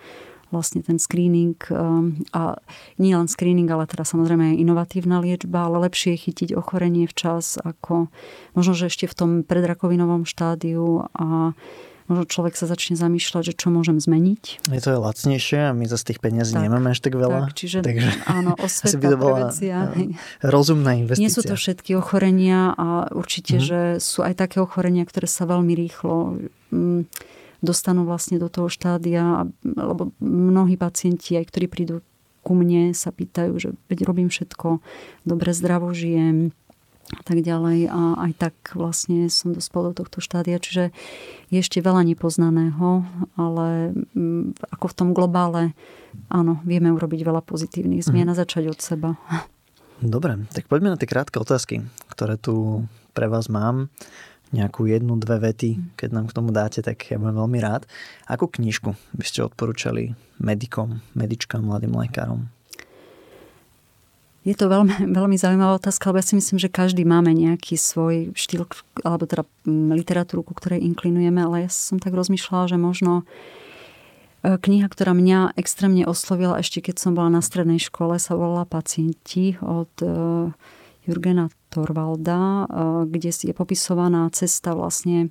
vlastne 0.50 0.82
ten 0.82 0.98
screening 0.98 1.56
um, 1.70 2.18
a 2.34 2.58
nie 2.98 3.14
len 3.14 3.30
screening, 3.30 3.70
ale 3.70 3.86
teda 3.86 4.02
samozrejme 4.02 4.54
aj 4.54 4.62
inovatívna 4.62 5.22
liečba, 5.22 5.70
ale 5.70 5.86
lepšie 5.86 6.18
je 6.18 6.24
chytiť 6.30 6.50
ochorenie 6.58 7.06
včas 7.06 7.62
ako 7.62 8.10
možno, 8.58 8.74
že 8.74 8.90
ešte 8.90 9.06
v 9.06 9.18
tom 9.18 9.32
predrakovinovom 9.46 10.26
štádiu 10.26 11.06
a 11.14 11.54
možno 12.10 12.26
človek 12.26 12.58
sa 12.58 12.66
začne 12.66 12.98
zamýšľať, 12.98 13.54
že 13.54 13.54
čo 13.54 13.70
môžem 13.70 14.02
zmeniť. 14.02 14.68
Je 14.74 14.82
to 14.82 14.90
je 14.92 15.00
lacnejšie 15.00 15.70
a 15.70 15.72
my 15.72 15.86
za 15.86 16.02
tých 16.02 16.18
peniazí 16.18 16.58
tak, 16.58 16.66
nemáme 16.66 16.92
až 16.92 17.00
tak 17.00 17.14
veľa. 17.14 17.48
Tak, 17.48 17.56
čiže 17.56 17.80
takže 17.86 18.10
áno, 18.26 18.58
osveta, 18.66 18.98
by 18.98 19.06
to 19.06 19.18
bola 19.18 19.38
prevencia. 19.54 19.78
Rozumná 20.42 20.92
investícia. 20.98 21.24
Nie 21.24 21.32
sú 21.32 21.42
to 21.46 21.56
všetky 21.56 21.94
ochorenia 21.94 22.74
a 22.74 23.08
určite, 23.14 23.62
mm-hmm. 23.62 23.70
že 23.70 23.82
sú 24.02 24.26
aj 24.26 24.34
také 24.36 24.58
ochorenia, 24.60 25.06
ktoré 25.06 25.30
sa 25.30 25.46
veľmi 25.46 25.74
rýchlo 25.78 26.42
mm, 26.74 27.06
dostanú 27.62 28.04
vlastne 28.10 28.42
do 28.42 28.50
toho 28.50 28.68
štádia, 28.68 29.46
lebo 29.64 30.12
mnohí 30.20 30.76
pacienti, 30.76 31.38
aj 31.38 31.46
ktorí 31.54 31.68
prídu 31.70 31.96
ku 32.40 32.56
mne, 32.56 32.96
sa 32.96 33.12
pýtajú, 33.12 33.54
že 33.60 33.70
veď 33.92 34.08
robím 34.08 34.32
všetko, 34.32 34.80
dobre 35.28 35.52
zdravo 35.52 35.92
žijem, 35.92 36.56
a 37.16 37.22
tak 37.26 37.42
ďalej. 37.42 37.90
A 37.90 38.30
aj 38.30 38.32
tak 38.38 38.56
vlastne 38.78 39.30
som 39.34 39.54
dospel 39.56 39.90
do 39.90 40.04
tohto 40.04 40.22
štádia, 40.22 40.62
čiže 40.62 40.94
je 41.50 41.58
ešte 41.58 41.82
veľa 41.82 42.06
nepoznaného, 42.06 43.06
ale 43.34 43.98
mm, 44.14 44.70
ako 44.78 44.86
v 44.94 44.98
tom 44.98 45.10
globále, 45.18 45.74
áno, 46.30 46.62
vieme 46.62 46.94
urobiť 46.94 47.22
veľa 47.26 47.42
pozitívnych 47.42 48.06
zmien 48.06 48.30
a 48.30 48.36
mhm. 48.38 48.42
začať 48.46 48.64
od 48.70 48.80
seba. 48.80 49.10
Dobre, 50.00 50.48
tak 50.56 50.72
poďme 50.72 50.96
na 50.96 51.00
tie 51.00 51.10
krátke 51.10 51.42
otázky, 51.42 51.84
ktoré 52.08 52.40
tu 52.40 52.88
pre 53.12 53.28
vás 53.28 53.52
mám. 53.52 53.92
Nejakú 54.50 54.90
jednu, 54.90 55.14
dve 55.22 55.38
vety, 55.50 55.78
mhm. 55.78 55.82
keď 55.98 56.10
nám 56.10 56.26
k 56.30 56.36
tomu 56.38 56.50
dáte, 56.50 56.82
tak 56.82 57.02
ja 57.10 57.22
budem 57.22 57.38
veľmi 57.38 57.60
rád. 57.62 57.86
Akú 58.26 58.50
knižku 58.50 58.94
by 59.18 59.26
ste 59.26 59.46
odporúčali 59.46 60.18
medikom, 60.42 61.02
medičkám, 61.14 61.62
mladým 61.62 61.94
lekárom? 61.94 62.50
Je 64.50 64.58
to 64.58 64.66
veľmi, 64.66 65.06
veľmi 65.18 65.38
zaujímavá 65.38 65.78
otázka, 65.78 66.10
lebo 66.10 66.18
ja 66.18 66.26
si 66.26 66.34
myslím, 66.34 66.58
že 66.58 66.74
každý 66.74 67.06
máme 67.06 67.30
nejaký 67.38 67.78
svoj 67.78 68.34
štýl, 68.34 68.66
alebo 69.06 69.30
teda 69.30 69.46
mm, 69.70 69.94
literatúru, 69.94 70.42
ku 70.42 70.58
ktorej 70.58 70.82
inklinujeme, 70.82 71.38
ale 71.38 71.56
ja 71.66 71.70
som 71.70 72.02
tak 72.02 72.18
rozmýšľala, 72.18 72.66
že 72.74 72.78
možno 72.82 73.30
e, 74.42 74.58
kniha, 74.58 74.90
ktorá 74.90 75.14
mňa 75.14 75.54
extrémne 75.54 76.10
oslovila 76.10 76.58
ešte 76.58 76.82
keď 76.82 76.98
som 76.98 77.14
bola 77.14 77.30
na 77.30 77.46
strednej 77.46 77.78
škole, 77.78 78.18
sa 78.18 78.34
volala 78.34 78.66
Pacienti 78.66 79.62
od 79.62 79.94
e, 80.02 80.10
Jurgena 81.06 81.54
Torvalda, 81.70 82.66
kde 83.06 83.30
je 83.30 83.54
popisovaná 83.54 84.26
cesta 84.34 84.74
vlastne 84.74 85.30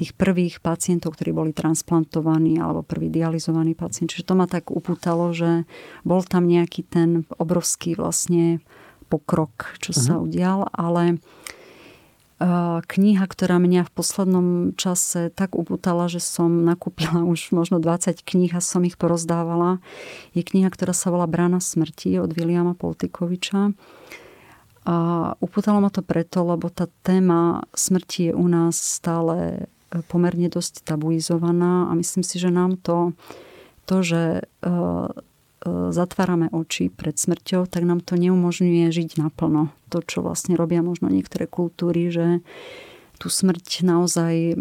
tých 0.00 0.16
prvých 0.16 0.64
pacientov, 0.64 1.14
ktorí 1.14 1.36
boli 1.36 1.52
transplantovaní 1.52 2.56
alebo 2.56 2.80
prvý 2.80 3.12
dializovaní 3.12 3.76
pacient. 3.76 4.08
Čiže 4.08 4.32
to 4.32 4.34
ma 4.34 4.48
tak 4.48 4.72
upútalo, 4.72 5.36
že 5.36 5.68
bol 6.02 6.24
tam 6.24 6.48
nejaký 6.48 6.88
ten 6.88 7.28
obrovský 7.36 8.00
vlastne 8.00 8.64
pokrok, 9.12 9.76
čo 9.84 9.92
sa 9.92 10.16
uh-huh. 10.16 10.24
udial, 10.24 10.66
ale 10.72 11.20
kniha, 12.84 13.24
ktorá 13.24 13.62
mňa 13.62 13.86
v 13.86 13.94
poslednom 13.94 14.48
čase 14.74 15.30
tak 15.30 15.54
upútala, 15.54 16.10
že 16.10 16.18
som 16.18 16.66
nakúpila 16.66 17.22
už 17.22 17.54
možno 17.54 17.78
20 17.78 18.26
kníh 18.26 18.52
a 18.52 18.60
som 18.60 18.82
ich 18.82 18.98
porozdávala, 18.98 19.78
je 20.34 20.42
kniha, 20.42 20.68
ktorá 20.68 20.92
sa 20.92 21.14
volá 21.14 21.30
Brana 21.30 21.62
smrti 21.62 22.18
od 22.18 22.34
Viliama 22.34 22.74
Poltikoviča 22.74 23.72
a 24.84 24.96
upútalo 25.40 25.80
ma 25.80 25.88
to 25.88 26.04
preto, 26.04 26.44
lebo 26.44 26.68
tá 26.68 26.84
téma 27.00 27.64
smrti 27.72 28.30
je 28.30 28.32
u 28.36 28.46
nás 28.52 28.76
stále 28.76 29.64
e, 29.64 30.04
pomerne 30.12 30.52
dosť 30.52 30.84
tabuizovaná 30.84 31.88
a 31.88 31.92
myslím 31.96 32.20
si, 32.20 32.36
že 32.36 32.52
nám 32.52 32.76
to, 32.76 33.16
to 33.88 34.04
že 34.04 34.22
e, 34.40 34.68
e, 34.68 34.70
zatvárame 35.88 36.52
oči 36.52 36.92
pred 36.92 37.16
smrťou, 37.16 37.64
tak 37.64 37.88
nám 37.88 38.04
to 38.04 38.20
neumožňuje 38.20 38.92
žiť 38.92 39.16
naplno. 39.16 39.72
To, 39.88 40.04
čo 40.04 40.20
vlastne 40.20 40.52
robia 40.52 40.84
možno 40.84 41.08
niektoré 41.08 41.48
kultúry, 41.48 42.12
že 42.12 42.44
tú 43.16 43.32
smrť 43.32 43.88
naozaj 43.88 44.58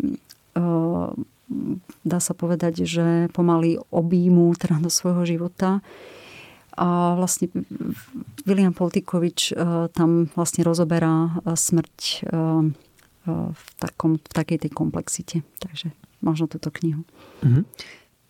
dá 2.05 2.19
sa 2.21 2.33
povedať, 2.37 2.85
že 2.85 3.07
pomaly 3.33 3.81
objímu 3.89 4.53
teda 4.55 4.77
do 4.79 4.93
svojho 4.93 5.25
života 5.25 5.81
a 6.73 7.13
vlastne 7.13 7.53
William 8.49 8.73
Poltikovič 8.73 9.53
e, 9.53 9.55
tam 9.93 10.25
vlastne 10.33 10.65
rozoberá 10.65 11.37
e, 11.45 11.53
smrť 11.53 11.97
e, 11.97 12.15
v, 13.29 13.65
takom, 13.79 14.19
v 14.19 14.33
takej 14.33 14.67
tej 14.67 14.71
komplexite. 14.73 15.37
Takže 15.61 15.95
možno 16.19 16.51
túto 16.51 16.73
knihu. 16.75 17.07
Mm-hmm. 17.45 17.63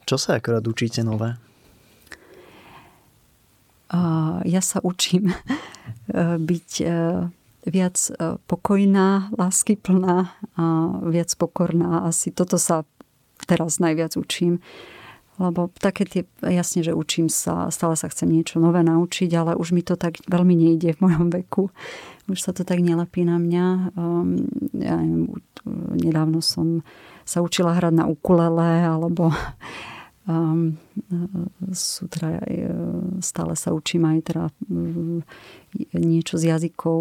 Čo 0.05 0.21
sa 0.21 0.37
akorát 0.37 0.61
učíte 0.67 1.01
nové? 1.01 1.33
Ja 4.45 4.61
sa 4.61 4.81
učím 4.85 5.33
byť 6.49 6.71
viac 7.65 7.97
pokojná, 8.45 9.33
láskyplná 9.33 10.29
a 10.57 10.63
viac 11.09 11.33
pokorná. 11.41 12.05
Asi 12.05 12.29
toto 12.29 12.61
sa 12.61 12.85
teraz 13.49 13.81
najviac 13.81 14.13
učím 14.13 14.61
lebo 15.41 15.73
také 15.81 16.05
tie, 16.05 16.23
jasne, 16.45 16.85
že 16.85 16.93
učím 16.93 17.25
sa, 17.25 17.73
stále 17.73 17.97
sa 17.97 18.05
chcem 18.09 18.29
niečo 18.29 18.61
nové 18.61 18.85
naučiť, 18.85 19.29
ale 19.33 19.51
už 19.57 19.73
mi 19.73 19.81
to 19.81 19.97
tak 19.97 20.21
veľmi 20.29 20.53
nejde 20.53 20.93
v 20.93 21.01
mojom 21.01 21.33
veku. 21.33 21.73
Už 22.29 22.39
sa 22.39 22.53
to 22.53 22.61
tak 22.63 22.79
nelepí 22.79 23.25
na 23.25 23.41
mňa. 23.41 23.65
Um, 23.97 24.45
ja 24.77 24.95
neviem, 24.95 25.33
nedávno 25.97 26.39
som 26.39 26.85
sa 27.25 27.41
učila 27.41 27.73
hrať 27.73 27.93
na 27.97 28.05
ukulele, 28.05 28.85
alebo 28.85 29.33
um, 30.27 30.77
sú 31.73 32.07
teda, 32.07 32.43
e, 32.47 32.69
stále 33.19 33.53
sa 33.59 33.75
učím 33.75 34.07
aj 34.07 34.19
teda 34.23 34.45
um, 34.69 35.21
niečo 35.93 36.39
z 36.39 36.53
jazykov, 36.53 36.99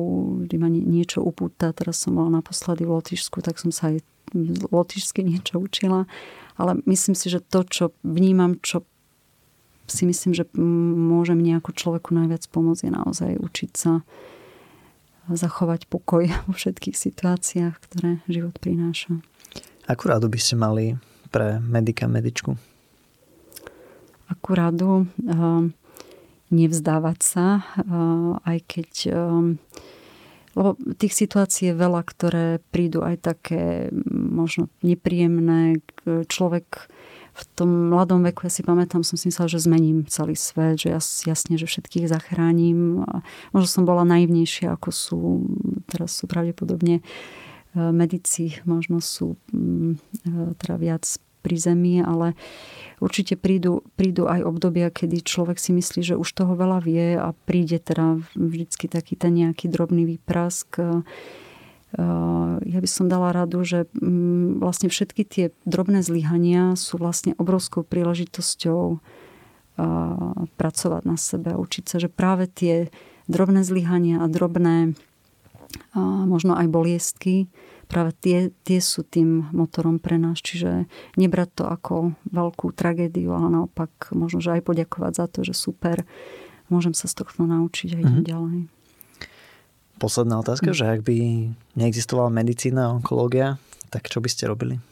kde 0.49 0.57
ma 0.59 0.69
niečo 0.71 1.23
upúta. 1.23 1.71
Teraz 1.77 2.03
som 2.03 2.19
bola 2.19 2.43
naposledy 2.43 2.83
v 2.87 2.95
Lotyšsku, 2.99 3.39
tak 3.45 3.63
som 3.63 3.71
sa 3.71 3.93
aj 3.95 4.03
lotyšsky 4.73 5.21
niečo 5.21 5.61
učila 5.61 6.09
ale 6.57 6.79
myslím 6.87 7.15
si, 7.17 7.27
že 7.33 7.41
to, 7.41 7.65
čo 7.65 7.85
vnímam, 8.05 8.61
čo 8.61 8.85
si 9.89 10.07
myslím, 10.07 10.33
že 10.33 10.49
môže 10.57 11.35
mne 11.37 11.61
ako 11.61 11.75
človeku 11.75 12.15
najviac 12.15 12.47
pomôcť, 12.49 12.89
je 12.89 12.93
naozaj 12.93 13.31
učiť 13.41 13.71
sa 13.75 14.07
zachovať 15.27 15.89
pokoj 15.89 16.29
vo 16.49 16.53
všetkých 16.53 16.97
situáciách, 16.97 17.75
ktoré 17.89 18.11
život 18.29 18.57
prináša. 18.61 19.21
Akú 19.89 20.09
radu 20.09 20.31
by 20.31 20.39
ste 20.39 20.55
mali 20.55 20.85
pre 21.33 21.59
medika, 21.59 22.07
medičku? 22.07 22.55
Akú 24.33 24.57
radu? 24.57 25.05
Uh, 25.21 25.69
nevzdávať 26.49 27.19
sa, 27.21 27.47
uh, 27.85 28.41
aj 28.49 28.59
keď 28.65 28.91
uh, 29.13 29.57
lebo 30.53 30.77
tých 31.01 31.17
situácií 31.17 31.73
je 31.73 31.81
veľa, 31.81 32.05
ktoré 32.05 32.47
prídu 32.73 33.01
aj 33.01 33.25
také 33.25 33.89
možno 34.13 34.69
nepríjemné. 34.85 35.81
Človek 36.05 36.93
v 37.33 37.43
tom 37.57 37.89
mladom 37.89 38.21
veku, 38.21 38.45
ja 38.45 38.53
si 38.53 38.61
pamätám, 38.61 39.01
som 39.01 39.17
si 39.17 39.33
myslela, 39.33 39.49
že 39.49 39.65
zmením 39.65 40.05
celý 40.05 40.37
svet, 40.37 40.85
že 40.85 40.93
ja, 40.93 41.01
jasne, 41.01 41.57
že 41.57 41.65
všetkých 41.65 42.05
zachránim. 42.05 43.01
Možno 43.57 43.69
som 43.69 43.89
bola 43.89 44.05
naivnejšia, 44.05 44.77
ako 44.77 44.89
sú, 44.93 45.21
teraz 45.89 46.21
sú 46.21 46.29
pravdepodobne 46.29 47.01
medici, 47.73 48.61
možno 48.69 49.01
sú 49.01 49.41
mm, 49.49 49.97
teda 50.61 50.77
viac 50.77 51.09
pri 51.43 51.59
zemi, 51.59 51.99
ale 51.99 52.39
určite 53.03 53.35
prídu, 53.35 53.83
prídu 53.99 54.31
aj 54.31 54.47
obdobia, 54.47 54.95
kedy 54.95 55.27
človek 55.27 55.59
si 55.59 55.75
myslí, 55.75 56.15
že 56.15 56.15
už 56.15 56.29
toho 56.31 56.55
veľa 56.55 56.79
vie 56.81 57.19
a 57.19 57.35
príde 57.35 57.83
teda 57.83 58.23
vždycky 58.39 58.87
taký 58.87 59.19
ten 59.19 59.35
nejaký 59.35 59.67
drobný 59.67 60.07
výprask. 60.07 60.79
Ja 62.63 62.79
by 62.81 62.89
som 62.89 63.13
dala 63.13 63.37
radu, 63.37 63.61
že 63.69 63.85
mm, 63.93 64.65
vlastne 64.65 64.89
všetky 64.89 65.23
tie 65.29 65.45
drobné 65.69 66.01
zlyhania 66.01 66.73
sú 66.73 66.97
vlastne 66.97 67.37
obrovskou 67.37 67.85
príležitosťou 67.85 69.03
pracovať 70.57 71.03
na 71.05 71.17
sebe 71.17 71.53
učiť 71.57 71.85
sa, 71.89 71.97
že 72.01 72.13
práve 72.13 72.49
tie 72.49 72.93
drobné 73.29 73.65
zlyhania 73.65 74.21
a 74.21 74.29
drobné 74.29 74.95
možno 76.29 76.57
aj 76.57 76.69
boliestky 76.69 77.49
práve 77.87 78.13
tie, 78.19 78.39
tie 78.67 78.79
sú 78.79 79.07
tým 79.07 79.51
motorom 79.53 79.99
pre 79.99 80.19
nás. 80.19 80.39
Čiže 80.41 80.87
nebrať 81.17 81.49
to 81.63 81.65
ako 81.69 81.95
veľkú 82.31 82.73
tragédiu, 82.75 83.33
ale 83.35 83.49
naopak 83.51 84.13
možno, 84.13 84.43
že 84.43 84.59
aj 84.59 84.63
poďakovať 84.67 85.13
za 85.15 85.27
to, 85.29 85.39
že 85.43 85.55
super, 85.55 86.05
môžem 86.73 86.97
sa 86.97 87.11
z 87.11 87.23
tohto 87.23 87.45
naučiť 87.45 87.97
a 87.97 87.99
idem 88.01 88.23
mm-hmm. 88.23 88.31
ďalej. 88.31 88.59
Posledná 90.01 90.43
otázka, 90.43 90.75
mm. 90.75 90.77
že 90.77 90.85
ak 90.89 91.01
by 91.07 91.17
neexistovala 91.79 92.33
medicína 92.33 92.91
a 92.91 92.95
onkológia, 92.99 93.63
tak 93.93 94.11
čo 94.11 94.19
by 94.19 94.27
ste 94.27 94.51
robili? 94.51 94.83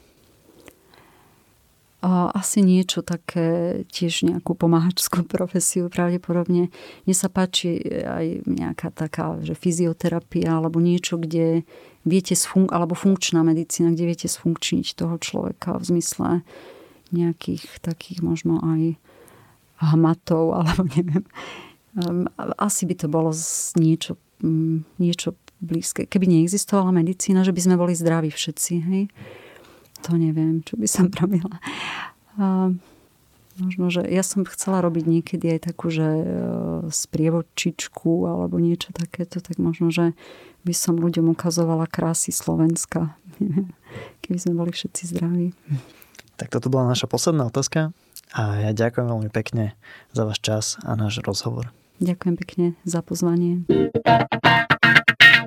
asi 2.00 2.64
niečo 2.64 3.04
také, 3.04 3.82
tiež 3.92 4.24
nejakú 4.24 4.56
pomáhačskú 4.56 5.26
profesiu 5.34 5.92
pravdepodobne. 5.92 6.72
Mne 7.04 7.14
sa 7.14 7.28
páči 7.28 7.76
aj 7.92 8.48
nejaká 8.48 8.88
taká, 8.94 9.36
že 9.44 9.52
fyzioterapia 9.52 10.56
alebo 10.56 10.80
niečo, 10.80 11.20
kde 11.20 11.68
viete 12.04 12.32
sfunk- 12.32 12.72
alebo 12.72 12.96
funkčná 12.96 13.44
medicína, 13.44 13.92
kde 13.92 14.04
viete 14.08 14.28
sfunkčniť 14.28 14.96
toho 14.96 15.16
človeka 15.20 15.76
v 15.76 15.84
zmysle 15.96 16.28
nejakých 17.10 17.82
takých 17.82 18.22
možno 18.22 18.62
aj 18.62 18.96
hmatov 19.80 20.52
alebo 20.60 20.86
neviem. 20.94 21.24
Ehm, 21.98 22.30
asi 22.56 22.86
by 22.86 22.94
to 22.94 23.06
bolo 23.10 23.34
niečo, 23.76 24.16
mm, 24.40 25.00
niečo 25.02 25.36
blízke. 25.60 26.08
Keby 26.08 26.24
neexistovala 26.24 26.94
medicína, 26.94 27.44
že 27.44 27.52
by 27.52 27.60
sme 27.60 27.76
boli 27.76 27.92
zdraví 27.92 28.32
všetci, 28.32 28.74
hej? 28.80 29.04
to 30.00 30.16
neviem, 30.16 30.64
čo 30.64 30.80
by 30.80 30.88
som 30.88 31.06
robila. 31.20 31.60
Možno, 33.60 33.92
že 33.92 34.02
ja 34.08 34.24
som 34.24 34.48
chcela 34.48 34.80
robiť 34.80 35.04
niekedy 35.04 35.60
aj 35.60 35.60
takú, 35.68 35.92
že 35.92 36.04
e, 36.04 36.24
sprievodčičku 36.88 38.24
alebo 38.24 38.56
niečo 38.56 38.90
takéto, 38.96 39.44
tak 39.44 39.60
možno, 39.60 39.92
že 39.92 40.16
by 40.64 40.72
som 40.72 40.96
ľuďom 40.96 41.36
ukazovala 41.36 41.84
krásy 41.84 42.32
Slovenska. 42.32 43.14
Keby 44.24 44.38
sme 44.40 44.52
boli 44.56 44.72
všetci 44.72 45.02
zdraví. 45.12 45.52
Tak 46.40 46.48
toto 46.48 46.72
bola 46.72 46.96
naša 46.96 47.04
posledná 47.04 47.44
otázka 47.52 47.92
a 48.32 48.42
ja 48.64 48.70
ďakujem 48.72 49.06
veľmi 49.06 49.28
pekne 49.28 49.76
za 50.16 50.24
váš 50.24 50.40
čas 50.40 50.64
a 50.80 50.96
náš 50.96 51.20
rozhovor. 51.20 51.68
Ďakujem 52.00 52.34
pekne 52.40 52.66
za 52.88 53.04
pozvanie. 53.04 53.68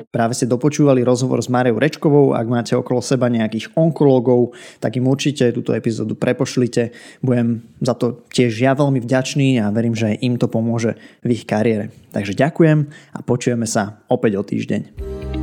Práve 0.09 0.33
ste 0.33 0.49
dopočúvali 0.49 1.05
rozhovor 1.05 1.39
s 1.39 1.51
Mariou 1.51 1.77
Rečkovou. 1.77 2.33
Ak 2.33 2.47
máte 2.49 2.73
okolo 2.73 2.99
seba 2.99 3.29
nejakých 3.29 3.75
onkológov, 3.77 4.57
tak 4.81 4.97
im 4.97 5.07
určite 5.07 5.53
túto 5.53 5.71
epizódu 5.71 6.17
prepošlite. 6.17 6.91
Budem 7.21 7.63
za 7.79 7.93
to 7.93 8.25
tiež 8.33 8.55
ja 8.57 8.73
veľmi 8.73 8.99
vďačný 8.99 9.61
a 9.61 9.69
verím, 9.69 9.93
že 9.93 10.17
im 10.19 10.41
to 10.41 10.49
pomôže 10.49 10.97
v 11.21 11.37
ich 11.37 11.45
kariére. 11.45 11.93
Takže 12.11 12.33
ďakujem 12.33 12.89
a 13.13 13.19
počujeme 13.21 13.67
sa 13.69 14.01
opäť 14.09 14.39
o 14.39 14.43
týždeň. 14.43 15.42